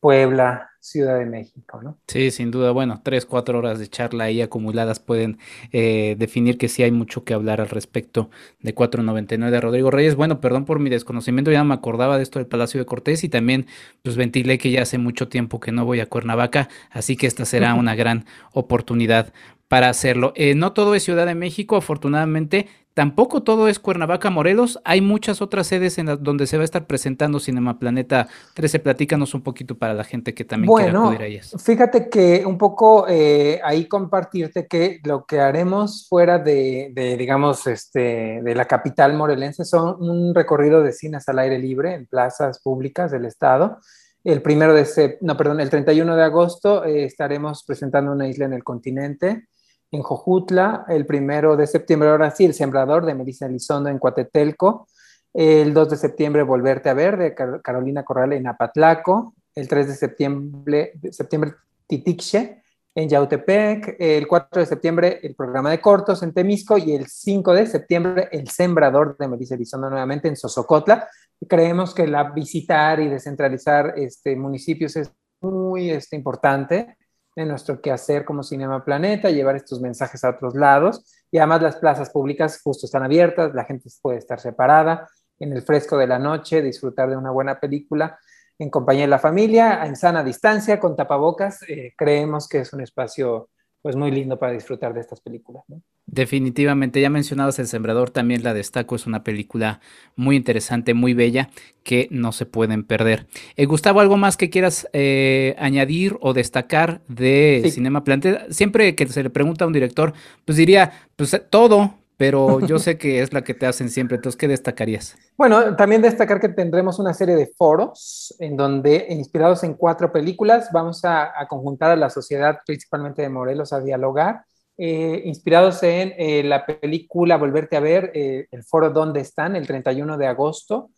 Puebla, 0.00 0.70
Ciudad 0.80 1.18
de 1.18 1.26
México, 1.26 1.82
¿no? 1.82 1.98
Sí, 2.06 2.30
sin 2.30 2.50
duda. 2.50 2.70
Bueno, 2.70 3.00
tres, 3.02 3.26
cuatro 3.26 3.58
horas 3.58 3.80
de 3.80 3.88
charla 3.88 4.24
ahí 4.24 4.40
acumuladas 4.40 5.00
pueden 5.00 5.38
eh, 5.72 6.14
definir 6.18 6.58
que 6.58 6.68
sí 6.68 6.82
hay 6.84 6.92
mucho 6.92 7.24
que 7.24 7.34
hablar 7.34 7.60
al 7.60 7.68
respecto 7.68 8.30
de 8.60 8.72
499 8.72 9.52
de 9.52 9.60
Rodrigo 9.60 9.90
Reyes. 9.90 10.14
Bueno, 10.14 10.40
perdón 10.40 10.64
por 10.64 10.78
mi 10.78 10.90
desconocimiento, 10.90 11.50
ya 11.50 11.58
no 11.58 11.64
me 11.64 11.74
acordaba 11.74 12.16
de 12.16 12.22
esto 12.22 12.38
del 12.38 12.46
Palacio 12.46 12.78
de 12.78 12.86
Cortés 12.86 13.24
y 13.24 13.28
también 13.28 13.66
pues 14.02 14.16
ventilé 14.16 14.58
que 14.58 14.70
ya 14.70 14.82
hace 14.82 14.98
mucho 14.98 15.28
tiempo 15.28 15.58
que 15.58 15.72
no 15.72 15.84
voy 15.84 15.98
a 15.98 16.06
Cuernavaca, 16.06 16.68
así 16.90 17.16
que 17.16 17.26
esta 17.26 17.44
será 17.44 17.74
una 17.76 17.96
gran 17.96 18.26
oportunidad 18.52 19.32
para 19.68 19.88
hacerlo. 19.88 20.32
Eh, 20.36 20.54
no 20.54 20.72
todo 20.72 20.94
es 20.94 21.02
Ciudad 21.02 21.26
de 21.26 21.34
México, 21.34 21.76
afortunadamente. 21.76 22.68
Tampoco 22.94 23.42
todo 23.42 23.68
es 23.68 23.78
Cuernavaca, 23.78 24.30
Morelos. 24.30 24.80
Hay 24.82 25.02
muchas 25.02 25.42
otras 25.42 25.66
sedes 25.66 25.98
en 25.98 26.06
las 26.06 26.22
donde 26.22 26.46
se 26.46 26.56
va 26.56 26.62
a 26.62 26.64
estar 26.64 26.86
presentando 26.86 27.38
Cinema 27.40 27.78
Planeta 27.78 28.26
13. 28.54 28.78
Platícanos 28.78 29.34
un 29.34 29.42
poquito 29.42 29.76
para 29.76 29.92
la 29.92 30.02
gente 30.02 30.32
que 30.32 30.46
también 30.46 30.72
quiera 30.72 30.98
acudir 30.98 31.20
a 31.20 31.26
ellas. 31.26 31.54
Fíjate 31.62 32.08
que 32.08 32.44
un 32.46 32.56
poco 32.56 33.04
eh, 33.06 33.60
ahí 33.62 33.86
compartirte 33.86 34.66
que 34.66 35.00
lo 35.04 35.26
que 35.26 35.40
haremos 35.40 36.06
fuera 36.08 36.38
de, 36.38 36.90
digamos, 37.18 37.66
este, 37.66 38.40
de 38.42 38.54
la 38.54 38.64
capital 38.64 39.12
morelense 39.12 39.66
son 39.66 39.96
un 40.00 40.34
recorrido 40.34 40.82
de 40.82 40.92
cines 40.92 41.28
al 41.28 41.40
aire 41.40 41.58
libre 41.58 41.92
en 41.92 42.06
plazas 42.06 42.60
públicas 42.60 43.10
del 43.10 43.26
estado. 43.26 43.78
El 44.24 44.40
primero 44.40 44.72
de 44.72 45.18
no, 45.20 45.36
perdón, 45.36 45.60
el 45.60 45.68
31 45.68 46.16
de 46.16 46.22
agosto 46.22 46.82
eh, 46.86 47.04
estaremos 47.04 47.62
presentando 47.62 48.10
una 48.10 48.26
isla 48.26 48.46
en 48.46 48.54
el 48.54 48.64
continente 48.64 49.48
en 49.96 50.02
Jojutla, 50.02 50.84
el 50.88 51.06
primero 51.06 51.56
de 51.56 51.66
septiembre, 51.66 52.10
ahora 52.10 52.30
sí, 52.30 52.44
El 52.44 52.54
Sembrador 52.54 53.04
de 53.04 53.14
Melissa 53.14 53.46
Elizondo 53.46 53.88
en 53.90 53.98
Coatetelco, 53.98 54.88
el 55.34 55.74
2 55.74 55.90
de 55.90 55.96
septiembre, 55.96 56.42
Volverte 56.42 56.88
a 56.88 56.94
Ver 56.94 57.16
de 57.16 57.34
Carolina 57.34 58.04
Corral 58.04 58.32
en 58.32 58.46
Apatlaco, 58.46 59.34
el 59.54 59.68
3 59.68 59.88
de 59.88 59.94
septiembre, 59.94 60.92
septiembre 61.10 61.54
Titixe 61.86 62.62
en 62.94 63.08
Yautepec, 63.08 63.96
el 63.98 64.26
4 64.26 64.60
de 64.60 64.66
septiembre 64.66 65.20
el 65.22 65.34
programa 65.34 65.70
de 65.70 65.80
cortos 65.80 66.22
en 66.22 66.32
Temisco. 66.32 66.78
Y 66.78 66.94
el 66.94 67.06
5 67.06 67.52
de 67.52 67.66
septiembre 67.66 68.28
el 68.32 68.48
Sembrador 68.48 69.16
de 69.18 69.28
Melissa 69.28 69.54
Elizondo 69.54 69.90
nuevamente 69.90 70.28
en 70.28 70.36
Sosocotla. 70.36 71.06
Creemos 71.46 71.94
que 71.94 72.06
la 72.06 72.30
visitar 72.30 73.00
y 73.00 73.08
descentralizar 73.08 73.92
este, 73.96 74.34
municipios 74.36 74.96
es 74.96 75.12
muy 75.42 75.90
este, 75.90 76.16
importante 76.16 76.96
en 77.36 77.48
nuestro 77.48 77.80
quehacer 77.80 78.24
como 78.24 78.42
Cinema 78.42 78.84
Planeta, 78.84 79.30
llevar 79.30 79.56
estos 79.56 79.80
mensajes 79.80 80.24
a 80.24 80.30
otros 80.30 80.54
lados. 80.54 81.04
Y 81.30 81.38
además 81.38 81.62
las 81.62 81.76
plazas 81.76 82.10
públicas 82.10 82.60
justo 82.62 82.86
están 82.86 83.02
abiertas, 83.02 83.54
la 83.54 83.64
gente 83.64 83.90
puede 84.02 84.18
estar 84.18 84.40
separada 84.40 85.08
en 85.38 85.52
el 85.52 85.62
fresco 85.62 85.98
de 85.98 86.06
la 86.06 86.18
noche, 86.18 86.62
disfrutar 86.62 87.10
de 87.10 87.16
una 87.16 87.30
buena 87.30 87.60
película 87.60 88.18
en 88.58 88.70
compañía 88.70 89.02
de 89.02 89.08
la 89.08 89.18
familia, 89.18 89.84
en 89.84 89.96
sana 89.96 90.24
distancia, 90.24 90.80
con 90.80 90.96
tapabocas. 90.96 91.62
Eh, 91.68 91.92
creemos 91.96 92.48
que 92.48 92.60
es 92.60 92.72
un 92.72 92.80
espacio 92.80 93.50
pues 93.82 93.94
muy 93.96 94.10
lindo 94.10 94.38
para 94.38 94.52
disfrutar 94.52 94.94
de 94.94 95.00
estas 95.00 95.20
películas. 95.20 95.62
Definitivamente, 96.06 97.00
ya 97.00 97.10
mencionabas 97.10 97.58
El 97.58 97.66
Sembrador, 97.66 98.10
también 98.10 98.44
la 98.44 98.54
destaco, 98.54 98.94
es 98.94 99.06
una 99.06 99.24
película 99.24 99.80
muy 100.14 100.36
interesante, 100.36 100.94
muy 100.94 101.14
bella, 101.14 101.50
que 101.82 102.06
no 102.12 102.30
se 102.30 102.46
pueden 102.46 102.84
perder. 102.84 103.26
Eh, 103.56 103.66
Gustavo, 103.66 104.00
¿algo 104.00 104.16
más 104.16 104.36
que 104.36 104.48
quieras 104.48 104.88
eh, 104.92 105.56
añadir 105.58 106.16
o 106.20 106.32
destacar 106.32 107.00
de 107.08 107.68
Cinema 107.72 108.04
Planeta? 108.04 108.46
Siempre 108.50 108.94
que 108.94 109.08
se 109.08 109.24
le 109.24 109.30
pregunta 109.30 109.64
a 109.64 109.66
un 109.66 109.72
director, 109.72 110.12
pues 110.44 110.56
diría, 110.56 110.92
pues 111.16 111.40
todo, 111.50 111.94
pero 112.16 112.60
yo 112.66 112.78
sé 112.78 112.98
que 112.98 113.20
es 113.20 113.32
la 113.32 113.42
que 113.42 113.54
te 113.54 113.66
hacen 113.66 113.90
siempre, 113.90 114.16
entonces, 114.16 114.38
¿qué 114.38 114.48
destacarías? 114.48 115.16
Bueno, 115.36 115.76
también 115.76 116.02
destacar 116.02 116.40
que 116.40 116.48
tendremos 116.48 116.98
una 116.98 117.14
serie 117.14 117.36
de 117.36 117.52
foros 117.56 118.34
en 118.38 118.56
donde, 118.56 119.06
inspirados 119.10 119.64
en 119.64 119.74
cuatro 119.74 120.12
películas, 120.12 120.70
vamos 120.72 121.04
a, 121.04 121.32
conjuntar 121.48 121.90
a 121.90 121.96
la 121.96 122.10
sociedad, 122.10 122.58
principalmente 122.64 123.22
de 123.22 123.28
Morelos, 123.28 123.72
a 123.72 123.80
dialogar, 123.80 124.44
eh, 124.78 125.22
inspirados 125.24 125.82
en 125.82 126.12
eh, 126.18 126.42
la 126.42 126.66
película 126.66 127.38
Volverte 127.38 127.76
a 127.76 127.80
ver, 127.80 128.10
eh, 128.14 128.46
el 128.50 128.62
foro 128.62 128.90
Donde 128.90 129.20
están, 129.20 129.56
el 129.56 129.66
31 129.66 130.18
de 130.18 130.26
agosto. 130.26 130.90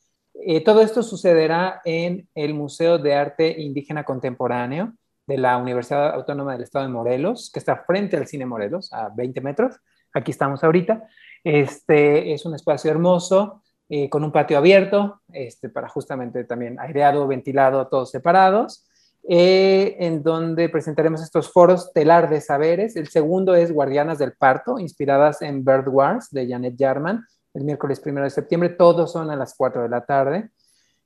todo 0.64 0.80
esto 0.82 1.02
sucederá 1.02 1.80
en 1.84 2.28
el 2.34 2.54
Museo 2.54 2.98
de 2.98 3.14
Arte 3.14 3.60
Indígena 3.60 4.04
Contemporáneo 4.04 4.94
de 5.26 5.38
la 5.38 5.58
Universidad 5.58 6.14
Autónoma 6.14 6.52
del 6.52 6.62
Estado 6.62 6.86
de 6.86 6.92
Morelos, 6.92 7.50
que 7.52 7.58
está 7.58 7.76
frente 7.84 8.16
al 8.16 8.26
Cine 8.26 8.46
Morelos, 8.46 8.92
a 8.92 9.10
20 9.14 9.40
metros 9.40 9.76
aquí 10.14 10.30
estamos 10.32 10.64
ahorita. 10.64 11.06
Este 11.44 12.32
es 12.32 12.44
un 12.46 12.54
espacio 12.54 12.90
hermoso, 12.90 13.62
con 14.10 14.22
un 14.22 14.32
patio 14.32 14.58
abierto, 14.58 15.22
este, 15.32 15.68
para 15.70 15.88
justamente 15.88 16.44
también 16.44 16.78
aireado, 16.78 17.26
ventilado, 17.26 17.86
todos 17.86 18.10
separados, 18.10 18.87
eh, 19.28 19.96
en 19.98 20.22
donde 20.22 20.68
presentaremos 20.68 21.22
estos 21.22 21.52
foros 21.52 21.92
telar 21.92 22.30
de 22.30 22.40
saberes. 22.40 22.96
El 22.96 23.08
segundo 23.08 23.54
es 23.54 23.72
Guardianas 23.72 24.18
del 24.18 24.32
Parto, 24.32 24.78
inspiradas 24.78 25.42
en 25.42 25.64
Bird 25.64 25.88
Wars 25.88 26.28
de 26.30 26.48
Janet 26.48 26.76
Jarman, 26.78 27.24
el 27.54 27.64
miércoles 27.64 28.00
primero 28.00 28.24
de 28.24 28.30
septiembre. 28.30 28.70
Todos 28.70 29.12
son 29.12 29.30
a 29.30 29.36
las 29.36 29.54
4 29.56 29.82
de 29.82 29.88
la 29.88 30.04
tarde. 30.04 30.50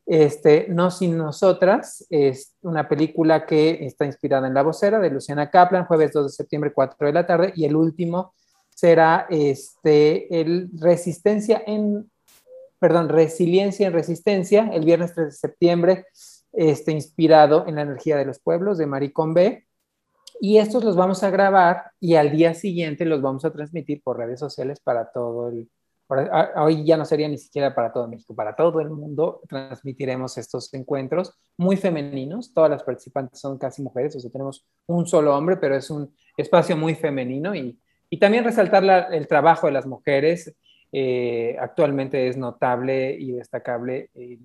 Este, 0.05 0.67
no 0.69 0.91
sin 0.91 1.17
nosotras, 1.17 2.05
es 2.11 2.57
una 2.63 2.89
película 2.89 3.47
que 3.47 3.87
está 3.87 4.05
inspirada 4.05 4.49
en 4.49 4.55
La 4.55 4.63
vocera 4.63 4.99
de 4.99 5.11
Luciana 5.11 5.49
Kaplan, 5.51 5.87
jueves 5.87 6.13
2 6.13 6.27
de 6.27 6.33
septiembre, 6.33 6.73
4 6.75 7.07
de 7.07 7.13
la 7.13 7.27
tarde, 7.27 7.53
y 7.55 7.65
el 7.65 7.77
último 7.77 8.35
será 8.75 9.27
este, 9.31 10.41
el 10.41 10.71
Resistencia 10.79 11.63
en, 11.67 12.11
perdón, 12.81 13.09
Resiliencia 13.09 13.87
en 13.87 13.93
Resistencia, 13.93 14.71
el 14.73 14.85
viernes 14.85 15.15
3 15.15 15.27
de 15.27 15.33
septiembre, 15.33 16.07
este, 16.53 16.93
inspirado 16.93 17.67
en 17.67 17.77
la 17.77 17.83
energía 17.83 18.17
de 18.17 18.25
los 18.25 18.39
pueblos 18.39 18.79
de 18.79 18.87
Marie 18.87 19.13
B. 19.17 19.67
Y 20.41 20.59
estos 20.59 20.83
los 20.85 20.97
vamos 20.97 21.23
a 21.23 21.31
grabar 21.31 21.93
y 22.01 22.17
al 22.17 22.33
día 22.33 22.55
siguiente 22.55 23.05
los 23.05 23.23
vamos 23.23 23.45
a 23.45 23.53
transmitir 23.53 24.03
por 24.03 24.19
redes 24.19 24.41
sociales 24.41 24.81
para 24.81 25.11
todo 25.13 25.49
el, 25.49 25.71
hoy 26.57 26.85
ya 26.85 26.97
no 26.97 27.05
sería 27.05 27.29
ni 27.29 27.39
siquiera 27.39 27.75
para 27.75 27.93
todo 27.93 28.09
México, 28.09 28.35
para 28.35 28.55
todo 28.55 28.81
el 28.81 28.91
mundo 28.91 29.41
transmitiremos 29.49 30.37
estos 30.39 30.73
encuentros 30.75 31.39
muy 31.57 31.77
femeninos. 31.77 32.53
Todas 32.53 32.71
las 32.71 32.83
participantes 32.83 33.41
son 33.41 33.59
casi 33.59 33.83
mujeres, 33.83 34.17
o 34.17 34.21
sea, 34.21 34.31
tenemos 34.31 34.67
un 34.87 35.07
solo 35.07 35.37
hombre, 35.37 35.57
pero 35.57 35.77
es 35.77 35.91
un 35.91 36.15
espacio 36.37 36.77
muy 36.77 36.95
femenino 36.95 37.55
y, 37.55 37.79
y 38.11 38.19
también 38.19 38.45
resaltar 38.45 39.13
el 39.13 39.27
trabajo 39.27 39.67
de 39.67 39.73
las 39.73 39.87
mujeres. 39.87 40.55
Eh, 40.95 41.57
actualmente 41.59 42.29
es 42.29 42.37
notable 42.37 43.17
y 43.19 43.33
destacable 43.33 44.11
el 44.15 44.41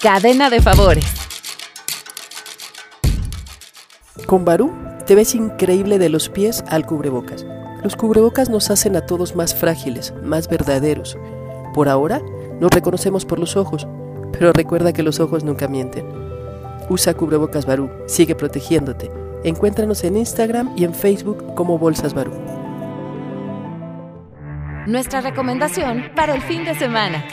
Cadena 0.00 0.48
de 0.48 0.62
favores. 0.62 1.06
Con 4.26 4.44
Barú 4.44 4.72
te 5.08 5.16
ves 5.16 5.34
increíble 5.34 5.98
de 5.98 6.08
los 6.08 6.28
pies 6.28 6.62
al 6.68 6.86
cubrebocas. 6.86 7.44
Los 7.82 7.96
cubrebocas 7.96 8.48
nos 8.48 8.70
hacen 8.70 8.94
a 8.94 9.06
todos 9.06 9.34
más 9.34 9.56
frágiles, 9.56 10.14
más 10.22 10.48
verdaderos. 10.48 11.18
Por 11.74 11.88
ahora, 11.88 12.22
nos 12.60 12.70
reconocemos 12.70 13.24
por 13.24 13.40
los 13.40 13.56
ojos 13.56 13.88
pero 14.38 14.52
recuerda 14.52 14.92
que 14.92 15.02
los 15.02 15.20
ojos 15.20 15.44
nunca 15.44 15.68
mienten. 15.68 16.06
Usa 16.88 17.14
cubrebocas 17.14 17.66
Barú, 17.66 17.90
sigue 18.06 18.34
protegiéndote. 18.34 19.10
Encuéntranos 19.44 20.04
en 20.04 20.16
Instagram 20.16 20.72
y 20.76 20.84
en 20.84 20.94
Facebook 20.94 21.54
como 21.54 21.78
Bolsas 21.78 22.14
Barú. 22.14 22.32
Nuestra 24.86 25.20
recomendación 25.20 26.10
para 26.14 26.34
el 26.34 26.42
fin 26.42 26.64
de 26.64 26.74
semana. 26.74 27.24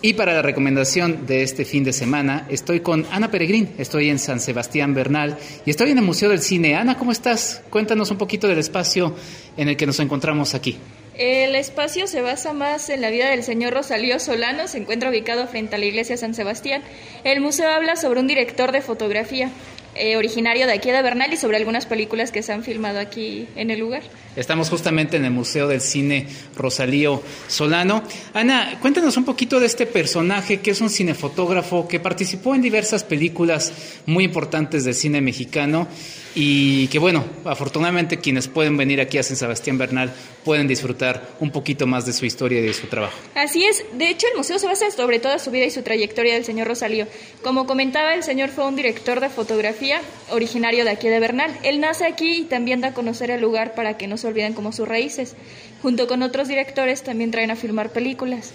Y 0.00 0.12
para 0.14 0.32
la 0.32 0.42
recomendación 0.42 1.26
de 1.26 1.42
este 1.42 1.64
fin 1.64 1.82
de 1.82 1.92
semana, 1.92 2.46
estoy 2.48 2.80
con 2.80 3.04
Ana 3.10 3.32
Peregrín, 3.32 3.70
estoy 3.78 4.10
en 4.10 4.20
San 4.20 4.38
Sebastián 4.38 4.94
Bernal 4.94 5.36
y 5.66 5.70
estoy 5.70 5.90
en 5.90 5.98
el 5.98 6.04
Museo 6.04 6.28
del 6.28 6.40
Cine. 6.40 6.76
Ana, 6.76 6.96
¿cómo 6.96 7.10
estás? 7.10 7.62
Cuéntanos 7.68 8.10
un 8.12 8.16
poquito 8.16 8.46
del 8.46 8.58
espacio 8.58 9.14
en 9.56 9.68
el 9.68 9.76
que 9.76 9.86
nos 9.86 9.98
encontramos 9.98 10.54
aquí. 10.54 10.78
El 11.18 11.56
espacio 11.56 12.06
se 12.06 12.22
basa 12.22 12.52
más 12.52 12.88
en 12.90 13.00
la 13.00 13.10
vida 13.10 13.28
del 13.28 13.42
señor 13.42 13.74
Rosalío 13.74 14.20
Solano, 14.20 14.68
se 14.68 14.78
encuentra 14.78 15.10
ubicado 15.10 15.48
frente 15.48 15.74
a 15.74 15.78
la 15.78 15.84
iglesia 15.84 16.16
San 16.16 16.32
Sebastián. 16.32 16.80
El 17.24 17.40
museo 17.40 17.68
habla 17.70 17.96
sobre 17.96 18.20
un 18.20 18.28
director 18.28 18.70
de 18.70 18.82
fotografía 18.82 19.50
eh, 19.96 20.16
originario 20.16 20.68
de 20.68 20.74
aquí 20.74 20.92
de 20.92 21.02
Bernal 21.02 21.32
y 21.32 21.36
sobre 21.36 21.56
algunas 21.56 21.86
películas 21.86 22.30
que 22.30 22.44
se 22.44 22.52
han 22.52 22.62
filmado 22.62 23.00
aquí 23.00 23.48
en 23.56 23.72
el 23.72 23.80
lugar. 23.80 24.02
Estamos 24.38 24.70
justamente 24.70 25.16
en 25.16 25.24
el 25.24 25.32
Museo 25.32 25.66
del 25.66 25.80
Cine 25.80 26.28
Rosalío 26.54 27.20
Solano. 27.48 28.04
Ana, 28.32 28.78
cuéntanos 28.80 29.16
un 29.16 29.24
poquito 29.24 29.58
de 29.58 29.66
este 29.66 29.84
personaje 29.84 30.60
que 30.60 30.70
es 30.70 30.80
un 30.80 30.90
cinefotógrafo 30.90 31.88
que 31.88 31.98
participó 31.98 32.54
en 32.54 32.62
diversas 32.62 33.02
películas 33.02 33.72
muy 34.06 34.22
importantes 34.22 34.84
del 34.84 34.94
cine 34.94 35.20
mexicano 35.20 35.88
y 36.36 36.86
que 36.86 37.00
bueno, 37.00 37.24
afortunadamente 37.44 38.18
quienes 38.18 38.46
pueden 38.46 38.76
venir 38.76 39.00
aquí 39.00 39.18
a 39.18 39.24
San 39.24 39.36
Sebastián 39.36 39.76
Bernal 39.76 40.12
pueden 40.44 40.68
disfrutar 40.68 41.30
un 41.40 41.50
poquito 41.50 41.88
más 41.88 42.06
de 42.06 42.12
su 42.12 42.24
historia 42.24 42.60
y 42.60 42.62
de 42.62 42.74
su 42.74 42.86
trabajo. 42.86 43.18
Así 43.34 43.64
es, 43.64 43.84
de 43.94 44.08
hecho 44.08 44.28
el 44.30 44.36
museo 44.36 44.60
se 44.60 44.66
basa 44.66 44.88
sobre 44.92 45.18
toda 45.18 45.40
su 45.40 45.50
vida 45.50 45.64
y 45.64 45.70
su 45.72 45.82
trayectoria 45.82 46.34
del 46.34 46.44
señor 46.44 46.68
Rosalío. 46.68 47.08
Como 47.42 47.66
comentaba, 47.66 48.14
el 48.14 48.22
señor 48.22 48.50
fue 48.50 48.66
un 48.66 48.76
director 48.76 49.18
de 49.18 49.30
fotografía 49.30 50.00
originario 50.30 50.84
de 50.84 50.90
aquí 50.90 51.08
de 51.08 51.18
Bernal. 51.18 51.58
Él 51.64 51.80
nace 51.80 52.06
aquí 52.06 52.42
y 52.42 52.44
también 52.44 52.80
da 52.80 52.88
a 52.88 52.94
conocer 52.94 53.32
el 53.32 53.40
lugar 53.40 53.74
para 53.74 53.96
que 53.96 54.06
no 54.06 54.16
se 54.28 54.32
olviden 54.32 54.52
como 54.52 54.72
sus 54.72 54.86
raíces. 54.86 55.34
Junto 55.80 56.06
con 56.06 56.22
otros 56.22 56.48
directores 56.48 57.02
también 57.02 57.30
traen 57.30 57.50
a 57.50 57.56
filmar 57.56 57.90
películas. 57.90 58.52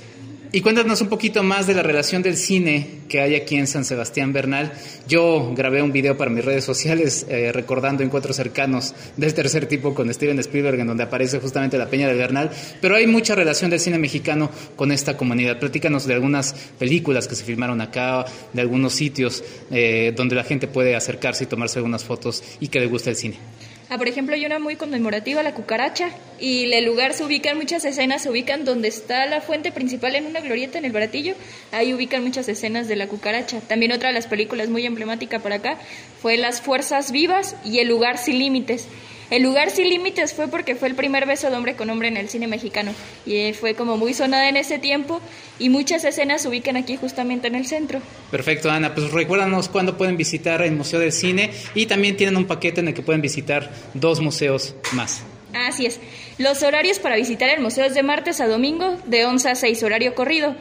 Y 0.56 0.62
cuéntanos 0.62 1.02
un 1.02 1.10
poquito 1.10 1.42
más 1.42 1.66
de 1.66 1.74
la 1.74 1.82
relación 1.82 2.22
del 2.22 2.38
cine 2.38 3.00
que 3.10 3.22
hay 3.22 3.34
aquí 3.34 3.56
en 3.56 3.66
San 3.66 3.84
Sebastián 3.84 4.34
Bernal. 4.34 4.72
Yo 5.08 5.52
grabé 5.56 5.82
un 5.82 5.92
video 5.92 6.16
para 6.16 6.30
mis 6.30 6.46
redes 6.46 6.64
sociales 6.64 7.26
eh, 7.28 7.52
recordando 7.52 8.04
encuentros 8.04 8.36
cercanos 8.36 8.94
del 9.18 9.34
tercer 9.34 9.66
tipo 9.66 9.96
con 9.96 10.14
Steven 10.14 10.38
Spielberg, 10.38 10.80
en 10.80 10.86
donde 10.86 11.02
aparece 11.02 11.40
justamente 11.40 11.76
la 11.80 11.88
Peña 11.88 12.08
del 12.08 12.18
Bernal. 12.18 12.52
Pero 12.80 12.96
hay 12.96 13.08
mucha 13.08 13.34
relación 13.34 13.72
del 13.72 13.80
cine 13.80 13.98
mexicano 13.98 14.52
con 14.76 14.92
esta 14.92 15.18
comunidad. 15.18 15.58
Platícanos 15.58 16.06
de 16.06 16.14
algunas 16.14 16.54
películas 16.78 17.28
que 17.28 17.34
se 17.34 17.46
filmaron 17.46 17.82
acá, 17.82 18.24
de 18.54 18.62
algunos 18.62 18.94
sitios 18.94 19.44
eh, 19.72 20.14
donde 20.16 20.36
la 20.36 20.44
gente 20.44 20.68
puede 20.68 20.96
acercarse 20.96 21.46
y 21.46 21.48
tomarse 21.48 21.80
algunas 21.80 22.04
fotos 22.04 22.44
y 22.60 22.68
que 22.68 22.80
le 22.80 22.86
guste 22.86 23.10
el 23.10 23.16
cine. 23.16 23.40
Ah, 23.94 23.98
por 24.00 24.08
ejemplo, 24.08 24.34
hay 24.34 24.44
una 24.44 24.58
muy 24.58 24.76
conmemorativa, 24.76 25.44
la 25.44 25.54
cucaracha, 25.54 26.10
y 26.40 26.64
el 26.74 26.84
lugar 26.84 27.14
se 27.14 27.24
ubican 27.26 27.60
muchas 27.60 27.86
escenas, 27.86 28.24
se 28.24 28.30
ubican 28.32 28.66
donde 28.66 28.88
está 28.88 29.28
la 29.28 29.40
fuente 29.40 29.72
principal 29.72 30.16
en 30.16 30.26
una 30.26 30.40
glorieta 30.40 30.80
en 30.80 30.86
el 30.86 30.92
baratillo, 30.92 31.36
ahí 31.72 31.94
ubican 31.94 32.24
muchas 32.24 32.50
escenas 32.50 32.88
de 32.88 32.96
la 32.96 33.08
cucaracha. 33.08 33.60
También 33.60 33.92
otra 33.92 34.08
de 34.08 34.16
las 34.16 34.26
películas 34.26 34.70
muy 34.70 34.84
emblemática 34.88 35.38
para 35.38 35.58
acá 35.58 35.78
fue 36.20 36.38
Las 36.38 36.60
Fuerzas 36.60 37.12
Vivas 37.12 37.56
y 37.64 37.78
El 37.78 37.88
Lugar 37.88 38.18
Sin 38.18 38.40
Límites. 38.40 38.88
El 39.34 39.42
lugar 39.42 39.72
sin 39.72 39.90
límites 39.90 40.32
fue 40.32 40.48
porque 40.48 40.76
fue 40.76 40.88
el 40.90 40.94
primer 40.94 41.26
beso 41.26 41.50
de 41.50 41.56
hombre 41.58 41.76
con 41.76 41.90
hombre 41.90 42.08
en 42.08 42.18
el 42.18 42.30
cine 42.30 42.46
mexicano 42.46 42.94
y 43.26 43.38
eh, 43.38 43.54
fue 43.56 43.74
como 43.74 43.98
muy 43.98 44.14
sonada 44.14 44.48
en 44.48 44.58
ese 44.58 44.78
tiempo 44.78 45.22
y 45.58 45.70
muchas 45.70 46.04
escenas 46.04 46.44
se 46.44 46.50
ubican 46.50 46.78
aquí 46.78 46.98
justamente 46.98 47.48
en 47.48 47.56
el 47.56 47.66
centro. 47.66 48.00
Perfecto, 48.30 48.70
Ana. 48.70 48.94
Pues 48.94 49.12
recuérdanos 49.12 49.70
cuándo 49.70 49.98
pueden 49.98 50.18
visitar 50.18 50.62
el 50.62 50.74
Museo 50.74 51.00
del 51.00 51.12
Cine 51.12 51.50
y 51.74 51.88
también 51.88 52.16
tienen 52.16 52.38
un 52.38 52.46
paquete 52.46 52.82
en 52.82 52.90
el 52.90 52.94
que 52.94 53.02
pueden 53.02 53.24
visitar 53.24 53.72
dos 53.96 54.20
museos 54.22 54.76
más. 54.92 55.24
Así 55.56 55.88
es. 55.88 56.00
Los 56.38 56.62
horarios 56.62 57.00
para 57.00 57.16
visitar 57.16 57.50
el 57.50 57.60
museo 57.60 57.86
es 57.86 57.96
de 57.96 58.04
martes 58.04 58.40
a 58.40 58.46
domingo, 58.46 59.00
de 59.08 59.26
11 59.26 59.50
a 59.50 59.56
6, 59.56 59.82
horario 59.82 60.14
corrido. 60.14 60.56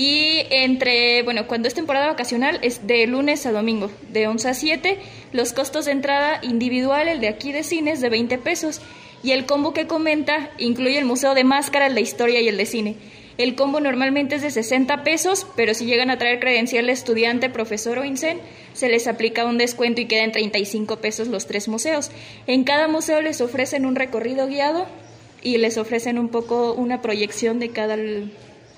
Y 0.00 0.46
entre, 0.50 1.24
bueno, 1.24 1.48
cuando 1.48 1.66
es 1.66 1.74
temporada 1.74 2.06
vacacional 2.06 2.60
es 2.62 2.86
de 2.86 3.04
lunes 3.08 3.44
a 3.46 3.50
domingo, 3.50 3.90
de 4.12 4.28
11 4.28 4.48
a 4.48 4.54
7. 4.54 4.98
Los 5.32 5.52
costos 5.52 5.86
de 5.86 5.90
entrada 5.90 6.38
individual, 6.44 7.08
el 7.08 7.20
de 7.20 7.26
aquí 7.26 7.50
de 7.50 7.64
cine, 7.64 7.90
es 7.90 8.00
de 8.00 8.08
20 8.08 8.38
pesos. 8.38 8.80
Y 9.24 9.32
el 9.32 9.44
combo 9.44 9.74
que 9.74 9.88
comenta 9.88 10.50
incluye 10.56 10.96
el 10.98 11.04
Museo 11.04 11.34
de 11.34 11.42
Máscaras, 11.42 11.92
la 11.92 11.98
historia 11.98 12.40
y 12.40 12.46
el 12.46 12.56
de 12.56 12.66
cine. 12.66 12.94
El 13.38 13.56
combo 13.56 13.80
normalmente 13.80 14.36
es 14.36 14.42
de 14.42 14.52
60 14.52 15.02
pesos, 15.02 15.48
pero 15.56 15.74
si 15.74 15.86
llegan 15.86 16.10
a 16.10 16.18
traer 16.18 16.38
credencial 16.38 16.86
de 16.86 16.92
estudiante, 16.92 17.50
profesor 17.50 17.98
o 17.98 18.04
INSEN, 18.04 18.38
se 18.74 18.88
les 18.88 19.08
aplica 19.08 19.46
un 19.46 19.58
descuento 19.58 20.00
y 20.00 20.06
quedan 20.06 20.30
35 20.30 20.98
pesos 20.98 21.26
los 21.26 21.48
tres 21.48 21.66
museos. 21.66 22.12
En 22.46 22.62
cada 22.62 22.86
museo 22.86 23.20
les 23.20 23.40
ofrecen 23.40 23.84
un 23.84 23.96
recorrido 23.96 24.46
guiado 24.46 24.86
y 25.42 25.58
les 25.58 25.76
ofrecen 25.76 26.20
un 26.20 26.28
poco 26.28 26.72
una 26.74 27.02
proyección 27.02 27.58
de 27.58 27.70
cada, 27.70 27.96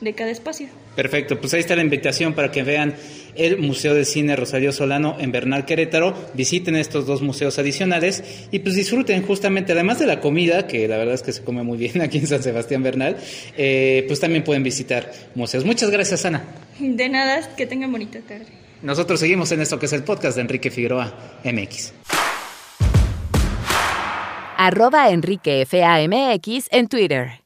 de 0.01 0.13
cada 0.15 0.31
espacio. 0.31 0.69
Perfecto, 0.97 1.41
pues 1.41 1.55
ahí 1.55 1.61
está 1.61 1.77
la 1.77 1.83
invitación 1.83 2.35
para 2.35 2.51
que 2.51 2.63
vean 2.63 2.95
el 3.37 3.59
Museo 3.59 3.95
de 3.95 4.05
Cine 4.05 4.37
Rosario 4.37 4.73
Solano 4.73 5.17
en 5.21 5.33
Bernal 5.33 5.65
Querétaro, 5.65 6.15
visiten 6.35 6.77
estos 6.77 7.07
dos 7.07 7.23
museos 7.23 7.59
adicionales 7.59 8.49
y 8.51 8.59
pues 8.59 8.75
disfruten 8.75 9.23
justamente, 9.23 9.73
además 9.73 9.99
de 9.99 10.07
la 10.07 10.21
comida, 10.21 10.67
que 10.67 10.89
la 10.89 10.97
verdad 10.97 11.15
es 11.15 11.23
que 11.23 11.33
se 11.33 11.43
come 11.43 11.63
muy 11.63 11.79
bien 11.79 12.01
aquí 12.03 12.19
en 12.19 12.27
San 12.27 12.43
Sebastián 12.43 12.83
Bernal, 12.83 13.17
eh, 13.57 14.05
pues 14.07 14.21
también 14.21 14.45
pueden 14.45 14.63
visitar 14.63 15.11
museos. 15.35 15.65
Muchas 15.65 15.91
gracias, 15.91 16.25
Ana. 16.25 16.45
De 16.79 17.09
nada, 17.09 17.55
que 17.57 17.67
tengan 17.67 17.93
bonita 17.93 18.21
tarde. 18.21 18.47
Nosotros 18.83 19.21
seguimos 19.21 19.53
en 19.53 19.61
esto 19.61 19.79
que 19.79 19.87
es 19.87 19.93
el 19.93 20.03
podcast 20.03 20.37
de 20.37 20.43
Enrique 20.43 20.71
Figueroa 20.71 21.39
MX. 21.45 21.93
Arroba 24.57 25.11
Enrique 25.11 25.65
FAMX 25.67 26.69
en 26.71 26.89
Twitter. 26.89 27.40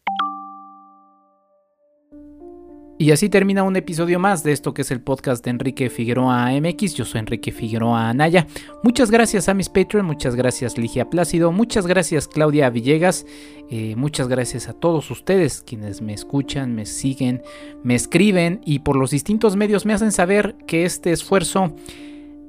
Y 3.04 3.12
así 3.12 3.28
termina 3.28 3.64
un 3.64 3.76
episodio 3.76 4.18
más 4.18 4.42
de 4.44 4.52
esto 4.52 4.72
que 4.72 4.80
es 4.80 4.90
el 4.90 5.02
podcast 5.02 5.44
de 5.44 5.50
Enrique 5.50 5.90
Figueroa 5.90 6.50
MX. 6.58 6.94
Yo 6.94 7.04
soy 7.04 7.18
Enrique 7.18 7.52
Figueroa 7.52 8.08
Anaya. 8.08 8.46
Muchas 8.82 9.10
gracias 9.10 9.50
a 9.50 9.52
mis 9.52 9.68
Patreon, 9.68 10.06
muchas 10.06 10.34
gracias 10.34 10.78
Ligia 10.78 11.10
Plácido, 11.10 11.52
muchas 11.52 11.86
gracias 11.86 12.26
Claudia 12.26 12.70
Villegas, 12.70 13.26
eh, 13.68 13.94
muchas 13.94 14.26
gracias 14.28 14.70
a 14.70 14.72
todos 14.72 15.10
ustedes 15.10 15.62
quienes 15.66 16.00
me 16.00 16.14
escuchan, 16.14 16.74
me 16.74 16.86
siguen, 16.86 17.42
me 17.82 17.94
escriben 17.94 18.62
y 18.64 18.78
por 18.78 18.96
los 18.96 19.10
distintos 19.10 19.54
medios 19.54 19.84
me 19.84 19.92
hacen 19.92 20.10
saber 20.10 20.56
que 20.66 20.86
este 20.86 21.12
esfuerzo 21.12 21.74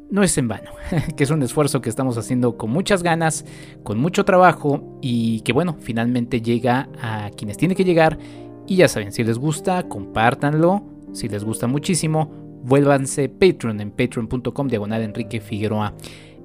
no 0.10 0.24
es 0.24 0.38
en 0.38 0.48
vano, 0.48 0.72
que 1.18 1.26
es 1.26 1.32
un 1.32 1.44
esfuerzo 1.44 1.82
que 1.82 1.90
estamos 1.90 2.18
haciendo 2.18 2.56
con 2.56 2.72
muchas 2.72 3.04
ganas, 3.04 3.44
con 3.84 4.00
mucho 4.00 4.24
trabajo 4.24 5.00
y 5.02 5.42
que 5.42 5.52
bueno, 5.52 5.76
finalmente 5.82 6.42
llega 6.42 6.88
a 7.02 7.30
quienes 7.36 7.58
tiene 7.58 7.76
que 7.76 7.84
llegar 7.84 8.18
y 8.68 8.78
ya 8.78 8.88
saben, 8.88 9.12
si 9.12 9.24
les 9.24 9.38
gusta, 9.38 9.84
compártanlo. 9.88 10.84
Si 11.14 11.30
les 11.30 11.44
gusta 11.44 11.68
muchísimo, 11.68 12.32
vuélvanse 12.64 13.30
Patreon 13.30 13.80
en 13.80 13.92
patreon.com 13.92 14.68
diagonal 14.68 15.02
Enrique 15.02 15.40
Figueroa 15.40 15.94